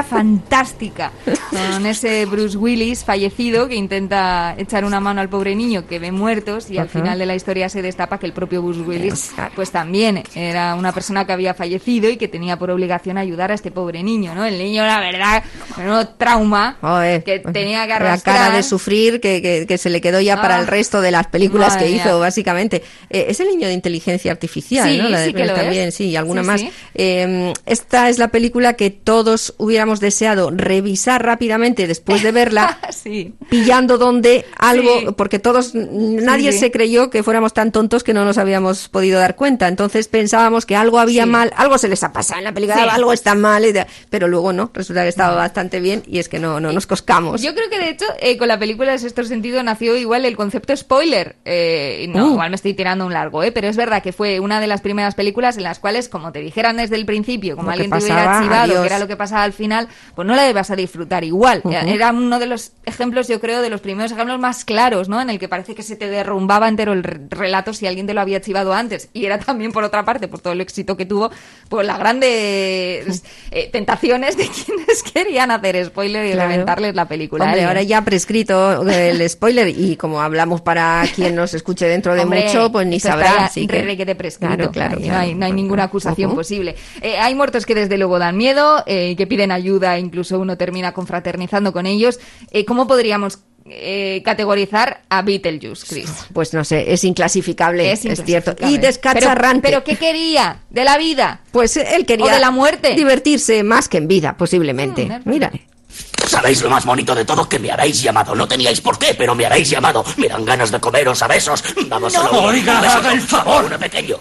La 0.00 0.04
fantástica. 0.04 1.12
Con 1.50 1.84
ese 1.86 2.24
Bruce 2.26 2.56
Willis 2.56 3.04
fallecido 3.04 3.68
que 3.68 3.74
intenta 3.74 4.54
echar 4.56 4.84
una 4.84 4.98
mano 5.00 5.20
al 5.20 5.28
pobre 5.28 5.54
niño 5.54 5.86
que 5.86 5.98
ve 5.98 6.10
muertos 6.12 6.70
y 6.70 6.78
al 6.78 6.88
final 6.88 7.18
de 7.18 7.26
la 7.26 7.34
historia 7.34 7.68
se 7.68 7.82
destapa 7.82 8.18
que 8.18 8.26
el 8.26 8.32
propio 8.32 8.62
Bruce 8.62 8.80
Willis 8.80 9.32
pues 9.54 9.70
también 9.70 10.22
era 10.34 10.74
una 10.74 10.92
persona 10.92 11.26
que 11.26 11.32
había 11.32 11.54
fallecido 11.54 12.08
y 12.08 12.16
que 12.16 12.28
tenía 12.28 12.58
por 12.58 12.70
obligación 12.70 13.18
ayudar 13.18 13.50
a 13.50 13.54
este 13.54 13.70
pobre 13.70 14.02
niño, 14.02 14.34
¿no? 14.34 14.44
El 14.44 14.58
niño, 14.58 14.84
la 14.84 15.00
verdad, 15.00 15.42
menudo 15.76 16.08
trauma 16.08 16.76
Joder, 16.80 17.22
que 17.24 17.40
tenía 17.40 17.82
que 17.82 17.88
la 17.88 17.96
arrastrar. 17.96 18.36
cara 18.36 18.56
de 18.56 18.62
sufrir 18.62 19.20
que, 19.20 19.42
que- 19.42 19.66
que 19.66 19.78
se 19.78 19.90
le 19.90 20.00
quedó 20.00 20.20
ya 20.20 20.40
para 20.40 20.56
Ah. 20.56 20.60
el 20.60 20.66
resto 20.66 21.00
de 21.00 21.10
las 21.10 21.26
películas 21.26 21.76
que 21.76 21.86
mía. 21.86 21.96
hizo, 21.96 22.20
básicamente. 22.20 22.82
Eh, 23.10 23.26
es 23.28 23.40
el 23.40 23.48
niño 23.48 23.66
de 23.68 23.74
inteligencia 23.74 24.32
artificial, 24.32 24.88
Sí, 24.88 24.98
¿no? 24.98 25.08
La 25.08 25.20
de- 25.20 25.26
sí 25.26 25.34
que 25.34 25.44
lo 25.44 25.54
también, 25.54 25.88
es. 25.88 25.94
sí, 25.94 26.04
y 26.08 26.16
alguna 26.16 26.42
Sí, 26.42 26.46
más. 26.46 26.60
sí. 26.60 26.70
Eh, 26.94 27.52
esta 27.66 28.08
es 28.08 28.18
la 28.18 28.28
película 28.28 28.74
que 28.74 28.90
todos 28.90 29.54
hubiéramos 29.58 29.89
deseado 29.98 30.50
revisar 30.52 31.24
rápidamente 31.24 31.88
después 31.88 32.22
de 32.22 32.30
verla, 32.30 32.78
sí. 32.92 33.34
pillando 33.48 33.98
donde 33.98 34.44
algo, 34.56 35.00
Sí. 35.00 35.06
porque 35.16 35.40
todos, 35.40 35.74
nadie 35.74 36.52
sí. 36.52 36.58
se 36.58 36.70
creyó 36.70 37.10
que 37.10 37.24
fuéramos 37.24 37.52
tan 37.54 37.72
tontos 37.72 38.04
que 38.04 38.14
no 38.14 38.24
nos 38.24 38.38
habíamos 38.38 38.88
podido 38.88 39.18
dar 39.18 39.34
cuenta. 39.34 39.66
Entonces 39.66 40.06
pensábamos 40.06 40.66
que 40.66 40.76
algo 40.76 41.00
había 41.00 41.26
mal, 41.26 41.52
algo 41.56 41.78
se 41.78 41.88
les 41.88 42.04
ha 42.04 42.12
pasado 42.12 42.38
en 42.38 42.44
la 42.44 42.52
película, 42.52 42.84
algo 42.94 43.12
está 43.12 43.34
mal, 43.34 43.64
pero 44.10 44.28
luego 44.28 44.52
no, 44.52 44.70
resulta 44.72 45.02
que 45.02 45.08
estaba 45.08 45.34
bastante 45.34 45.80
bien 45.80 46.02
y 46.06 46.18
es 46.18 46.28
que 46.28 46.38
no, 46.38 46.60
no 46.60 46.72
nos 46.72 46.86
coscamos. 46.86 47.42
Yo 47.42 47.54
creo 47.54 47.68
que 47.70 47.78
de 47.78 47.88
hecho 47.90 48.04
eh, 48.20 48.36
con 48.36 48.46
la 48.48 48.58
película 48.58 48.92
de 48.92 48.98
Sexto 48.98 49.24
Sentido 49.24 49.62
nació 49.62 49.96
igual 49.96 50.24
el 50.24 50.36
concepto 50.36 50.76
spoiler. 50.76 51.36
Eh, 51.44 52.06
no, 52.14 52.20
Uh. 52.28 52.32
igual 52.32 52.50
me 52.50 52.56
estoy 52.56 52.74
tirando 52.74 53.06
un 53.06 53.12
largo, 53.14 53.42
¿eh? 53.42 53.50
pero 53.50 53.66
es 53.66 53.76
verdad 53.76 54.02
que 54.02 54.12
fue 54.12 54.40
una 54.40 54.60
de 54.60 54.66
las 54.66 54.82
primeras 54.82 55.14
películas 55.14 55.56
en 55.56 55.62
las 55.62 55.78
cuales, 55.78 56.08
como 56.10 56.32
te 56.32 56.40
dijeran 56.40 56.76
desde 56.76 56.96
el 56.96 57.06
principio, 57.06 57.56
como 57.56 57.68
Lo 57.68 57.72
alguien 57.72 57.90
te 57.90 57.96
hubiera 57.98 58.36
archivado 58.38 58.80
que 58.82 58.86
era 58.86 58.98
lo 58.98 59.08
que 59.08 59.16
pasaba 59.16 59.42
al 59.44 59.54
al 59.72 59.79
final, 59.88 60.12
pues 60.14 60.26
no 60.28 60.34
la 60.34 60.48
ibas 60.48 60.70
a 60.70 60.76
disfrutar 60.76 61.24
igual. 61.24 61.62
Era 61.86 62.10
uno 62.10 62.38
de 62.38 62.46
los 62.46 62.72
ejemplos, 62.84 63.28
yo 63.28 63.40
creo, 63.40 63.62
de 63.62 63.70
los 63.70 63.80
primeros 63.80 64.12
ejemplos 64.12 64.38
más 64.38 64.64
claros, 64.64 65.08
¿no? 65.08 65.20
En 65.20 65.30
el 65.30 65.38
que 65.38 65.48
parece 65.48 65.74
que 65.74 65.82
se 65.82 65.96
te 65.96 66.08
derrumbaba 66.08 66.68
entero 66.68 66.92
el 66.92 67.02
re- 67.02 67.20
relato 67.28 67.72
si 67.72 67.86
alguien 67.86 68.06
te 68.06 68.14
lo 68.14 68.20
había 68.20 68.40
chivado 68.40 68.72
antes. 68.72 69.08
Y 69.12 69.24
era 69.26 69.38
también, 69.38 69.72
por 69.72 69.84
otra 69.84 70.04
parte, 70.04 70.28
por 70.28 70.40
todo 70.40 70.52
el 70.52 70.60
éxito 70.60 70.96
que 70.96 71.06
tuvo, 71.06 71.30
pues 71.68 71.86
las 71.86 71.98
grandes 71.98 73.24
eh, 73.50 73.68
tentaciones 73.72 74.36
de 74.36 74.48
quienes 74.64 75.02
querían 75.02 75.50
hacer 75.50 75.84
spoiler 75.86 76.26
y 76.26 76.32
Claro. 76.32 76.50
reventarles 76.50 76.94
la 76.94 77.06
película. 77.08 77.44
Hombre, 77.44 77.62
¿eh? 77.62 77.64
ahora 77.64 77.82
ya 77.82 78.02
prescrito 78.02 78.88
el 78.88 79.28
spoiler 79.28 79.68
y 79.68 79.96
como 79.96 80.20
hablamos 80.22 80.60
para 80.60 81.04
quien 81.14 81.34
nos 81.34 81.54
escuche 81.54 81.86
dentro 81.86 82.14
de 82.14 82.20
Hombre, 82.22 82.44
mucho, 82.46 82.70
pues 82.72 82.86
ni 82.86 83.00
sabrá. 83.00 83.46
así 83.46 83.66
que- 83.66 83.82
re 83.82 83.96
que 83.96 84.06
te 84.06 84.14
prescrito. 84.14 84.70
Claro. 84.70 84.98
No, 85.00 85.16
hay, 85.16 85.34
no 85.34 85.46
hay 85.46 85.52
ninguna 85.52 85.84
acusación 85.84 86.34
posible. 86.34 86.76
Eh, 87.02 87.18
hay 87.18 87.34
muertos 87.34 87.66
que 87.66 87.74
desde 87.74 87.98
luego 87.98 88.18
dan 88.18 88.36
miedo, 88.36 88.82
eh, 88.86 89.14
que 89.16 89.26
piden 89.26 89.50
ayuda, 89.52 89.69
incluso 89.98 90.38
uno 90.38 90.56
termina 90.56 90.92
confraternizando 90.92 91.72
con 91.72 91.86
ellos. 91.86 92.18
Eh, 92.50 92.64
¿Cómo 92.64 92.86
podríamos 92.86 93.38
eh, 93.66 94.22
categorizar 94.24 95.02
a 95.08 95.22
Beetlejuice, 95.22 95.86
Chris? 95.86 96.10
Pues 96.32 96.54
no 96.54 96.64
sé, 96.64 96.92
es 96.92 97.04
inclasificable, 97.04 97.92
es, 97.92 98.04
Es 98.04 98.24
cierto. 98.24 98.54
Y 98.66 98.78
descacharrante. 98.78 99.62
Pero, 99.62 99.82
pero 99.82 99.84
¿qué 99.84 99.96
quería 99.96 100.60
de 100.70 100.84
la 100.84 100.98
vida? 100.98 101.40
Pues 101.52 101.76
él 101.76 102.06
quería 102.06 102.26
¿O 102.26 102.30
de 102.30 102.40
la 102.40 102.50
muerte? 102.50 102.94
divertirse 102.94 103.62
más 103.62 103.88
que 103.88 103.98
en 103.98 104.08
vida, 104.08 104.36
posiblemente. 104.36 105.06
Mm, 105.06 105.20
Mira. 105.24 105.52
¿Sabéis 106.26 106.62
lo 106.62 106.70
más 106.70 106.84
bonito 106.84 107.14
de 107.14 107.24
todo? 107.24 107.48
Que 107.48 107.58
me 107.58 107.70
habéis 107.72 108.00
llamado. 108.02 108.34
No 108.36 108.46
teníais 108.46 108.80
por 108.80 108.98
qué, 108.98 109.14
pero 109.18 109.34
me 109.34 109.46
habéis 109.46 109.68
llamado. 109.68 110.04
Me 110.16 110.28
dan 110.28 110.44
ganas 110.44 110.70
de 110.70 110.78
comeros 110.78 111.20
a 111.22 111.26
besos. 111.26 111.64
Vamos 111.88 112.12
No, 112.14 112.22
solo 112.22 112.38
uno, 112.38 112.48
oiga, 112.48 112.78
haga 112.78 113.12
el 113.12 113.20
favor. 113.20 113.64
Uno 113.64 113.78
pequeño. 113.78 114.16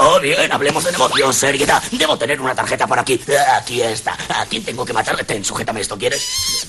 Oh, 0.00 0.20
bien, 0.20 0.52
hablemos 0.52 0.84
de 0.84 0.92
negocio, 0.92 1.32
seriedad. 1.32 1.82
Debo 1.90 2.16
tener 2.16 2.40
una 2.40 2.54
tarjeta 2.54 2.86
por 2.86 3.00
aquí. 3.00 3.20
Aquí 3.52 3.82
está. 3.82 4.16
¿A 4.28 4.46
quién 4.46 4.64
tengo 4.64 4.84
que 4.84 4.92
matar? 4.92 5.24
Ten, 5.24 5.44
sujétame 5.44 5.80
esto, 5.80 5.98
¿quieres? 5.98 6.68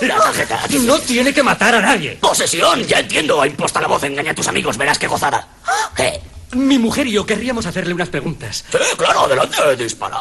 La 0.00 0.16
tarjeta, 0.16 0.64
aquí. 0.64 0.78
No 0.78 0.98
tiene 0.98 1.34
que 1.34 1.42
matar 1.42 1.74
a 1.74 1.82
nadie. 1.82 2.16
Posesión, 2.20 2.82
ya 2.84 3.00
entiendo. 3.00 3.44
Imposta 3.44 3.82
la 3.82 3.86
voz, 3.88 4.02
engaña 4.02 4.32
a 4.32 4.34
tus 4.34 4.48
amigos, 4.48 4.78
verás 4.78 4.98
qué 4.98 5.06
gozada. 5.06 5.46
¿Qué? 5.94 6.22
Mi 6.52 6.78
mujer 6.78 7.06
y 7.06 7.12
yo 7.12 7.26
querríamos 7.26 7.66
hacerle 7.66 7.92
unas 7.92 8.08
preguntas. 8.08 8.64
Sí, 8.72 8.78
claro, 8.96 9.26
adelante, 9.26 9.76
dispara. 9.76 10.20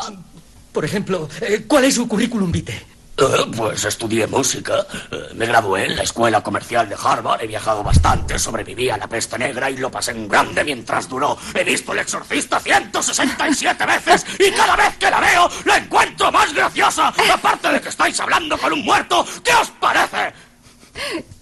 Por 0.73 0.83
ejemplo, 0.83 1.29
eh, 1.39 1.63
¿cuál 1.65 1.85
es 1.85 1.95
su 1.95 2.09
currículum 2.09 2.51
vitae? 2.51 2.85
Eh, 3.21 3.45
pues 3.55 3.85
estudié 3.85 4.25
música. 4.25 4.87
Eh, 5.11 5.29
me 5.35 5.45
gradué 5.45 5.85
en 5.85 5.95
la 5.95 6.01
escuela 6.01 6.41
comercial 6.41 6.89
de 6.89 6.95
Harvard. 6.95 7.43
He 7.43 7.47
viajado 7.47 7.83
bastante. 7.83 8.39
Sobreviví 8.39 8.89
a 8.89 8.97
la 8.97 9.07
peste 9.07 9.37
negra 9.37 9.69
y 9.69 9.77
lo 9.77 9.91
pasé 9.91 10.11
en 10.11 10.27
grande 10.27 10.63
mientras 10.63 11.07
duró. 11.07 11.37
He 11.53 11.63
visto 11.63 11.93
El 11.93 11.99
Exorcista 11.99 12.59
167 12.59 13.85
veces 13.85 14.25
y 14.39 14.51
cada 14.51 14.75
vez 14.75 14.97
que 14.97 15.11
la 15.11 15.19
veo 15.19 15.49
la 15.65 15.77
encuentro 15.77 16.31
más 16.31 16.51
graciosa. 16.51 17.13
Aparte 17.31 17.71
de 17.71 17.81
que 17.81 17.89
estáis 17.89 18.19
hablando 18.19 18.57
con 18.57 18.73
un 18.73 18.83
muerto, 18.83 19.23
¿qué 19.43 19.53
os 19.53 19.69
parece? 19.79 20.33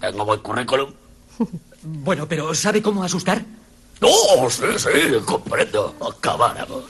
Tengo 0.02 0.26
buen 0.26 0.42
currículum. 0.42 0.92
Bueno, 1.82 2.28
pero 2.28 2.54
¿sabe 2.54 2.82
cómo 2.82 3.04
asustar? 3.04 3.42
Oh, 4.02 4.50
sí, 4.50 4.66
sí, 4.78 4.90
comprendo. 5.26 5.96
Acabáramos. 6.02 6.84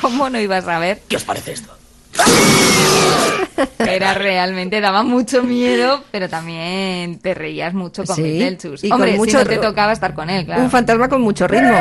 ¿Cómo 0.00 0.30
no 0.30 0.40
ibas 0.40 0.66
a 0.66 0.78
ver? 0.78 1.02
¿Qué 1.06 1.16
os 1.16 1.24
parece 1.24 1.52
esto? 1.52 1.76
Era 3.78 4.14
realmente, 4.14 4.80
daba 4.80 5.02
mucho 5.02 5.42
miedo, 5.42 6.02
pero 6.10 6.28
también 6.28 7.18
te 7.18 7.34
reías 7.34 7.72
mucho 7.74 8.04
con 8.04 8.16
Sí, 8.16 8.22
Beetlejuice. 8.22 8.86
y 8.86 8.90
con 8.90 9.00
Hombre, 9.00 9.16
mucho 9.16 9.38
si 9.38 9.44
no 9.44 9.50
te 9.50 9.56
tocaba 9.58 9.92
estar 9.92 10.14
con 10.14 10.28
él, 10.28 10.44
claro. 10.44 10.62
Un 10.62 10.70
fantasma 10.70 11.08
con 11.08 11.22
mucho 11.22 11.46
ritmo. 11.46 11.76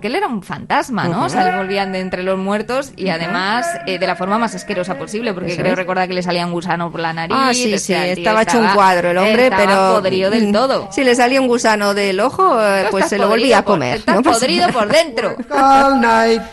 Porque 0.00 0.08
él 0.08 0.16
era 0.16 0.28
un 0.28 0.42
fantasma, 0.42 1.08
¿no? 1.08 1.26
O 1.26 1.28
sea, 1.28 1.44
le 1.44 1.58
volvían 1.58 1.92
de 1.92 2.00
entre 2.00 2.22
los 2.22 2.38
muertos 2.38 2.94
y 2.96 3.10
además 3.10 3.66
eh, 3.86 3.98
de 3.98 4.06
la 4.06 4.16
forma 4.16 4.38
más 4.38 4.54
asquerosa 4.54 4.96
posible, 4.96 5.34
porque 5.34 5.52
Eso 5.52 5.60
creo 5.60 5.72
es. 5.72 5.78
recordar 5.78 6.08
que 6.08 6.14
le 6.14 6.22
salían 6.22 6.50
gusanos 6.52 6.90
por 6.90 7.00
la 7.00 7.12
nariz. 7.12 7.36
Ah, 7.38 7.50
sí, 7.52 7.74
o 7.74 7.78
sí, 7.78 7.84
sea, 7.84 8.06
el 8.06 8.14
tío 8.14 8.22
estaba 8.24 8.40
hecho 8.44 8.60
un 8.60 8.68
cuadro 8.68 9.10
el 9.10 9.18
hombre, 9.18 9.48
estaba 9.48 9.62
pero... 9.62 9.94
podrido 10.00 10.30
del 10.30 10.48
mm, 10.48 10.52
todo. 10.52 10.88
Si 10.90 11.04
le 11.04 11.14
salía 11.14 11.38
un 11.38 11.48
gusano 11.48 11.92
del 11.92 12.18
ojo, 12.18 12.58
eh, 12.62 12.86
pues 12.90 13.10
se 13.10 13.18
lo 13.18 13.28
volvía 13.28 13.58
a 13.58 13.62
comer. 13.62 13.98
Estás 13.98 14.14
no 14.14 14.22
pasa 14.22 14.38
podrido 14.40 14.68
por 14.70 14.88
dentro. 14.88 15.36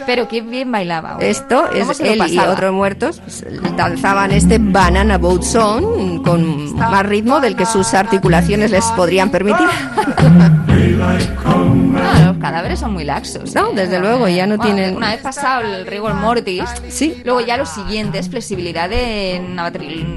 Pero 0.05 0.27
qué 0.27 0.41
bien 0.41 0.69
bailaba. 0.69 1.13
hombre. 1.13 1.29
Esto 1.29 1.69
¿Cómo 1.71 1.91
es 1.93 1.99
él 2.01 2.21
y 2.27 2.39
otros 2.39 2.73
muertos 2.73 3.21
pues, 3.21 3.45
danzaban 3.77 4.31
este 4.33 4.57
Banana 4.59 5.17
Boat 5.17 5.43
Song 5.43 6.21
con 6.21 6.75
más 6.75 7.05
ritmo 7.05 7.39
del 7.39 7.55
que 7.55 7.65
sus 7.65 7.93
articulaciones 7.93 8.71
les 8.71 8.83
podrían 8.87 9.29
permitir. 9.29 9.67
Los 10.95 12.37
cadáveres 12.37 12.79
son 12.79 12.93
muy 12.93 13.03
laxos. 13.03 13.53
No, 13.55 13.71
desde 13.73 13.99
luego, 13.99 14.27
ya 14.27 14.45
no 14.45 14.57
Bueno, 14.57 14.75
tienen- 14.75 14.95
Una 14.97 15.11
vez 15.11 15.21
pasado 15.21 15.61
el 15.61 15.85
rigor 15.85 16.13
mortis, 16.15 16.63
Sí. 16.89 17.21
luego 17.25 17.41
ya 17.41 17.57
lo 17.57 17.65
siguiente 17.65 18.19
es 18.19 18.29
flexibilidad 18.29 18.89
de 18.89 19.41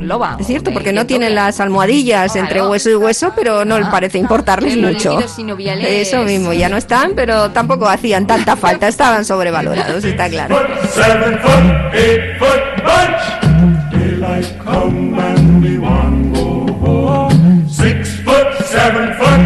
loba. 0.00 0.36
Es 0.38 0.46
cierto, 0.46 0.72
porque 0.72 0.92
no 0.92 1.06
tienen 1.06 1.34
las 1.34 1.60
almohadillas 1.60 2.36
entre 2.36 2.62
hueso 2.62 2.90
y 2.90 2.94
hueso, 2.94 3.32
pero 3.34 3.64
no 3.64 3.76
Ah. 3.76 3.88
parece 3.90 4.18
importarles 4.18 4.74
En 4.74 4.82
mucho. 4.82 5.18
Eso 5.20 6.22
mismo, 6.24 6.52
ya 6.52 6.68
no 6.68 6.76
están, 6.76 7.12
pero 7.14 7.50
tampoco 7.50 7.88
hacían 7.88 8.26
tanta 8.26 8.56
falta, 8.56 8.88
estaban 8.88 9.24
sobrevalorados, 9.24 10.04
está 10.04 10.28
claro. 10.28 10.56
Seven 10.92 11.38
foot, 11.38 11.94
eight 11.94 12.38
foot 12.38 12.60
bunch. 12.84 13.92
Daylight 13.92 14.58
come 14.64 15.18
and 15.20 15.64
we 15.64 15.78
want 15.78 16.34
go 16.36 16.66
home. 16.80 17.68
Six 17.68 18.20
foot, 18.24 18.66
seven 18.66 19.12
foot, 19.18 19.40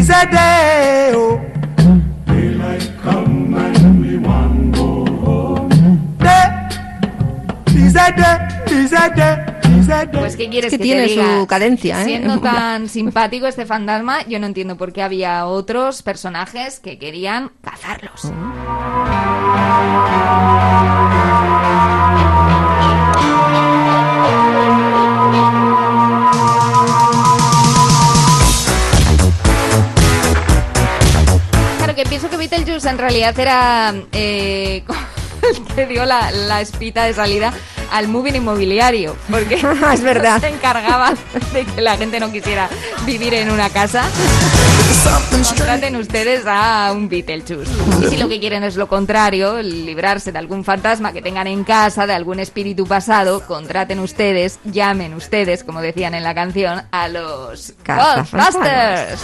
Is 0.00 0.08
a 0.08 0.24
day, 0.24 1.12
oh, 1.14 1.38
Daylight 2.24 2.90
come 3.02 3.52
and 3.54 4.00
we 4.00 4.16
want 4.16 4.74
go 4.74 5.04
home. 5.04 5.68
day, 6.18 6.68
is 7.76 7.94
a 7.94 8.10
day, 8.10 8.48
is 8.74 8.92
a 8.94 9.10
day, 9.14 9.44
is 9.78 9.88
a 9.90 10.06
day. 10.06 10.18
Pues, 10.20 10.36
¿qué 10.36 10.48
quieres 10.48 10.72
Es 10.72 10.78
que 10.78 10.80
que, 10.82 10.84
tiene 10.84 11.02
te 11.02 11.08
diga? 11.10 11.40
su 11.40 11.46
cadencia, 11.46 12.00
¿eh? 12.00 12.04
Siendo 12.06 12.40
tan 12.50 12.88
simpático 12.88 13.46
este 13.46 13.66
fantasma, 13.66 14.24
yo 14.26 14.38
no 14.40 14.46
entiendo 14.46 14.78
por 14.78 14.94
qué 14.94 15.02
había 15.02 15.44
otros 15.44 16.02
personajes 16.02 16.80
que 16.80 16.98
querían 16.98 17.50
cazarlos. 17.60 18.22
Claro, 18.22 18.40
Beetlejuice 32.40 32.88
en 32.88 32.96
realidad 32.96 33.38
era 33.38 33.94
eh, 34.12 34.82
el 35.42 35.74
que 35.74 35.86
dio 35.86 36.06
la, 36.06 36.30
la 36.30 36.62
espita 36.62 37.04
de 37.04 37.12
salida 37.12 37.52
al 37.92 38.08
moving 38.08 38.36
inmobiliario, 38.36 39.14
porque 39.30 39.56
Es 39.92 40.00
verdad. 40.00 40.40
se 40.40 40.48
encargaba 40.48 41.12
de 41.52 41.66
que 41.66 41.80
la 41.82 41.98
gente 41.98 42.18
no 42.18 42.32
quisiera 42.32 42.70
vivir 43.04 43.34
en 43.34 43.50
una 43.50 43.68
casa. 43.68 44.04
Contraten 45.30 45.96
ustedes 45.96 46.44
a 46.46 46.92
un 46.94 47.10
Beetlejuice. 47.10 47.70
Y 48.02 48.08
si 48.08 48.16
lo 48.16 48.26
que 48.28 48.40
quieren 48.40 48.64
es 48.64 48.76
lo 48.76 48.88
contrario, 48.88 49.60
librarse 49.60 50.32
de 50.32 50.38
algún 50.38 50.64
fantasma 50.64 51.12
que 51.12 51.20
tengan 51.20 51.46
en 51.46 51.62
casa, 51.64 52.06
de 52.06 52.14
algún 52.14 52.40
espíritu 52.40 52.86
pasado, 52.86 53.46
contraten 53.46 53.98
ustedes, 54.00 54.60
llamen 54.64 55.12
ustedes, 55.12 55.62
como 55.62 55.82
decían 55.82 56.14
en 56.14 56.22
la 56.22 56.34
canción, 56.34 56.84
a 56.90 57.08
los. 57.08 57.74
Ghostbusters. 57.84 59.20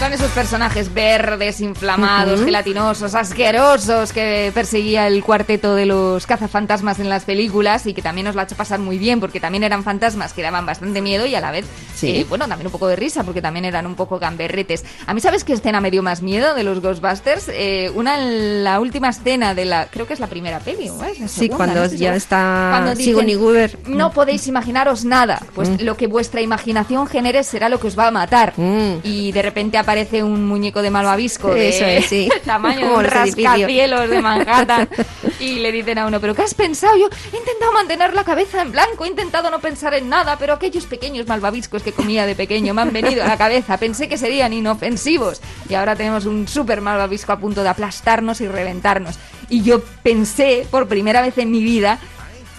Con 0.00 0.12
esos 0.12 0.30
personajes 0.32 0.92
verdes, 0.92 1.60
inflamados, 1.62 2.34
Ujú. 2.40 2.44
gelatinosos, 2.44 3.14
asquerosos 3.14 4.12
que 4.12 4.50
perseguía 4.52 5.06
el 5.06 5.24
cuarteto 5.24 5.74
de 5.74 5.86
los 5.86 6.26
cazafantasmas 6.26 6.98
en 7.00 7.08
las 7.08 7.24
películas 7.24 7.86
y 7.86 7.94
que 7.94 8.02
también 8.02 8.26
nos 8.26 8.34
lo 8.34 8.42
ha 8.42 8.44
hecho 8.44 8.54
pasar 8.54 8.80
muy 8.80 8.98
bien 8.98 9.18
porque 9.18 9.40
también 9.40 9.64
eran 9.64 9.82
fantasmas 9.82 10.34
que 10.34 10.42
daban 10.42 10.66
bastante 10.66 11.00
miedo 11.00 11.24
y 11.24 11.34
a 11.34 11.40
la 11.40 11.50
vez, 11.52 11.64
Sí. 11.94 12.16
eh, 12.18 12.26
bueno, 12.28 12.46
también 12.46 12.66
un 12.66 12.72
poco 12.72 12.86
de 12.86 12.96
risa 12.96 13.24
porque 13.24 13.40
también 13.40 13.64
eran 13.64 13.86
un 13.86 13.94
poco 13.94 14.18
gamberretes. 14.18 14.84
A 15.06 15.14
mí, 15.14 15.20
¿sabes 15.22 15.42
qué 15.42 15.54
escena 15.54 15.80
me 15.80 15.90
dio 15.90 16.02
más 16.02 16.20
miedo 16.20 16.54
de 16.54 16.64
los 16.64 16.80
Ghostbusters? 16.82 17.48
Eh, 17.48 17.90
una 17.94 18.18
en 18.20 18.62
la 18.62 18.80
última 18.80 19.08
escena 19.08 19.54
de 19.54 19.64
la, 19.64 19.86
creo 19.86 20.06
que 20.06 20.12
es 20.12 20.20
la 20.20 20.26
primera 20.26 20.58
peli, 20.60 20.90
¿o 20.90 21.02
es 21.02 21.18
la 21.18 21.28
Sí, 21.28 21.48
cuando 21.48 21.76
No 21.76 21.84
estoy 21.84 21.98
ya 21.98 22.02
segura. 22.08 22.16
está 22.16 22.68
Cuando 22.72 22.94
dicen. 22.94 23.40
No 23.86 24.12
podéis 24.12 24.46
imaginaros 24.48 25.06
nada, 25.06 25.40
pues 25.54 25.70
Mm. 25.70 25.76
lo 25.80 25.96
que 25.96 26.08
vuestra 26.08 26.42
imaginación 26.42 27.06
genere 27.06 27.42
será 27.42 27.70
lo 27.70 27.80
que 27.80 27.86
os 27.86 27.98
va 27.98 28.08
a 28.08 28.10
matar. 28.10 28.52
Mm. 28.58 28.98
Y 29.02 29.32
de 29.32 29.40
repente 29.40 29.78
aparece 29.78 29.93
parece 29.94 30.24
un 30.24 30.44
muñeco 30.44 30.82
de 30.82 30.90
malvavisco 30.90 31.54
de 31.54 31.68
Eso 31.68 31.84
es, 31.84 32.06
sí. 32.06 32.28
tamaño 32.44 32.78
de 32.78 32.82
Como 32.82 32.96
un 32.96 33.02
los 33.04 33.12
edificios. 33.12 33.44
rascacielos 33.52 34.10
de 34.10 34.20
Manhattan. 34.20 34.88
y 35.40 35.60
le 35.60 35.70
dicen 35.70 35.98
a 35.98 36.06
uno, 36.06 36.20
¿pero 36.20 36.34
qué 36.34 36.42
has 36.42 36.54
pensado? 36.54 36.96
Yo 36.96 37.08
he 37.32 37.36
intentado 37.36 37.72
mantener 37.72 38.12
la 38.12 38.24
cabeza 38.24 38.60
en 38.60 38.72
blanco, 38.72 39.04
he 39.04 39.08
intentado 39.08 39.52
no 39.52 39.60
pensar 39.60 39.94
en 39.94 40.08
nada, 40.08 40.36
pero 40.36 40.52
aquellos 40.54 40.86
pequeños 40.86 41.28
malvaviscos 41.28 41.84
que 41.84 41.92
comía 41.92 42.26
de 42.26 42.34
pequeño 42.34 42.74
me 42.74 42.82
han 42.82 42.92
venido 42.92 43.22
a 43.22 43.28
la 43.28 43.36
cabeza. 43.36 43.76
Pensé 43.78 44.08
que 44.08 44.18
serían 44.18 44.52
inofensivos. 44.52 45.40
Y 45.68 45.74
ahora 45.74 45.94
tenemos 45.94 46.26
un 46.26 46.48
súper 46.48 46.80
malvavisco 46.80 47.30
a 47.30 47.38
punto 47.38 47.62
de 47.62 47.68
aplastarnos 47.68 48.40
y 48.40 48.48
reventarnos. 48.48 49.16
Y 49.48 49.62
yo 49.62 49.80
pensé, 50.02 50.66
por 50.72 50.88
primera 50.88 51.22
vez 51.22 51.38
en 51.38 51.52
mi 51.52 51.62
vida, 51.62 52.00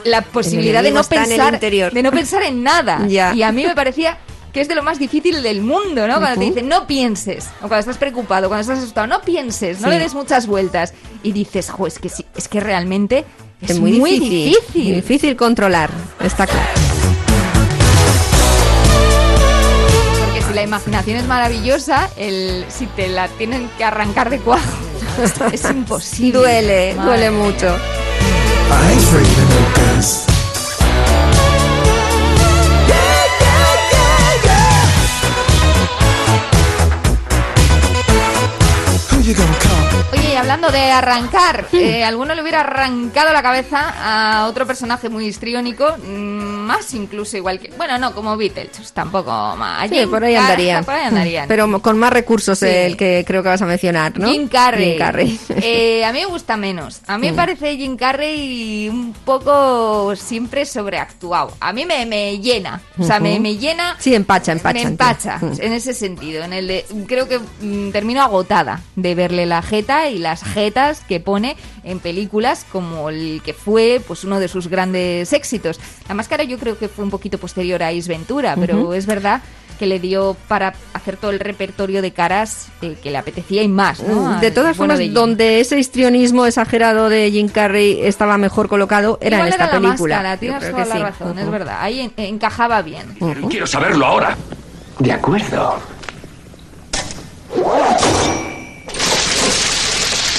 la 0.06 0.22
posibilidad 0.22 0.84
de 0.84 0.92
no 0.92 1.04
pensar 1.04 1.60
de 1.60 2.04
no 2.04 2.12
pensar 2.12 2.44
en 2.44 2.64
nada 2.64 3.02
Ya. 3.08 3.34
y 3.34 3.44
a 3.44 3.52
mí 3.52 3.66
me 3.66 3.76
parecía 3.76 4.20
que 4.56 4.62
es 4.62 4.70
de 4.70 4.76
lo 4.76 4.84
más 4.84 4.97
difícil 4.99 5.43
del 5.43 5.62
mundo, 5.62 6.08
¿no? 6.08 6.16
Cuando 6.18 6.39
te 6.39 6.45
dicen 6.45 6.70
no 6.70 6.88
pienses, 6.88 7.47
o 7.58 7.68
cuando 7.68 7.80
estás 7.80 7.97
preocupado, 7.97 8.47
cuando 8.47 8.62
estás 8.62 8.78
asustado, 8.80 9.06
no 9.06 9.20
pienses, 9.22 9.82
no 9.82 9.89
Sí. 9.89 9.93
le 9.95 9.99
des 9.99 10.14
muchas 10.14 10.47
vueltas 10.47 10.93
y 11.24 11.34
dices, 11.34 11.70
jo, 11.70 11.88
es 11.88 11.99
que 11.99 12.08
sí, 12.08 12.26
es 12.38 12.47
que 12.47 12.62
realmente 12.62 13.26
es, 13.62 13.72
Es 13.72 13.80
muy, 13.82 13.91
difícil, 13.91 14.30
difícil. 14.56 14.84
muy 14.84 14.91
difícil 14.93 15.36
controlar, 15.36 15.89
está 16.24 16.47
claro. 16.47 16.70
Porque 20.26 20.41
si 20.41 20.53
la 20.53 20.64
imaginación 20.64 21.18
es 21.18 21.26
maravillosa, 21.26 22.10
el 22.16 22.64
si 22.70 22.86
te 22.88 23.10
la 23.10 23.28
tienen 23.28 23.70
que 23.78 23.84
arrancar 23.84 24.30
de 24.30 24.39
cuajo, 24.39 24.64
es 25.51 25.66
imposible. 25.70 26.32
Duele, 26.39 26.93
Madre 26.95 27.30
duele 27.30 27.32
mucho. 27.32 27.76
I 28.72 30.35
Oye, 40.13 40.34
y 40.34 40.36
hablando 40.36 40.69
de 40.69 40.91
arrancar, 40.91 41.65
eh, 41.73 42.03
alguno 42.03 42.36
le 42.36 42.43
hubiera 42.43 42.59
arrancado 42.59 43.34
la 43.34 43.41
cabeza 43.41 43.95
a 43.97 44.45
otro 44.45 44.67
personaje 44.67 45.09
muy 45.09 45.26
histriónico, 45.26 45.97
mm, 45.97 46.55
más 46.66 46.93
incluso 46.93 47.38
igual 47.38 47.59
que. 47.59 47.70
Bueno, 47.78 47.97
no, 47.97 48.13
como 48.13 48.36
Beetlejuice, 48.36 48.91
tampoco 48.93 49.32
más. 49.55 49.89
Sí, 49.89 49.95
Jim 49.95 50.09
por 50.09 50.24
ahí 50.24 50.36
andarían. 50.36 50.84
Por 50.84 50.93
ahí 50.93 51.05
andarían. 51.05 51.47
Pero 51.47 51.82
con 51.82 51.97
más 51.97 52.11
recursos 52.11 52.59
Sí. 52.59 52.66
el 52.68 52.97
que 52.97 53.24
creo 53.26 53.41
que 53.43 53.49
vas 53.49 53.61
a 53.61 53.66
mencionar, 53.66 54.18
¿no? 54.20 54.30
Jim 54.30 54.47
Carrey. 54.47 54.89
Jim 54.89 54.97
Carrey. 54.97 55.39
Eh, 55.61 56.03
a 56.05 56.11
mí 56.11 56.20
me 56.20 56.26
gusta 56.26 56.57
menos. 56.57 57.01
A 57.07 57.18
mí 57.18 57.28
me 57.28 57.34
parece 57.34 57.78
Jim 57.78 57.95
Carrey 57.95 58.89
un 58.89 59.13
poco 59.26 60.16
siempre 60.16 60.66
sobreactuado. 60.66 61.53
A 61.59 61.72
mí 61.74 61.86
me, 61.86 62.05
me 62.05 62.39
llena. 62.39 62.82
O 62.97 63.03
sea, 63.03 63.20
me, 63.20 63.39
me 63.39 63.57
llena. 63.57 63.95
Sí, 63.99 64.13
empacha, 64.16 64.51
empacha. 64.51 64.74
me 64.74 64.82
empacha 64.82 65.39
en 65.59 65.74
ese 65.74 65.93
sentido. 65.93 66.43
En 66.43 66.53
el 66.53 66.68
de, 66.68 66.86
creo 67.07 67.28
que 67.28 67.39
mm, 67.39 67.91
termino 67.91 68.22
agotada 68.22 68.82
de 68.95 69.16
verle 69.16 69.45
la 69.45 69.61
jeta 69.61 70.09
y 70.09 70.18
las 70.18 70.43
jetas 70.43 71.01
que 71.01 71.20
pone 71.20 71.55
en 71.86 72.00
películas 72.00 72.66
como 72.72 73.10
el 73.10 73.42
que 73.46 73.54
fue 73.54 74.02
pues 74.06 74.24
uno 74.26 74.40
de 74.40 74.48
sus 74.50 74.68
grandes 74.68 75.32
éxitos. 75.32 75.80
La 76.10 76.16
máscara 76.16 76.44
yo 76.44 76.58
creo 76.58 76.78
que 76.78 76.90
fue 76.90 77.04
un 77.06 77.12
poquito 77.12 77.38
posterior 77.38 77.82
a 77.84 77.90
Ace 77.90 78.10
Ventura, 78.10 78.56
pero 78.60 78.82
Ujú. 78.82 78.94
es 78.94 79.06
verdad 79.06 79.42
que 79.80 79.86
le 79.86 80.00
dio 80.00 80.38
para 80.48 80.74
hacer 80.94 81.18
todo 81.18 81.32
el 81.32 81.40
repertorio 81.40 82.02
de 82.02 82.12
caras 82.12 82.68
eh, 82.82 82.96
que 83.04 83.12
le 83.12 83.18
apetecía 83.18 83.62
y 83.62 83.68
más, 83.68 84.02
¿no? 84.02 84.38
Mm, 84.38 84.40
De 84.40 84.50
todas 84.52 84.78
bueno 84.78 84.94
formas, 84.94 84.98
de 85.00 85.04
Jim. 85.06 85.14
donde 85.14 85.60
ese 85.60 85.78
histrionismo 85.78 86.46
exagerado 86.46 87.10
de 87.10 87.30
Jim 87.30 87.50
Carrey 87.50 88.00
estaba 88.02 88.38
mejor 88.38 88.70
colocado 88.70 89.18
era 89.22 89.36
Igual 89.38 89.48
en 89.50 89.54
esta 89.54 89.66
era 89.66 89.74
la 89.74 89.82
película. 89.82 90.16
máscara, 90.16 90.38
tienes 90.38 90.60
toda 90.72 90.84
que 90.84 90.90
la 90.90 90.96
sí. 90.96 91.02
razón, 91.02 91.38
es 91.38 91.44
Ujú. 91.44 91.52
verdad. 91.52 91.78
Ahí 91.82 92.00
en- 92.00 92.14
encajaba 92.16 92.82
bien. 92.82 93.18
Ujú. 93.20 93.50
Quiero 93.50 93.68
saberlo 93.68 94.06
ahora. 94.06 94.38
De 95.00 95.12
acuerdo. 95.12 95.78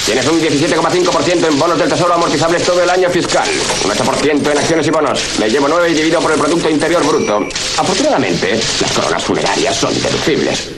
Tienes 0.06 0.24
un 0.28 0.40
17,5% 0.40 1.48
en 1.48 1.58
bonos 1.58 1.76
del 1.76 1.88
tesoro 1.88 2.14
amortizables 2.14 2.62
todo 2.62 2.80
el 2.80 2.88
año 2.88 3.10
fiscal. 3.10 3.48
Un 3.84 3.90
8% 3.90 4.52
en 4.52 4.58
acciones 4.58 4.86
y 4.86 4.90
bonos. 4.90 5.20
Me 5.40 5.50
llevo 5.50 5.66
9 5.66 5.90
y 5.90 5.94
divido 5.94 6.20
por 6.20 6.30
el 6.30 6.38
Producto 6.38 6.70
Interior 6.70 7.04
Bruto. 7.04 7.40
Afortunadamente, 7.76 8.52
las 8.80 8.92
coronas 8.92 9.24
funerarias 9.24 9.74
son 9.74 9.92
deducibles. 10.00 10.70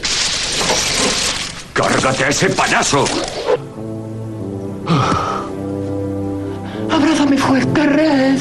¡Cárgate 1.75 2.25
a 2.25 2.29
ese 2.29 2.49
payaso! 2.49 3.05
Abrázame 6.91 7.37
fuerte, 7.37 7.83
Red. 7.83 8.39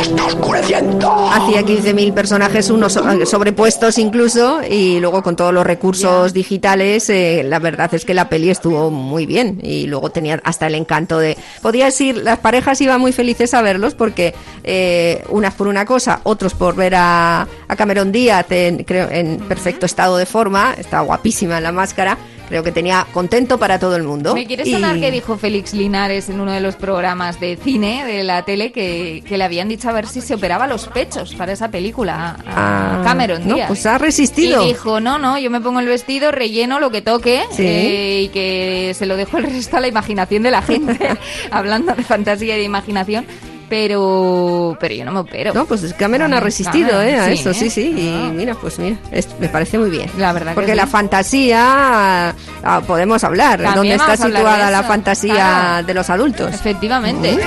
Está 0.00 0.26
oscureciendo. 0.26 1.10
Hacía 1.32 1.62
15.000 1.62 2.12
personajes, 2.14 2.70
unos 2.70 2.92
so- 2.92 3.26
sobrepuestos 3.26 3.98
incluso, 3.98 4.60
y 4.68 5.00
luego 5.00 5.22
con 5.22 5.36
todos 5.36 5.52
los 5.52 5.66
recursos 5.66 6.32
digitales, 6.32 7.08
eh, 7.10 7.42
la 7.44 7.58
verdad 7.58 7.92
es 7.94 8.04
que 8.04 8.14
la 8.14 8.28
peli 8.28 8.50
estuvo 8.50 8.90
muy 8.90 9.26
bien. 9.26 9.58
Y 9.62 9.86
luego 9.86 10.10
tenía 10.10 10.40
hasta 10.44 10.66
el 10.66 10.74
encanto 10.74 11.18
de... 11.18 11.36
Podías 11.62 12.00
ir, 12.00 12.16
las 12.18 12.38
parejas 12.38 12.80
iban 12.80 13.00
muy 13.00 13.12
felices 13.12 13.54
a 13.54 13.62
verlos 13.62 13.94
porque 13.94 14.34
eh, 14.64 15.22
unas 15.30 15.54
por 15.54 15.66
una 15.68 15.84
cosa, 15.84 16.20
otros 16.24 16.54
por 16.54 16.74
ver 16.76 16.94
a, 16.96 17.42
a 17.68 17.76
Cameron 17.76 18.12
Díaz 18.12 18.46
en, 18.50 18.84
creo, 18.84 19.08
en 19.10 19.38
perfecto 19.40 19.86
estado 19.86 20.16
de 20.16 20.26
forma, 20.26 20.74
estaba 20.78 21.02
guapísima 21.02 21.58
en 21.58 21.64
la 21.64 21.72
máscara, 21.72 22.16
creo 22.50 22.62
que 22.64 22.72
tenía 22.72 23.06
contento 23.12 23.58
para 23.58 23.78
todo 23.78 23.94
el 23.96 24.02
mundo. 24.02 24.34
Me 24.34 24.44
quiere 24.44 24.68
Y- 24.68 24.72
sonar 24.72 24.98
que 25.00 25.10
dijo 25.10 25.38
Félix 25.38 25.72
Linares 25.72 26.28
en 26.28 26.40
uno 26.40 26.50
de 26.52 26.60
los 26.60 26.74
programas 26.76 27.38
de 27.40 27.56
cine 27.56 28.04
de 28.04 28.24
la 28.24 28.42
tele 28.44 28.72
que, 28.72 29.22
que 29.26 29.38
le 29.38 29.44
habían 29.44 29.68
dicho 29.68 29.88
a 29.88 29.92
ver 29.92 30.06
si 30.08 30.20
se 30.20 30.34
operaba 30.34 30.66
los 30.66 30.88
pechos 30.88 31.34
para 31.36 31.52
esa 31.52 31.70
película 31.70 32.36
a 32.46 33.00
Ah, 33.00 33.02
Cameron 33.04 33.46
no, 33.46 33.54
Díaz. 33.54 33.68
pues 33.68 33.86
ha 33.86 33.96
resistido. 33.98 34.64
Y 34.64 34.68
dijo, 34.68 35.00
no, 35.00 35.18
no, 35.18 35.38
yo 35.38 35.48
me 35.48 35.60
pongo 35.60 35.78
el 35.80 35.86
vestido, 35.86 36.32
relleno 36.32 36.80
lo 36.80 36.90
que 36.90 37.00
toque 37.02 37.42
Sí. 37.52 37.62
eh, 37.64 38.22
y 38.24 38.28
que 38.30 38.92
se 38.98 39.06
lo 39.06 39.16
dejo 39.16 39.38
el 39.38 39.44
resto 39.44 39.76
a 39.76 39.80
la 39.80 39.86
imaginación 39.88 40.42
de 40.42 40.50
la 40.50 40.60
gente, 40.62 40.98
hablando 41.52 41.94
de 41.94 42.02
fantasía 42.02 42.56
y 42.56 42.58
de 42.58 42.64
imaginación. 42.64 43.26
Pero, 43.70 44.76
pero 44.80 44.94
yo 44.94 45.04
no 45.04 45.12
me 45.12 45.20
opero. 45.20 45.54
No, 45.54 45.64
pues 45.64 45.94
Cameron 45.94 46.34
ha 46.34 46.40
resistido 46.40 46.90
Cameron, 46.90 47.08
eh, 47.08 47.18
a 47.20 47.26
sí, 47.26 47.32
eso, 47.34 47.50
¿eh? 47.50 47.54
sí, 47.54 47.70
sí. 47.70 47.82
Y 47.96 48.30
mira, 48.34 48.54
pues 48.56 48.78
mira, 48.80 48.96
es- 49.12 49.28
me 49.38 49.48
parece 49.48 49.78
muy 49.78 49.88
bien. 49.90 50.10
La 50.18 50.32
verdad 50.32 50.50
que 50.50 50.54
Porque 50.56 50.72
sí. 50.72 50.76
la 50.76 50.86
fantasía, 50.88 52.34
ah, 52.64 52.82
podemos 52.86 53.22
hablar, 53.22 53.62
También 53.62 53.96
¿dónde 53.96 54.12
está 54.12 54.16
situada 54.26 54.70
la 54.72 54.82
fantasía 54.82 55.34
claro. 55.34 55.86
de 55.86 55.94
los 55.94 56.10
adultos? 56.10 56.52
Efectivamente. 56.52 57.38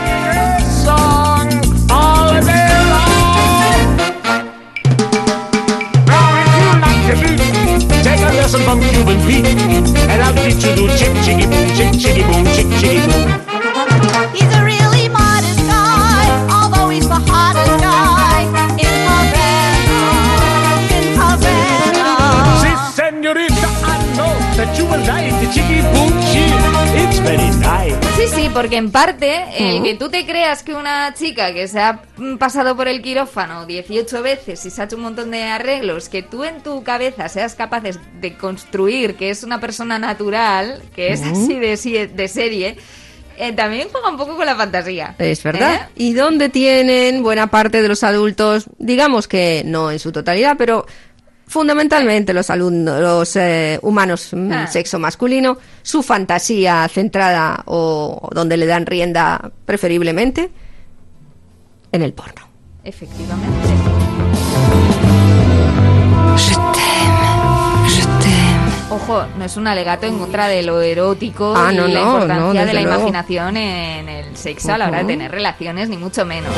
Take 12.83 13.52
It's 25.55 27.21
very 27.21 27.49
nice. 27.57 27.95
Sí, 28.15 28.27
sí, 28.33 28.49
porque 28.51 28.77
en 28.77 28.91
parte 28.91 29.43
el 29.57 29.83
que 29.83 29.93
tú 29.93 30.09
te 30.09 30.25
creas 30.25 30.63
que 30.63 30.73
una 30.73 31.13
chica 31.13 31.53
que 31.53 31.67
se 31.67 31.79
ha 31.79 32.01
pasado 32.39 32.75
por 32.75 32.87
el 32.87 33.03
quirófano 33.03 33.67
18 33.67 34.23
veces 34.23 34.65
y 34.65 34.71
se 34.71 34.81
ha 34.81 34.85
hecho 34.85 34.95
un 34.95 35.03
montón 35.03 35.29
de 35.29 35.43
arreglos, 35.43 36.09
que 36.09 36.23
tú 36.23 36.43
en 36.43 36.61
tu 36.63 36.83
cabeza 36.83 37.29
seas 37.29 37.53
capaces 37.53 37.99
de 38.19 38.35
construir 38.35 39.15
que 39.15 39.29
es 39.29 39.43
una 39.43 39.59
persona 39.59 39.99
natural, 39.99 40.81
que 40.95 41.13
es 41.13 41.21
así 41.21 41.55
de 41.59 41.77
serie, 42.27 42.77
eh, 43.37 43.51
también 43.51 43.87
juega 43.91 44.09
un 44.09 44.17
poco 44.17 44.35
con 44.35 44.45
la 44.45 44.55
fantasía. 44.55 45.15
Es 45.17 45.43
verdad. 45.43 45.75
¿Eh? 45.75 45.93
¿Y 45.95 46.13
dónde 46.13 46.49
tienen 46.49 47.23
buena 47.23 47.47
parte 47.47 47.81
de 47.81 47.87
los 47.87 48.03
adultos, 48.03 48.65
digamos 48.77 49.27
que 49.27 49.63
no 49.65 49.91
en 49.91 49.99
su 49.99 50.11
totalidad, 50.11 50.55
pero 50.57 50.85
fundamentalmente 51.53 52.33
los 52.33 52.49
alumnos, 52.49 52.99
los 52.99 53.35
eh, 53.35 53.77
humanos 53.83 54.29
mm, 54.33 54.51
Ah. 54.51 54.67
sexo 54.67 54.97
masculino, 54.97 55.57
su 55.83 56.01
fantasía 56.01 56.87
centrada 56.91 57.61
o 57.67 58.27
donde 58.33 58.57
le 58.57 58.65
dan 58.65 58.85
rienda 58.87 59.51
preferiblemente 59.65 60.49
en 61.91 62.01
el 62.01 62.11
porno. 62.13 62.41
Efectivamente. 62.83 63.69
Ojo, 68.89 69.25
no 69.37 69.45
es 69.45 69.57
un 69.57 69.67
alegato 69.67 70.05
en 70.05 70.19
contra 70.19 70.47
de 70.47 70.61
lo 70.61 70.79
erótico 70.81 71.53
Ah, 71.57 71.71
y 71.73 71.75
no, 71.75 71.87
la 71.87 71.99
no, 72.01 72.13
importancia 72.13 72.61
no, 72.61 72.67
de 72.67 72.73
la 72.73 72.81
luego. 72.81 72.95
imaginación 72.99 73.57
en 73.57 74.07
el 74.09 74.37
sexo 74.37 74.73
a 74.73 74.77
la 74.77 74.87
hora 74.87 74.99
de 74.99 75.05
tener 75.05 75.31
relaciones, 75.31 75.89
ni 75.89 75.97
mucho 75.97 76.25
menos. 76.25 76.51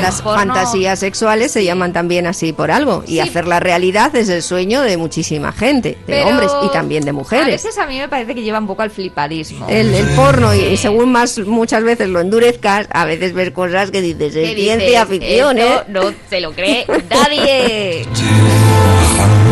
Las 0.00 0.22
fantasías 0.22 0.98
sexuales 0.98 1.52
se 1.52 1.64
llaman 1.64 1.92
también 1.92 2.26
así 2.26 2.52
por 2.52 2.70
algo 2.70 3.04
y 3.06 3.12
Sí. 3.14 3.20
hacer 3.20 3.46
la 3.46 3.60
realidad 3.60 4.14
es 4.16 4.28
el 4.28 4.42
sueño 4.42 4.80
de 4.82 4.96
muchísima 4.96 5.52
gente, 5.52 5.90
de 5.90 5.98
Pero 6.06 6.28
hombres 6.28 6.50
y 6.64 6.68
también 6.72 7.04
de 7.04 7.10
A 7.10 7.12
mujeres. 7.12 7.46
veces 7.46 7.76
a 7.78 7.86
mí 7.86 7.98
me 7.98 8.08
parece 8.08 8.34
que 8.34 8.42
lleva 8.42 8.58
un 8.58 8.66
poco 8.66 8.82
al 8.82 8.90
flipadismo. 8.90 9.66
El, 9.68 9.94
el 9.94 10.06
porno, 10.16 10.54
y, 10.54 10.60
y 10.60 10.76
según 10.76 11.12
más 11.12 11.38
muchas 11.38 11.82
veces 11.84 12.08
lo 12.08 12.20
endurezcas, 12.20 12.86
a 12.90 13.04
veces 13.04 13.32
ves 13.34 13.50
cosas 13.50 13.90
que 13.90 14.00
dices, 14.00 14.32
¿Qué 14.32 14.50
es 14.50 14.54
ciencia 14.54 15.06
ficción, 15.06 15.58
¿eh? 15.58 15.80
no 15.88 16.02
se 16.28 16.40
lo 16.40 16.52
cree 16.52 16.86
nadie. 17.10 18.06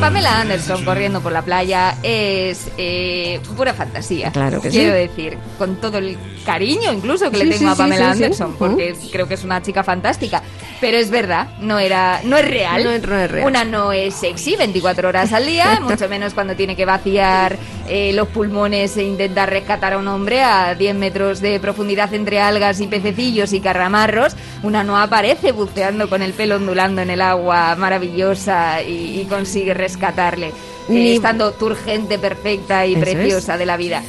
Pamela 0.00 0.40
Anderson 0.40 0.84
corriendo 0.84 1.20
por 1.20 1.30
la 1.30 1.42
playa 1.42 1.94
es 2.02 2.70
eh, 2.78 3.38
pura 3.56 3.74
fantasía. 3.74 4.30
Claro 4.32 4.60
que 4.60 4.70
Quiero 4.70 4.92
sí. 4.94 4.98
decir, 4.98 5.38
con 5.58 5.76
todo 5.76 5.98
el 5.98 6.16
cariño 6.46 6.90
incluso 6.92 7.30
que 7.30 7.36
le 7.36 7.44
Sí, 7.52 7.58
tengo 7.58 7.74
sí, 7.74 7.80
a 7.80 7.84
Pamela. 7.84 8.10
Anderson, 8.12 8.56
porque 8.58 8.94
creo 9.12 9.28
que 9.28 9.34
es 9.34 9.44
una 9.44 9.60
chica 9.62 9.84
fantástica. 9.84 10.42
Pero 10.80 10.96
es 10.96 11.10
verdad, 11.10 11.48
no 11.60 11.78
era, 11.78 12.20
no 12.24 12.38
es 12.38 12.48
real. 12.48 12.82
No 12.82 12.90
es- 12.90 13.06
no 13.06 13.14
es 13.18 13.30
real. 13.30 13.46
Una 13.46 13.64
no 13.64 13.92
es 13.92 14.14
sexy 14.14 14.56
24 14.56 15.08
horas 15.10 15.32
al 15.34 15.46
día, 15.46 15.78
mucho 15.82 16.08
menos 16.08 16.32
cuando 16.32 16.56
tiene 16.56 16.74
que 16.74 16.86
vaciar 16.86 17.58
eh, 17.86 18.12
los 18.14 18.28
pulmones 18.28 18.96
e 18.96 19.02
intentar 19.04 19.50
rescatar 19.50 19.92
a 19.92 19.98
un 19.98 20.08
hombre 20.08 20.42
a 20.42 20.74
10 20.74 20.94
metros 20.94 21.40
de 21.40 21.60
profundidad 21.60 22.12
entre 22.14 22.40
algas 22.40 22.80
y 22.80 22.86
pececillos 22.86 23.52
y 23.52 23.60
carramarros. 23.60 24.34
Una 24.62 24.82
no 24.82 24.96
aparece 24.98 25.52
buceando 25.52 26.08
con 26.08 26.22
el 26.22 26.32
pelo 26.32 26.56
ondulando 26.56 27.02
en 27.02 27.10
el 27.10 27.20
agua 27.20 27.76
maravillosa 27.76 28.80
y, 28.82 29.20
y 29.20 29.26
consigue 29.26 29.74
rescatarle. 29.90 30.52
eh, 30.88 31.14
estando 31.14 31.52
turgente, 31.52 32.18
perfecta 32.18 32.86
y 32.86 32.94
Eso 32.94 33.00
preciosa 33.00 33.56
de 33.56 33.66
la 33.66 33.76
vida. 33.76 34.02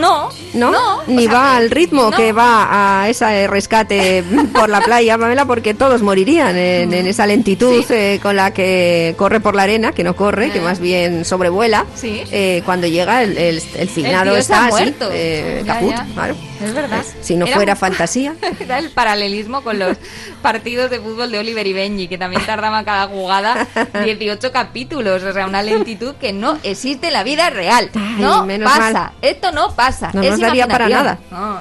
No, 0.00 0.30
¿No? 0.54 0.70
no. 0.70 1.02
Ni 1.06 1.24
sea, 1.24 1.32
va 1.34 1.56
al 1.56 1.70
ritmo 1.70 2.10
no. 2.10 2.16
que 2.16 2.32
va 2.32 3.02
a 3.02 3.08
ese 3.08 3.46
rescate 3.46 4.24
por 4.54 4.68
la 4.70 4.80
playa, 4.80 5.18
Pamela, 5.18 5.44
porque 5.44 5.74
todos 5.74 6.02
morirían 6.02 6.56
en, 6.56 6.92
en 6.92 7.06
esa 7.06 7.26
lentitud 7.26 7.84
eh, 7.90 8.18
con 8.22 8.36
la 8.36 8.52
que 8.52 9.14
corre 9.18 9.40
por 9.40 9.54
la 9.54 9.62
arena, 9.64 9.92
que 9.92 10.04
no 10.04 10.16
corre, 10.16 10.50
que 10.50 10.60
más 10.60 10.78
bien 10.80 11.24
sobrevuela. 11.24 11.84
Sí. 11.94 12.22
eh, 12.30 12.62
cuando 12.64 12.86
llega 12.86 13.22
el, 13.22 13.36
el, 13.36 13.62
el 13.76 13.88
finado 13.88 14.30
tío 14.30 14.36
está 14.40 14.68
está 14.68 14.68
muerto. 14.70 15.10
eh, 15.12 15.62
Ya, 15.64 15.74
caput, 15.74 15.90
ya. 15.90 16.06
claro. 16.14 16.36
Es 16.64 16.74
verdad. 16.74 17.02
Si 17.22 17.36
no 17.36 17.46
Era 17.46 17.56
fuera 17.56 17.72
un- 17.72 17.78
fantasía. 17.78 18.34
Era 18.60 18.78
el 18.78 18.90
paralelismo 18.90 19.62
con 19.62 19.78
los 19.78 19.96
partidos 20.42 20.90
de 20.90 21.00
fútbol 21.00 21.30
de 21.30 21.38
Oliver 21.38 21.66
y 21.66 21.72
Benji, 21.72 22.06
que 22.08 22.18
también 22.18 22.44
tardaba 22.44 22.84
cada 22.84 23.06
jugada 23.08 23.66
18 24.04 24.52
capítulos. 24.52 25.22
O 25.22 25.32
sea, 25.32 25.46
una 25.46 25.62
lentitud 25.62 26.14
que 26.16 26.32
no 26.34 26.58
existe 26.62 27.06
en 27.08 27.14
la 27.14 27.22
vida 27.24 27.48
real. 27.50 27.90
no 28.18 28.44
menos 28.44 28.70
pasa. 28.70 28.92
mal. 28.92 29.12
Esto 29.22 29.52
no 29.52 29.74
pasa. 29.74 29.89
No 30.12 30.22
es 30.22 30.30
nos 30.30 30.40
daría 30.40 30.66
para 30.66 30.88
nada. 30.88 31.18
No. 31.30 31.58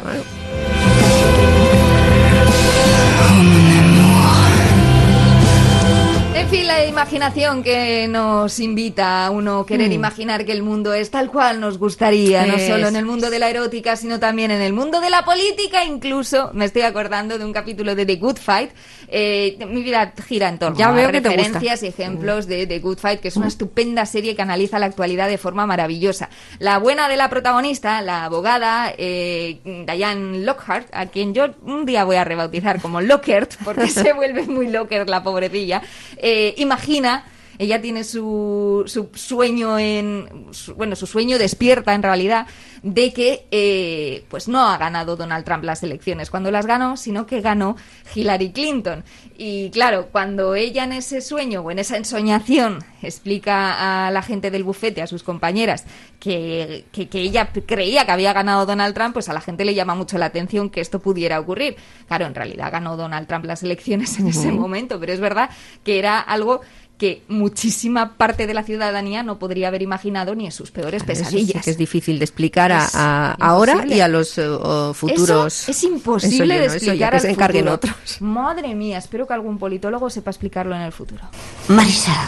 En 6.36 6.48
fin, 6.48 6.68
la 6.68 6.86
imaginación 6.86 7.62
que 7.62 8.08
nos 8.08 8.60
invita 8.60 9.26
a 9.26 9.30
uno 9.30 9.66
querer 9.66 9.90
Mm. 9.90 9.94
imaginar 9.94 10.46
que 10.46 10.52
el 10.52 10.64
mundo 10.64 10.94
es 10.94 11.12
tal 11.12 11.30
cual 11.30 11.60
nos 11.60 11.78
gustaría, 11.78 12.46
no 12.46 12.58
solo 12.58 12.88
en 12.88 12.96
el 12.96 13.06
mundo 13.06 13.30
de 13.30 13.38
la 13.40 13.50
erótica, 13.50 13.96
sino 13.96 14.20
también 14.20 14.50
en 14.50 14.62
el 14.62 14.74
mundo 14.74 15.00
de 15.02 15.10
la 15.12 15.24
política. 15.26 15.84
Incluso 15.84 16.50
me 16.54 16.66
estoy 16.66 16.84
acordando 16.84 17.38
de 17.38 17.46
un 17.46 17.54
capítulo 17.54 17.94
de 17.94 18.06
The 18.06 18.16
Good 18.16 18.38
Fight. 18.38 18.72
Eh, 19.12 19.58
mi 19.68 19.82
vida 19.82 20.14
gira 20.28 20.50
en 20.50 20.60
torno 20.60 20.78
Ya 20.78 20.90
a 20.90 20.92
veo 20.92 21.08
que 21.12 21.22
te 21.22 21.30
gusta. 21.30 21.42
referencias 21.42 21.84
y 21.84 21.88
ejemplos 21.88 22.46
de 22.48 22.68
The 22.68 22.80
Good 22.80 23.00
Fight, 23.00 23.20
que 23.20 23.30
es 23.30 23.38
una 23.38 23.48
estupenda 23.48 24.06
serie 24.06 24.36
que 24.36 24.42
analiza 24.42 24.78
la 24.78 24.86
actualidad 24.86 25.28
de 25.28 25.38
forma 25.38 25.66
maravillosa. 25.66 26.30
La 26.60 26.78
buena 26.78 27.10
de 27.10 27.18
la 27.18 27.30
protagonista, 27.30 28.02
la 28.02 28.26
abogada 28.26 28.94
eh, 28.98 29.60
Diane 29.64 30.40
Lockhart, 30.40 30.88
a 30.94 31.08
quien 31.08 31.34
yo 31.34 31.48
un 31.64 31.86
día 31.86 32.04
voy 32.04 32.18
a 32.18 32.24
rebautizar 32.24 32.82
como 32.82 33.02
Lockhart, 33.02 33.56
porque 33.64 33.88
se 33.88 34.14
vuelve 34.14 34.44
muy 34.44 34.68
Lockhart 34.68 35.10
la 35.10 35.24
pobrecilla, 35.24 35.82
eh, 36.18 36.54
imagina 36.58 37.26
ella 37.60 37.80
tiene 37.82 38.04
su, 38.04 38.84
su 38.88 39.10
sueño 39.14 39.78
en 39.78 40.48
su- 40.52 40.74
bueno 40.76 40.96
su 40.96 41.06
sueño 41.06 41.38
despierta 41.38 41.94
en 41.94 42.02
realidad 42.02 42.48
de 42.82 43.12
que 43.14 43.46
eh, 43.52 44.24
pues 44.30 44.48
no 44.48 44.62
ha 44.68 44.78
ganado 44.78 45.18
Donald 45.18 45.44
Trump 45.46 45.66
las 45.66 45.84
elecciones 45.84 46.30
cuando 46.30 46.50
las 46.50 46.66
ganó 46.66 46.96
sino 46.98 47.26
que 47.28 47.42
ganó 47.42 47.76
Hillary 48.16 48.52
Clinton. 48.52 49.04
Y 49.38 49.70
claro 49.72 50.08
cuando 50.12 50.56
ella 50.56 50.86
en 50.86 50.94
ese 50.94 51.20
sueño 51.22 51.62
o 51.62 51.70
en 51.72 51.80
esa 51.80 51.98
ensoñación 51.98 52.80
explica 53.02 54.08
a 54.08 54.12
la 54.12 54.22
gente 54.22 54.50
del 54.52 54.64
bufete 54.64 55.02
a 55.02 55.08
sus 55.08 55.24
compañeras 55.24 55.84
que, 56.20 56.86
que, 56.92 57.08
que 57.10 57.20
ella 57.20 57.50
creía 57.66 58.06
que 58.06 58.12
había 58.12 58.34
ganado 58.34 58.66
Donald 58.66 58.96
Trump 58.96 59.14
pues 59.14 59.28
a 59.30 59.34
la 59.34 59.42
gente 59.42 59.66
le 59.66 59.76
llama 59.76 59.96
mucho 59.96 60.18
la 60.18 60.28
atención 60.28 60.70
que 60.70 60.80
esto 60.82 61.00
pudiera 61.00 61.40
ocurrir. 61.40 61.76
Claro 62.08 62.26
en 62.26 62.36
realidad 62.36 62.72
ganó 62.72 62.96
Donald 62.96 63.28
Trump 63.28 63.44
las 63.46 63.62
elecciones 63.64 64.18
en 64.20 64.28
ese 64.28 64.52
momento 64.54 65.00
pero 65.00 65.12
es 65.12 65.20
verdad 65.20 65.50
que 65.84 66.00
era 66.00 66.20
algo 66.20 66.62
que 67.00 67.24
muchísima 67.30 68.14
parte 68.18 68.46
de 68.46 68.54
la 68.54 68.62
ciudadanía 68.64 69.24
no 69.24 69.40
podría 69.40 69.70
haber 69.70 69.82
imaginado 69.82 70.36
ni 70.36 70.46
en 70.46 70.52
sus 70.52 70.70
peores 70.70 71.02
Eso 71.02 71.14
sí 71.14 71.20
pesadillas. 71.24 71.64
que 71.64 71.72
es 71.72 71.78
difícil 71.78 72.20
de 72.20 72.26
explicar 72.26 72.72
a, 72.74 73.32
ahora 73.40 73.86
y 73.88 74.02
a 74.02 74.08
los 74.10 74.38
eh, 74.38 74.46
futuros. 74.94 75.64
Eso 75.64 75.72
es 75.72 75.84
imposible 75.86 76.56
Eso 76.56 76.56
yo 76.56 76.62
de 76.62 76.68
no, 76.68 76.74
eso 76.74 76.86
ya 76.86 76.92
explicar 76.92 77.10
que 77.12 77.16
al 77.16 77.22
se 77.22 77.30
encarguen 77.32 77.64
futuro. 77.70 77.76
otros. 77.94 78.18
Madre 78.22 78.76
mía, 78.76 78.98
espero 78.98 79.26
que 79.26 79.34
algún 79.34 79.58
politólogo 79.58 80.10
sepa 80.10 80.30
explicarlo 80.30 80.76
en 80.76 80.82
el 80.82 80.92
futuro. 80.92 81.22
Marisa, 81.70 82.28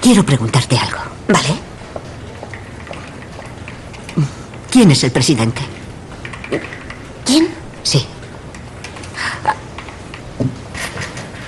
quiero 0.00 0.24
preguntarte 0.24 0.78
algo, 0.78 0.98
¿vale? 1.28 1.54
¿Quién 4.70 4.90
es 4.90 5.04
el 5.04 5.10
presidente? 5.10 5.60
¿Quién? 7.26 7.48
Sí. 7.82 8.06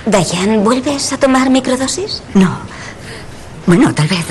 Diane, 0.05 0.57
¿vuelves 0.57 1.13
a 1.13 1.17
tomar 1.17 1.49
microdosis? 1.49 2.21
No. 2.33 2.49
Bueno, 3.65 3.93
tal 3.93 4.07
vez. 4.07 4.25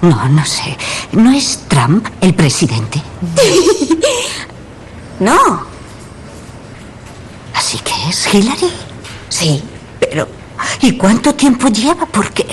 No, 0.00 0.28
no 0.28 0.44
sé. 0.44 0.76
¿No 1.12 1.30
es 1.30 1.60
Trump 1.68 2.08
el 2.20 2.34
presidente? 2.34 3.00
no. 5.20 5.64
Así 7.54 7.78
que 7.78 7.92
es 8.08 8.34
Hillary. 8.34 8.70
Sí, 9.28 9.62
pero. 10.00 10.26
¿Y 10.80 10.96
cuánto 10.96 11.34
tiempo 11.34 11.68
lleva? 11.68 12.06
Porque. 12.06 12.44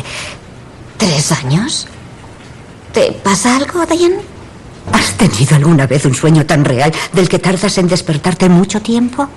¿Tres 0.97 1.31
años? 1.31 1.87
¿Te 2.93 3.11
pasa 3.11 3.55
algo, 3.55 3.85
Diane? 3.85 4.19
¿Has 4.91 5.17
tenido 5.17 5.55
alguna 5.55 5.87
vez 5.87 6.05
un 6.05 6.13
sueño 6.13 6.45
tan 6.45 6.65
real 6.65 6.91
del 7.13 7.29
que 7.29 7.39
tardas 7.39 7.77
en 7.79 7.87
despertarte 7.87 8.49
mucho 8.49 8.81
tiempo? 8.81 9.27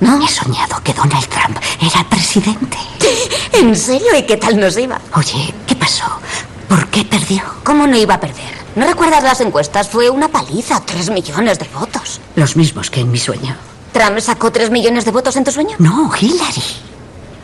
No. 0.00 0.22
He 0.24 0.28
soñado 0.28 0.82
que 0.82 0.92
Donald 0.92 1.26
Trump 1.28 1.58
era 1.80 2.08
presidente. 2.08 2.76
¿En 3.52 3.74
serio? 3.76 4.16
¿Y 4.16 4.22
qué 4.22 4.36
tal 4.36 4.58
nos 4.58 4.76
iba? 4.76 5.00
Oye, 5.16 5.54
¿qué 5.66 5.74
pasó? 5.76 6.04
¿Por 6.68 6.86
qué 6.88 7.04
perdió? 7.04 7.42
¿Cómo 7.62 7.86
no 7.86 7.96
iba 7.96 8.14
a 8.14 8.20
perder? 8.20 8.54
¿No 8.76 8.86
recuerdas 8.86 9.22
las 9.22 9.40
encuestas? 9.40 9.88
Fue 9.88 10.10
una 10.10 10.28
paliza, 10.28 10.80
tres 10.84 11.10
millones 11.10 11.58
de 11.58 11.68
votos. 11.68 12.20
Los 12.34 12.56
mismos 12.56 12.90
que 12.90 13.00
en 13.00 13.10
mi 13.10 13.18
sueño. 13.18 13.56
¿Trump 13.92 14.18
sacó 14.18 14.50
tres 14.50 14.70
millones 14.70 15.04
de 15.04 15.12
votos 15.12 15.36
en 15.36 15.44
tu 15.44 15.52
sueño? 15.52 15.76
No, 15.78 16.10
Hillary. 16.20 16.62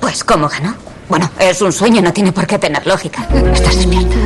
Pues, 0.01 0.25
¿cómo 0.25 0.49
ganó? 0.49 0.75
Bueno, 1.09 1.31
es 1.39 1.61
un 1.63 1.73
sueño, 1.73 2.03
no 2.03 2.13
tiene 2.13 2.33
por 2.33 2.47
qué 2.47 2.59
tener 2.59 2.87
lógica. 2.87 3.29
¿Estás 3.53 3.77
despierta? 3.77 4.17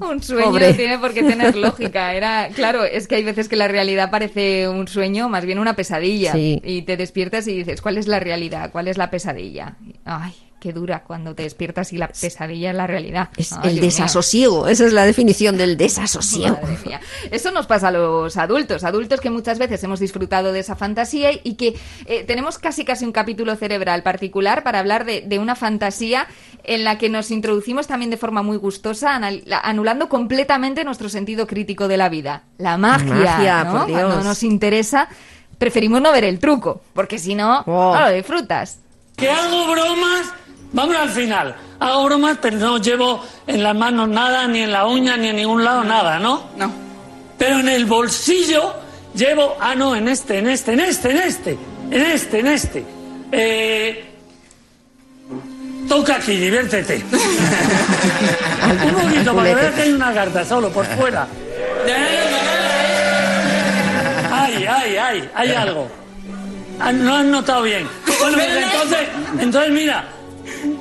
Un 0.00 0.22
sueño 0.22 0.46
Pobre. 0.46 0.70
no 0.70 0.76
tiene 0.76 0.98
por 0.98 1.12
qué 1.12 1.22
tener 1.22 1.56
lógica. 1.56 2.14
Era, 2.14 2.48
claro, 2.54 2.84
es 2.84 3.06
que 3.06 3.16
hay 3.16 3.24
veces 3.24 3.48
que 3.48 3.56
la 3.56 3.68
realidad 3.68 4.10
parece 4.10 4.68
un 4.68 4.88
sueño, 4.88 5.28
más 5.28 5.44
bien 5.44 5.58
una 5.58 5.76
pesadilla. 5.76 6.32
Sí. 6.32 6.60
Y 6.64 6.82
te 6.82 6.96
despiertas 6.96 7.46
y 7.48 7.54
dices, 7.54 7.82
¿cuál 7.82 7.98
es 7.98 8.06
la 8.08 8.18
realidad? 8.20 8.70
¿Cuál 8.72 8.88
es 8.88 8.96
la 8.96 9.10
pesadilla? 9.10 9.76
Ay, 10.04 10.32
qué 10.60 10.72
dura 10.72 11.02
cuando 11.02 11.34
te 11.34 11.42
despiertas 11.42 11.92
y 11.92 11.98
la 11.98 12.08
pesadilla 12.08 12.70
es 12.70 12.76
la 12.76 12.86
realidad. 12.86 13.30
Es 13.36 13.52
Ay, 13.52 13.60
el 13.70 13.74
Dios 13.80 13.86
desasosiego, 13.86 14.68
esa 14.68 14.86
es 14.86 14.92
la 14.92 15.04
definición 15.04 15.56
del 15.56 15.76
desasosiego. 15.76 16.58
Eso 17.30 17.50
nos 17.50 17.66
pasa 17.66 17.88
a 17.88 17.90
los 17.90 18.36
adultos, 18.36 18.84
adultos 18.84 19.20
que 19.20 19.30
muchas 19.30 19.58
veces 19.58 19.82
hemos 19.82 19.98
disfrutado 20.00 20.52
de 20.52 20.60
esa 20.60 20.76
fantasía 20.76 21.30
y 21.32 21.54
que 21.54 21.76
eh, 22.06 22.24
tenemos 22.24 22.58
casi 22.58 22.84
casi 22.84 23.04
un 23.04 23.12
capítulo 23.12 23.56
cerebral 23.56 24.02
particular 24.02 24.62
para 24.62 24.78
hablar 24.78 25.04
de, 25.04 25.22
de 25.22 25.38
una 25.38 25.56
fantasía 25.56 26.26
en 26.64 26.84
la 26.84 26.98
que 26.98 27.08
nos 27.08 27.30
introducimos 27.30 27.86
también 27.86 28.10
de 28.10 28.16
forma 28.18 28.42
muy 28.42 28.58
gustosa, 28.58 29.18
anulando 29.62 30.08
completamente 30.08 30.84
nuestro 30.84 31.08
sentido 31.08 31.46
crítico 31.46 31.88
de 31.88 31.96
la 31.96 32.08
vida. 32.08 32.42
La 32.58 32.76
magia, 32.76 33.14
Magia, 33.14 33.64
¿no? 33.64 33.72
por 33.72 33.86
Dios. 33.86 34.00
Cuando 34.02 34.22
nos 34.24 34.42
interesa, 34.42 35.08
preferimos 35.58 36.00
no 36.02 36.12
ver 36.12 36.24
el 36.24 36.38
truco, 36.38 36.82
porque 36.92 37.18
si 37.18 37.34
no, 37.34 37.62
Oh. 37.66 37.94
no 37.94 38.00
lo 38.02 38.10
disfrutas. 38.12 38.78
Que 39.16 39.30
hago 39.30 39.70
bromas, 39.72 40.32
vamos 40.72 40.96
al 40.96 41.10
final. 41.10 41.54
Hago 41.78 42.04
bromas, 42.04 42.38
pero 42.40 42.56
no 42.58 42.78
llevo 42.78 43.24
en 43.46 43.62
las 43.62 43.74
manos 43.74 44.08
nada, 44.08 44.46
ni 44.46 44.60
en 44.60 44.72
la 44.72 44.86
uña, 44.86 45.16
ni 45.16 45.28
en 45.28 45.36
ningún 45.36 45.64
lado 45.64 45.82
nada, 45.84 46.18
¿no? 46.18 46.44
No. 46.56 46.70
Pero 47.38 47.60
en 47.60 47.68
el 47.68 47.86
bolsillo 47.86 48.74
llevo, 49.14 49.56
ah, 49.60 49.74
no, 49.74 49.96
en 49.96 50.08
este, 50.08 50.38
en 50.38 50.48
este, 50.48 50.72
en 50.74 50.80
este, 50.80 51.10
en 51.10 51.16
este, 51.18 51.58
en 51.90 52.02
este, 52.02 52.38
en 52.40 52.46
este. 52.46 52.84
Eh, 53.32 54.04
toca 55.88 56.16
aquí, 56.16 56.36
diviértete. 56.36 56.96
Un 58.86 58.94
poquito, 58.94 59.34
para 59.34 59.48
que 59.48 59.54
veas 59.54 59.74
que 59.74 59.82
hay 59.82 59.92
una 59.92 60.12
carta 60.12 60.44
solo 60.44 60.70
por 60.70 60.84
fuera. 60.84 61.26
Ay, 64.32 64.66
ay, 64.68 64.96
ay, 64.96 65.30
hay 65.34 65.52
algo. 65.52 65.88
Ah, 66.78 66.92
No 66.92 67.16
has 67.16 67.24
notado 67.24 67.62
bien. 67.62 67.88
Bueno, 68.20 68.36
pues 68.36 68.48
entonces, 68.50 69.08
entonces 69.38 69.72
mira, 69.72 70.04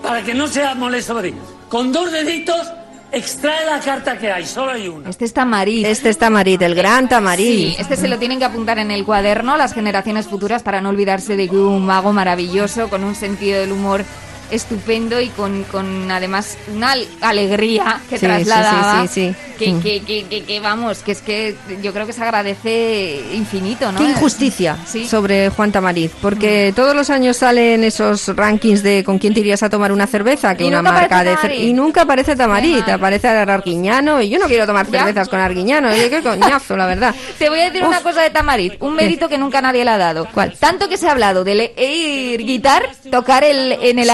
para 0.01 0.23
que 0.23 0.33
no 0.33 0.47
sea 0.47 0.75
molesto 0.75 1.13
para 1.13 1.27
ti, 1.27 1.35
con 1.69 1.91
dos 1.91 2.11
deditos 2.11 2.67
extrae 3.11 3.65
la 3.65 3.79
carta 3.79 4.17
que 4.17 4.31
hay, 4.31 4.45
solo 4.45 4.71
hay 4.71 4.87
una. 4.87 5.09
Este 5.09 5.25
es 5.25 5.33
Tamarit. 5.33 5.85
Este 5.85 6.09
es 6.09 6.17
Tamarit, 6.17 6.61
el 6.61 6.75
gran 6.75 7.09
Tamarit. 7.09 7.69
Sí, 7.69 7.75
este 7.79 7.95
se 7.95 8.07
lo 8.07 8.19
tienen 8.19 8.39
que 8.39 8.45
apuntar 8.45 8.79
en 8.79 8.91
el 8.91 9.05
cuaderno 9.05 9.57
las 9.57 9.73
generaciones 9.73 10.27
futuras 10.27 10.63
para 10.63 10.81
no 10.81 10.89
olvidarse 10.89 11.35
de 11.35 11.47
que 11.47 11.55
hubo 11.55 11.71
un 11.71 11.85
mago 11.85 12.13
maravilloso 12.13 12.89
con 12.89 13.03
un 13.03 13.15
sentido 13.15 13.59
del 13.59 13.71
humor 13.71 14.03
estupendo 14.51 15.19
y 15.21 15.27
con, 15.29 15.63
con 15.65 16.09
además 16.11 16.57
una 16.73 16.91
al- 16.93 17.07
alegría 17.21 18.01
que 18.09 18.17
Sí, 18.17 18.25
trasladaba. 18.25 19.07
sí, 19.07 19.29
sí. 19.29 19.35
Que, 19.59 19.73
Mm. 19.73 19.81
que, 19.81 20.01
que, 20.29 20.43
que- 20.45 20.59
vamos, 20.61 20.99
que 20.99 21.11
es 21.11 21.21
que 21.21 21.55
yo 21.83 21.91
creo 21.93 22.05
que 22.07 22.13
se 22.13 22.23
agradece 22.23 23.21
infinito, 23.33 23.91
¿no? 23.91 23.99
Qué 23.99 24.05
injusticia 24.05 24.77
sobre 25.09 25.49
Juan 25.49 25.71
Tamariz, 25.71 26.11
porque 26.21 26.71
todos 26.75 26.95
los 26.95 27.09
años 27.09 27.37
salen 27.37 27.83
esos 27.83 28.27
rankings 28.35 28.83
de 28.83 29.03
con 29.03 29.19
quién 29.19 29.33
te 29.33 29.41
irías 29.41 29.61
a 29.63 29.69
tomar 29.69 29.91
una 29.91 30.07
cerveza, 30.07 30.55
que 30.55 30.63
Y 30.63 30.67
una 30.67 30.81
marca 30.81 31.23
de 31.23 31.35
cer- 31.35 31.59
y 31.59 31.73
nunca 31.73 32.03
aparece 32.03 32.35
Tamariz, 32.35 32.87
aparece 32.87 33.27
Arguiñano 33.27 34.21
y 34.21 34.29
yo 34.29 34.39
no 34.39 34.45
quiero 34.47 34.65
tomar 34.65 34.89
Ya. 34.89 34.99
cervezas 34.99 35.27
con 35.29 35.39
Arguiñano, 35.39 35.89
oye, 35.89 36.09
qué 36.09 36.21
coñazo, 36.21 36.77
la 36.77 36.85
verdad. 36.85 37.13
Te 37.37 37.49
voy 37.49 37.59
a 37.59 37.65
decir 37.65 37.81
Uf. 37.83 37.89
una 37.89 38.01
cosa 38.01 38.21
de 38.21 38.29
Tamariz, 38.29 38.73
un 38.79 38.95
mérito 38.95 39.27
que 39.27 39.37
nunca 39.37 39.61
nadie 39.61 39.83
le 39.83 39.91
ha 39.91 39.97
dado. 39.97 40.27
¿Cuál? 40.33 40.53
Tanto 40.57 40.87
que 40.87 40.97
se 40.97 41.07
ha 41.07 41.11
hablado 41.11 41.43
del 41.43 41.71
air 41.75 42.43
guitar, 42.43 42.89
tocar 43.11 43.43
el, 43.43 43.73
en 43.81 43.99
el 43.99 44.05
Sí. 44.09 44.11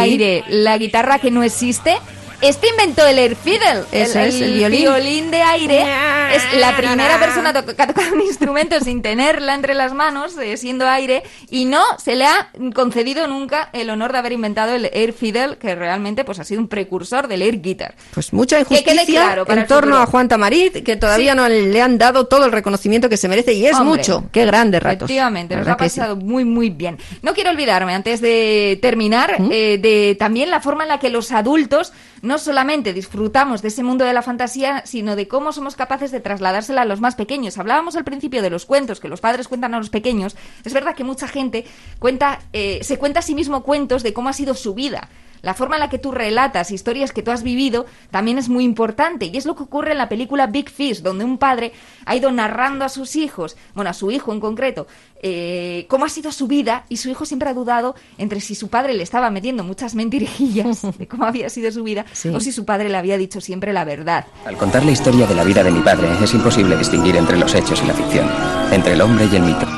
La 0.47 0.77
guitarra 0.77 1.19
que 1.19 1.31
no 1.31 1.43
existe. 1.43 1.97
Este 2.41 2.67
inventó 2.69 3.05
el 3.07 3.17
air 3.17 3.35
fiddle, 3.35 3.83
Eso 3.91 4.19
es, 4.19 4.39
el 4.41 4.69
violín. 4.71 5.31
de 5.31 5.41
aire. 5.41 5.85
Es 6.33 6.43
la 6.59 6.75
primera 6.75 7.19
persona 7.19 7.53
to- 7.53 7.75
que 7.75 7.81
ha 7.81 7.87
tocado 7.87 8.07
un 8.13 8.21
instrumento 8.21 8.79
sin 8.81 9.01
tenerla 9.01 9.55
entre 9.55 9.73
las 9.73 9.93
manos, 9.93 10.37
eh, 10.37 10.57
siendo 10.57 10.87
aire, 10.87 11.23
y 11.49 11.65
no 11.65 11.81
se 11.97 12.15
le 12.15 12.25
ha 12.25 12.49
concedido 12.73 13.27
nunca 13.27 13.69
el 13.73 13.89
honor 13.89 14.11
de 14.11 14.17
haber 14.19 14.31
inventado 14.33 14.73
el 14.73 14.89
air 14.93 15.13
fiddle, 15.13 15.57
que 15.57 15.75
realmente 15.75 16.23
pues 16.23 16.39
ha 16.39 16.43
sido 16.43 16.61
un 16.61 16.67
precursor 16.67 17.27
del 17.27 17.41
air 17.41 17.61
guitar. 17.61 17.95
Pues 18.13 18.33
mucha 18.33 18.57
Que 18.63 18.65
quede 18.83 18.93
injusticia 18.93 19.21
claro 19.25 19.45
en 19.47 19.59
el 19.59 19.65
torno 19.67 19.97
a 19.97 20.05
Juan 20.05 20.27
Tamariz, 20.27 20.73
que 20.83 20.95
todavía 20.95 21.31
Sí. 21.31 21.37
no 21.37 21.47
le 21.49 21.81
han 21.81 21.97
dado 21.97 22.27
todo 22.27 22.45
el 22.45 22.51
reconocimiento 22.51 23.09
que 23.09 23.17
se 23.17 23.27
merece 23.27 23.53
y 23.53 23.65
es 23.65 23.73
Hombre. 23.75 23.97
mucho. 23.97 24.23
Qué 24.31 24.45
grandes 24.45 24.81
ratos. 24.83 25.03
Efectivamente, 25.09 25.55
nos 25.55 25.67
ha 25.67 25.71
sí. 25.73 25.77
pasado 25.77 26.15
muy, 26.15 26.43
muy 26.45 26.69
bien. 26.69 26.97
No 27.21 27.33
quiero 27.33 27.49
olvidarme, 27.49 27.93
antes 27.93 28.21
de 28.21 28.77
terminar, 28.81 29.39
¿Mm? 29.39 29.49
eh, 29.51 29.77
de 29.77 30.15
también 30.19 30.49
la 30.49 30.59
forma 30.61 30.83
en 30.83 30.89
la 30.89 30.99
que 30.99 31.09
los 31.09 31.31
adultos 31.31 31.93
no 32.25 32.39
solamente 32.39 32.91
disfrutamos 32.91 33.61
de 33.61 33.67
ese 33.67 33.83
mundo 33.83 34.03
de 34.03 34.13
la 34.13 34.21
fantasía, 34.21 34.83
sino 34.85 35.15
de 35.15 35.27
cómo 35.27 35.51
somos 35.51 35.75
capaces 35.75 36.11
de 36.11 36.19
trasladársela 36.19 36.81
a 36.81 36.85
los 36.85 36.99
más 36.99 37.15
pequeños. 37.15 37.57
Hablábamos 37.57 37.95
al 37.95 38.03
principio 38.03 38.41
de 38.41 38.49
los 38.49 38.65
cuentos 38.65 38.99
que 38.99 39.07
los 39.07 39.21
padres 39.21 39.47
cuentan 39.47 39.73
a 39.73 39.77
los 39.77 39.89
pequeños. 39.89 40.35
Es 40.63 40.73
verdad 40.73 40.95
que 40.95 41.03
mucha 41.03 41.27
gente 41.27 41.65
cuenta, 41.99 42.39
eh, 42.51 42.79
se 42.83 42.97
cuenta 42.97 43.19
a 43.19 43.23
sí 43.23 43.35
mismo 43.35 43.63
cuentos 43.63 44.03
de 44.03 44.13
cómo 44.13 44.29
ha 44.29 44.33
sido 44.33 44.55
su 44.55 44.73
vida. 44.73 45.07
La 45.45 45.53
forma 45.53 45.75
en 45.75 45.81
la 45.81 45.89
que 45.89 45.99
tú 45.99 46.11
relatas 46.11 46.71
historias 46.71 47.11
que 47.11 47.21
tú 47.21 47.29
has 47.29 47.43
vivido 47.43 47.85
también 48.09 48.39
es 48.39 48.49
muy 48.49 48.63
importante 48.63 49.27
y 49.27 49.37
es 49.37 49.45
lo 49.45 49.55
que 49.55 49.61
ocurre 49.61 49.91
en 49.91 49.99
la 49.99 50.09
película 50.09 50.47
Big 50.47 50.71
Fish, 50.71 51.03
donde 51.03 51.23
un 51.23 51.37
padre 51.37 51.71
ha 52.07 52.15
ido 52.15 52.31
narrando 52.31 52.83
a 52.83 52.89
sus 52.89 53.15
hijos, 53.15 53.55
bueno, 53.75 53.91
a 53.91 53.93
su 53.93 54.09
hijo 54.09 54.33
en 54.33 54.39
concreto, 54.39 54.87
eh, 55.21 55.85
cómo 55.87 56.05
ha 56.05 56.09
sido 56.09 56.31
su 56.31 56.47
vida 56.47 56.85
y 56.89 56.97
su 56.97 57.09
hijo 57.09 57.27
siempre 57.27 57.47
ha 57.47 57.53
dudado 57.53 57.93
entre 58.17 58.41
si 58.41 58.55
su 58.55 58.69
padre 58.69 58.95
le 58.95 59.03
estaba 59.03 59.29
metiendo 59.29 59.63
muchas 59.63 59.93
mentirijillas 59.93 60.81
de 60.97 61.07
cómo 61.07 61.25
había 61.25 61.47
sido 61.51 61.71
su 61.71 61.83
vida 61.83 62.07
o 62.33 62.39
si 62.39 62.51
su 62.51 62.65
padre 62.65 62.89
le 62.89 62.97
había 62.97 63.15
dicho 63.15 63.39
siempre 63.39 63.71
la 63.71 63.85
verdad. 63.85 64.25
Al 64.45 64.57
contar 64.57 64.83
la 64.83 64.93
historia 64.93 65.27
de 65.27 65.35
la 65.35 65.43
vida 65.43 65.63
de 65.63 65.69
mi 65.69 65.81
padre, 65.81 66.07
es 66.23 66.33
imposible 66.33 66.75
distinguir 66.75 67.17
entre 67.17 67.37
los 67.37 67.53
hechos 67.53 67.83
y 67.83 67.85
la 67.85 67.93
ficción, 67.93 68.27
entre 68.71 68.93
el 68.93 69.01
hombre 69.01 69.29
y 69.31 69.35
el 69.35 69.43
mito. 69.43 69.74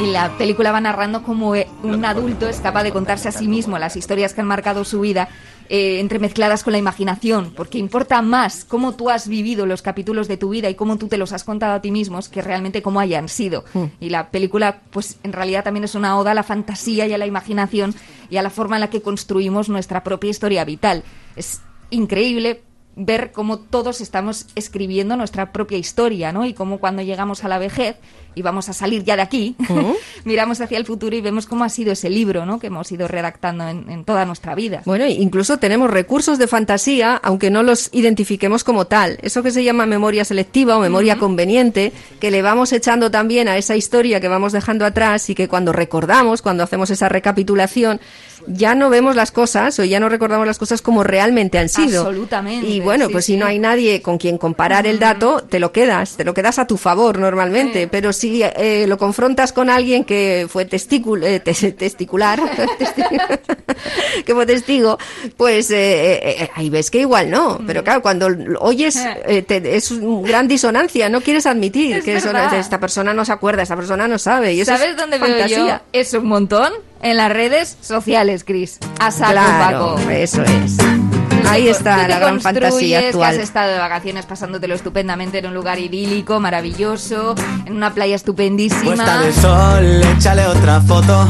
Y 0.00 0.06
la 0.06 0.30
película 0.38 0.70
va 0.70 0.80
narrando 0.80 1.24
cómo 1.24 1.56
eh, 1.56 1.66
un 1.82 2.04
adulto 2.04 2.48
es 2.48 2.60
capaz 2.60 2.84
de 2.84 2.92
contarse 2.92 3.28
a 3.28 3.32
sí 3.32 3.48
mismo 3.48 3.78
las 3.80 3.96
historias 3.96 4.32
que 4.32 4.40
han 4.40 4.46
marcado 4.46 4.84
su 4.84 5.00
vida, 5.00 5.28
eh, 5.68 5.98
entremezcladas 5.98 6.62
con 6.62 6.72
la 6.72 6.78
imaginación, 6.78 7.52
porque 7.56 7.78
importa 7.78 8.22
más 8.22 8.64
cómo 8.64 8.94
tú 8.94 9.10
has 9.10 9.26
vivido 9.26 9.66
los 9.66 9.82
capítulos 9.82 10.28
de 10.28 10.36
tu 10.36 10.50
vida 10.50 10.70
y 10.70 10.76
cómo 10.76 10.98
tú 10.98 11.08
te 11.08 11.18
los 11.18 11.32
has 11.32 11.42
contado 11.42 11.74
a 11.74 11.82
ti 11.82 11.90
mismos 11.90 12.28
que 12.28 12.42
realmente 12.42 12.80
cómo 12.80 13.00
hayan 13.00 13.28
sido. 13.28 13.64
Mm. 13.74 13.84
Y 13.98 14.10
la 14.10 14.30
película, 14.30 14.82
pues 14.90 15.18
en 15.24 15.32
realidad 15.32 15.64
también 15.64 15.82
es 15.82 15.96
una 15.96 16.16
oda 16.16 16.30
a 16.30 16.34
la 16.34 16.44
fantasía 16.44 17.08
y 17.08 17.12
a 17.12 17.18
la 17.18 17.26
imaginación 17.26 17.92
y 18.30 18.36
a 18.36 18.42
la 18.42 18.50
forma 18.50 18.76
en 18.76 18.82
la 18.82 18.90
que 18.90 19.02
construimos 19.02 19.68
nuestra 19.68 20.04
propia 20.04 20.30
historia 20.30 20.64
vital. 20.64 21.02
Es 21.34 21.60
increíble 21.90 22.62
ver 22.98 23.30
cómo 23.32 23.58
todos 23.58 24.00
estamos 24.00 24.46
escribiendo 24.56 25.16
nuestra 25.16 25.52
propia 25.52 25.78
historia, 25.78 26.32
¿no? 26.32 26.44
Y 26.44 26.52
cómo 26.52 26.78
cuando 26.78 27.02
llegamos 27.02 27.44
a 27.44 27.48
la 27.48 27.58
vejez 27.58 27.96
y 28.34 28.42
vamos 28.42 28.68
a 28.68 28.72
salir 28.72 29.04
ya 29.04 29.16
de 29.16 29.22
aquí, 29.22 29.56
miramos 30.24 30.60
hacia 30.60 30.78
el 30.78 30.84
futuro 30.84 31.14
y 31.14 31.20
vemos 31.20 31.46
cómo 31.46 31.64
ha 31.64 31.68
sido 31.68 31.92
ese 31.92 32.10
libro, 32.10 32.44
¿no? 32.44 32.58
Que 32.58 32.66
hemos 32.66 32.90
ido 32.90 33.06
redactando 33.06 33.68
en, 33.68 33.88
en 33.88 34.04
toda 34.04 34.24
nuestra 34.24 34.54
vida. 34.54 34.82
Bueno, 34.84 35.06
incluso 35.06 35.58
tenemos 35.58 35.90
recursos 35.90 36.38
de 36.38 36.48
fantasía, 36.48 37.16
aunque 37.22 37.50
no 37.50 37.62
los 37.62 37.88
identifiquemos 37.92 38.64
como 38.64 38.86
tal. 38.86 39.18
Eso 39.22 39.42
que 39.42 39.52
se 39.52 39.62
llama 39.62 39.86
memoria 39.86 40.24
selectiva 40.24 40.76
o 40.76 40.80
memoria 40.80 41.18
conveniente, 41.18 41.92
que 42.20 42.30
le 42.32 42.42
vamos 42.42 42.72
echando 42.72 43.10
también 43.10 43.48
a 43.48 43.56
esa 43.56 43.76
historia 43.76 44.20
que 44.20 44.28
vamos 44.28 44.52
dejando 44.52 44.84
atrás 44.84 45.30
y 45.30 45.34
que 45.34 45.48
cuando 45.48 45.72
recordamos, 45.72 46.42
cuando 46.42 46.64
hacemos 46.64 46.90
esa 46.90 47.08
recapitulación, 47.08 48.00
ya 48.46 48.74
no 48.74 48.90
vemos 48.90 49.16
las 49.16 49.30
cosas 49.30 49.78
o 49.78 49.84
ya 49.84 50.00
no 50.00 50.08
recordamos 50.08 50.46
las 50.46 50.58
cosas 50.58 50.82
como 50.82 51.04
realmente 51.04 51.58
han 51.58 51.68
sido. 51.68 52.02
Absolutamente, 52.02 52.66
Y 52.66 52.80
bueno, 52.88 53.06
sí, 53.06 53.12
pues 53.12 53.24
sí. 53.24 53.32
si 53.32 53.38
no 53.38 53.46
hay 53.46 53.58
nadie 53.58 54.02
con 54.02 54.18
quien 54.18 54.38
comparar 54.38 54.86
el 54.86 54.98
dato, 54.98 55.42
te 55.48 55.58
lo 55.60 55.72
quedas, 55.72 56.16
te 56.16 56.24
lo 56.24 56.34
quedas 56.34 56.58
a 56.58 56.66
tu 56.66 56.76
favor 56.76 57.18
normalmente. 57.18 57.86
Pero 57.88 58.12
si 58.12 58.42
eh, 58.42 58.86
lo 58.88 58.98
confrontas 58.98 59.52
con 59.52 59.70
alguien 59.70 60.04
que 60.04 60.46
fue 60.50 60.68
testicul- 60.68 61.24
eh, 61.24 61.40
tes- 61.40 61.76
testicular, 61.76 62.40
que 64.24 64.34
fue 64.34 64.46
testigo, 64.46 64.98
pues 65.36 65.70
eh, 65.70 66.14
eh, 66.14 66.36
eh, 66.44 66.50
ahí 66.54 66.70
ves 66.70 66.90
que 66.90 67.00
igual 67.00 67.30
no. 67.30 67.60
Pero 67.66 67.84
claro, 67.84 68.02
cuando 68.02 68.28
oyes, 68.60 68.98
te- 69.46 69.76
es 69.76 69.90
una 69.90 70.26
gran 70.28 70.48
disonancia, 70.48 71.08
no 71.08 71.20
quieres 71.20 71.46
admitir 71.46 71.96
Es 71.96 72.04
que 72.04 72.16
eso, 72.16 72.30
esta 72.36 72.80
persona 72.80 73.14
no 73.14 73.24
se 73.24 73.32
acuerda, 73.32 73.62
esta 73.62 73.76
persona 73.76 74.08
no 74.08 74.18
sabe. 74.18 74.54
Y 74.54 74.60
eso 74.62 74.72
¿Sabes 74.72 74.90
es 74.90 74.96
dónde 74.96 75.18
veo 75.18 75.28
yo 75.28 75.34
fantasía. 75.38 75.82
eso 75.92 76.18
un 76.20 76.26
montón? 76.26 76.72
En 77.00 77.16
las 77.16 77.32
redes 77.32 77.76
sociales, 77.80 78.42
Chris. 78.44 78.78
A 78.98 79.10
saco, 79.12 79.32
Claro, 79.32 79.94
Paco. 79.96 80.10
eso 80.10 80.42
es. 80.42 81.17
Ahí 81.48 81.68
está 81.68 82.08
la 82.08 82.18
gran 82.18 82.40
fantasía 82.40 83.00
Que 83.00 83.06
actual. 83.08 83.30
has 83.34 83.42
estado 83.42 83.72
de 83.72 83.78
vacaciones 83.78 84.26
pasándotelo 84.26 84.74
estupendamente 84.74 85.38
en 85.38 85.46
un 85.46 85.54
lugar 85.54 85.78
idílico, 85.78 86.40
maravilloso, 86.40 87.34
en 87.64 87.74
una 87.76 87.94
playa 87.94 88.16
estupendísima. 88.16 88.84
Puesta 88.84 89.20
de 89.20 89.32
sol, 89.32 90.02
échale 90.16 90.46
otra 90.46 90.80
foto. 90.80 91.28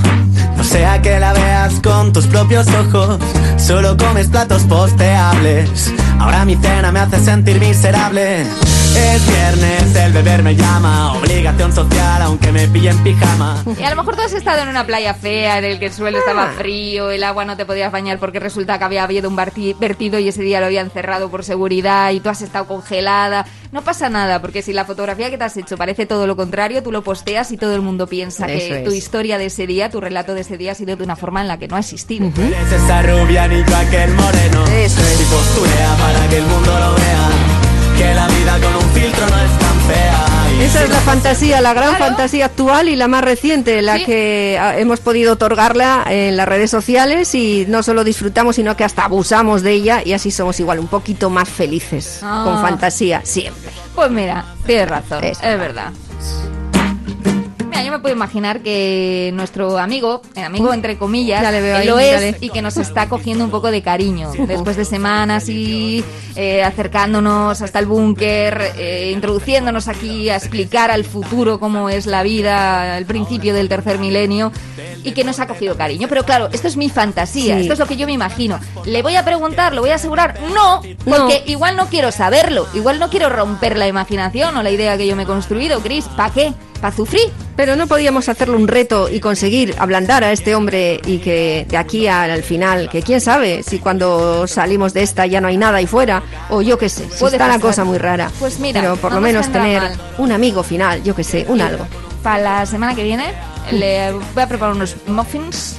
No 0.57 0.65
sea 0.65 1.01
que 1.01 1.21
la 1.21 1.33
veas 1.33 1.81
con 1.81 2.13
tus 2.13 2.27
propios 2.27 2.67
ojos. 2.69 3.19
Solo 3.57 3.97
comes 3.97 4.29
platos 4.29 4.63
posteables. 4.63 5.93
Ahora 6.19 6.45
mi 6.45 6.57
cena 6.57 6.91
me 6.91 7.01
hace 7.01 7.21
sentir 7.21 7.61
miserable. 7.61 8.45
Es 8.99 9.27
viernes, 9.27 9.95
el 9.97 10.13
beber 10.13 10.43
me 10.43 10.55
llama. 10.57 11.13
Obligación 11.15 11.73
social, 11.73 12.23
aunque 12.23 12.53
me 12.53 12.67
pille 12.69 12.91
en 12.91 12.99
pijama. 13.03 13.63
Y 13.79 13.83
a 13.83 13.91
lo 13.91 13.97
mejor 13.97 14.17
tú 14.17 14.23
has 14.23 14.33
estado 14.33 14.63
en 14.63 14.69
una 14.69 14.85
playa 14.87 15.15
fea 15.15 15.59
en 15.59 15.65
el 15.65 15.79
que 15.79 15.87
el 15.87 15.93
suelo 15.93 16.19
estaba 16.19 16.45
Ah. 16.45 16.53
frío, 16.57 17.11
el 17.11 17.23
agua 17.25 17.45
no 17.45 17.57
te 17.57 17.65
podías 17.67 17.91
bañar 17.93 18.19
porque 18.19 18.39
resulta 18.41 18.79
que 18.79 18.85
había 18.85 19.05
habido 19.05 19.29
un 19.29 19.37
verti- 19.37 19.77
vertido 19.79 20.19
y 20.19 20.29
ese 20.29 20.43
día 20.43 20.61
lo 20.61 20.67
habían 20.67 20.91
cerrado 20.91 21.31
por 21.31 21.45
seguridad 21.45 22.11
y 22.11 22.21
tú 22.21 22.29
has 22.29 22.43
estado 22.43 22.67
congelada. 22.67 23.47
No 23.73 23.83
pasa 23.83 24.09
nada, 24.09 24.41
porque 24.41 24.63
si 24.63 24.73
la 24.73 24.85
fotografía 24.85 25.29
que 25.31 25.37
te 25.39 25.45
has 25.45 25.57
hecho 25.57 25.77
parece 25.77 26.07
todo 26.07 26.27
lo 26.27 26.37
contrario, 26.37 26.83
tú 26.83 26.91
lo 26.93 27.03
posteas 27.03 27.53
y 27.53 27.57
todo 27.59 27.75
el 27.75 27.83
mundo 27.83 28.07
piensa 28.07 28.47
Eso 28.47 28.57
que 28.75 28.79
es. 28.79 28.85
tu 28.85 28.93
historia 28.93 29.37
de 29.39 29.47
ese 29.47 29.67
día, 29.67 29.91
tu 29.91 30.01
relato 30.01 30.35
de 30.35 30.41
ese 30.41 30.57
día 30.57 30.73
ha 30.73 30.75
sido 30.75 30.97
de 30.97 31.05
una 31.05 31.17
forma 31.17 31.41
en 31.43 31.49
la 31.49 31.59
que 31.59 31.69
no 31.69 31.77
ha 31.77 31.81
existido. 31.81 32.27
Eres 32.27 32.73
esa 32.73 33.03
rubia 33.03 33.47
ni 33.49 33.57
yo 33.65 33.77
aquel 33.77 34.11
moreno. 34.15 34.65
Eso 34.67 35.01
es. 35.01 35.21
Y 35.21 35.25
posturea 35.25 35.97
para 36.01 36.29
que 36.29 36.37
el 36.39 36.45
mundo 36.47 36.71
lo 36.79 36.95
vea. 36.95 37.58
Que 37.99 38.15
la 38.15 38.27
vida 38.29 38.59
con 38.61 38.75
un 38.77 38.91
filtro 38.93 39.27
no 39.29 39.37
es 39.39 39.59
tan 39.59 39.81
fea. 39.89 40.25
Esa 40.63 40.85
es 40.85 40.91
la 40.91 41.01
fantasía, 41.01 41.61
la 41.61 41.73
gran 41.73 41.97
fantasía 41.97 42.47
actual 42.47 42.89
y 42.89 42.97
la 42.97 43.07
más 43.09 43.23
reciente, 43.23 43.81
la 43.83 43.99
que 44.05 44.59
ah, 44.61 44.77
hemos 44.79 44.99
podido 45.01 45.35
otorgarla 45.35 46.05
en 46.09 46.37
las 46.37 46.49
redes 46.49 46.71
sociales 46.71 47.33
y 47.35 47.65
no 47.69 47.83
solo 47.83 48.03
disfrutamos, 48.05 48.57
sino 48.57 48.77
que 48.77 48.83
hasta 48.85 49.05
abusamos 49.05 49.63
de 49.63 49.73
ella 49.73 50.03
y 50.05 50.13
así 50.15 50.31
somos 50.33 50.59
igual 50.59 50.79
un 50.81 50.89
poquito 50.89 51.31
más 51.31 51.49
felices 51.49 52.21
Ah. 52.23 52.43
con 52.45 52.61
fantasía 52.61 53.21
siempre. 53.25 53.71
Pues 53.95 54.11
mira, 54.11 54.45
tienes 54.67 54.89
razón, 54.89 55.23
Es 55.25 55.39
es, 55.43 55.59
verdad. 55.59 55.93
Mira, 57.79 57.87
yo 57.87 57.93
me 57.93 57.99
puedo 58.01 58.15
imaginar 58.15 58.61
que 58.61 59.31
nuestro 59.35 59.79
amigo, 59.79 60.23
el 60.35 60.45
amigo 60.45 60.73
entre 60.73 60.97
comillas, 60.99 61.45
ahí, 61.45 61.87
lo 61.87 61.99
es 61.99 62.37
y 62.41 62.51
que 62.51 62.63
nos 62.63 62.77
está 62.77 63.09
cogiendo 63.09 63.45
un 63.45 63.51
poco 63.51 63.71
de 63.71 63.83
cariño. 63.83 64.33
Después 64.47 64.77
de 64.77 64.85
semanas 64.85 65.49
y 65.49 66.05
eh, 66.37 66.63
acercándonos 66.63 67.61
hasta 67.63 67.79
el 67.79 67.87
búnker, 67.87 68.73
eh, 68.77 69.13
introduciéndonos 69.15 69.89
aquí 69.89 70.29
a 70.31 70.37
explicar 70.37 70.91
al 70.91 71.05
futuro 71.05 71.59
cómo 71.61 71.89
es 71.89 72.07
la 72.07 72.23
vida, 72.23 72.99
el 72.99 73.07
principio 73.07 73.55
del 73.55 73.69
tercer 73.69 73.99
milenio, 73.99 74.53
y 75.05 75.13
que 75.13 75.25
nos 75.25 75.39
ha 75.41 75.47
cogido 75.47 75.77
cariño. 75.77 76.09
Pero 76.09 76.25
claro, 76.25 76.49
esto 76.53 76.69
es 76.69 76.77
mi 76.77 76.89
fantasía, 76.89 77.55
Sí. 77.57 77.63
esto 77.63 77.73
es 77.75 77.79
lo 77.79 77.87
que 77.87 77.97
yo 77.97 78.07
me 78.07 78.13
imagino. 78.13 78.59
¿Le 78.85 79.03
voy 79.03 79.17
a 79.17 79.25
preguntar, 79.25 79.75
lo 79.75 79.81
voy 79.81 79.91
a 79.91 79.95
asegurar? 79.97 80.39
No, 80.55 80.83
porque 81.05 81.43
igual 81.47 81.77
no 81.77 81.87
quiero 81.87 82.13
saberlo, 82.13 82.67
igual 82.75 82.99
no 82.99 83.09
quiero 83.11 83.29
romper 83.29 83.77
la 83.77 83.87
imaginación 83.89 84.57
o 84.57 84.63
la 84.63 84.71
idea 84.71 84.97
que 84.97 85.07
yo 85.07 85.17
me 85.17 85.23
he 85.23 85.27
construido, 85.27 85.81
Chris. 85.81 86.07
¿Para 86.17 86.33
qué? 86.33 86.53
¿Para 86.81 86.95
sufrir? 86.95 87.23
Pero 87.57 87.75
no 87.75 87.87
podíamos 87.89 88.29
hacerle 88.29 88.55
un 88.57 88.69
reto 88.69 89.09
y 89.09 89.19
conseguir 89.19 89.75
ablandar 89.79 90.23
a 90.23 90.31
este 90.33 90.55
hombre 90.55 91.01
y 91.05 91.19
que 91.19 91.67
de 91.69 91.77
aquí 91.77 92.07
al, 92.07 92.31
al 92.31 92.43
final, 92.45 92.89
que 92.89 93.03
quién 93.03 93.21
sabe 93.21 93.63
si 93.65 93.81
cuando 93.81 94.47
salimos 94.47 94.95
de 94.95 95.03
esta 95.03 95.27
ya 95.27 95.41
no 95.41 95.49
hay 95.49 95.57
nada 95.57 95.79
ahí 95.79 95.87
fuera, 95.87 96.23
o 96.51 96.63
yo 96.63 96.79
qué 96.79 96.89
sé, 96.89 97.09
si 97.11 97.19
Puede 97.19 97.37
está 97.37 97.49
la 97.49 97.59
cosa 97.59 97.85
muy 97.85 97.99
rara. 97.99 98.31
Pues 98.39 98.61
mira, 98.61 98.81
Pero 98.81 98.97
por 98.97 99.11
no 99.11 99.17
lo 99.17 99.21
nos 99.23 99.33
menos 99.33 99.53
tener 99.53 99.83
mal. 99.83 99.97
un 100.19 100.31
amigo 100.33 100.63
final, 100.63 101.03
yo 101.03 101.17
qué 101.17 101.25
sé, 101.25 101.45
un 101.49 101.61
algo. 101.61 101.85
Para 102.23 102.43
la 102.43 102.67
semana 102.67 102.95
que 102.95 103.03
viene 103.03 103.35
le 103.73 104.13
voy 104.13 104.43
a 104.43 104.47
preparar 104.49 104.75
unos 104.77 104.95
muffins 105.07 105.77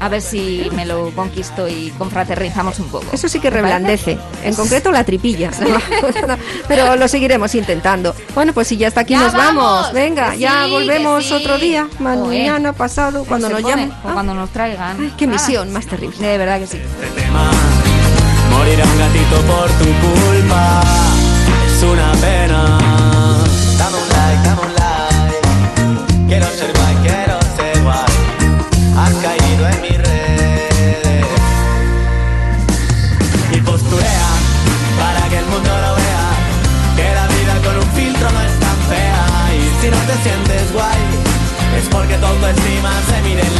a 0.00 0.08
ver 0.08 0.22
si 0.22 0.68
me 0.72 0.86
lo 0.86 1.10
conquisto 1.10 1.68
y 1.68 1.90
confraternizamos 1.96 2.78
un 2.80 2.88
poco. 2.88 3.06
Eso 3.12 3.28
sí 3.28 3.38
que 3.38 3.50
reblandece, 3.50 4.18
en 4.42 4.54
concreto 4.54 4.90
la 4.90 5.04
tripilla. 5.04 5.50
¿no? 5.60 5.78
Pero 6.68 6.96
lo 6.96 7.06
seguiremos 7.06 7.54
intentando. 7.54 8.14
Bueno, 8.34 8.52
pues 8.52 8.68
si 8.68 8.76
ya 8.78 8.88
está 8.88 9.02
aquí 9.02 9.14
nos 9.14 9.32
vamos. 9.32 9.92
Venga, 9.92 10.34
ya 10.34 10.66
volvemos 10.66 11.30
otro 11.30 11.58
día, 11.58 11.88
mañana, 11.98 12.72
pasado, 12.72 13.24
cuando 13.24 13.48
nos 13.50 13.62
llamen. 13.62 13.92
O 14.04 14.12
cuando 14.12 14.32
ah. 14.32 14.36
nos 14.36 14.50
traigan. 14.50 15.14
Qué 15.16 15.26
ah. 15.26 15.28
misión 15.28 15.72
más 15.72 15.86
terrible. 15.86 16.16
De 16.18 16.38
verdad 16.38 16.58
que 16.58 16.66
sí. 16.66 16.78
Este 16.78 17.20
tema, 17.20 17.50
morirá 18.50 18.84
un 18.84 18.98
gatito 18.98 19.36
por 19.42 19.68
tu 19.72 19.84
culpa. 19.84 20.80
Es 21.66 21.82
una 21.82 22.12
pena. 22.12 22.78
Dame 23.78 23.96
un 23.96 24.08
like, 24.08 24.48
dame 24.48 24.60
un 24.62 24.74
like. 24.74 26.26
Quiero 26.26 26.46
ser 26.46 26.72
guay, 26.72 26.94
quiero 27.02 27.38
ser 27.56 27.82
guay. 27.82 28.20
porque 41.90 42.16
tu 42.16 42.26
autoestima 42.26 42.90
se 43.08 43.22
mide 43.22 43.59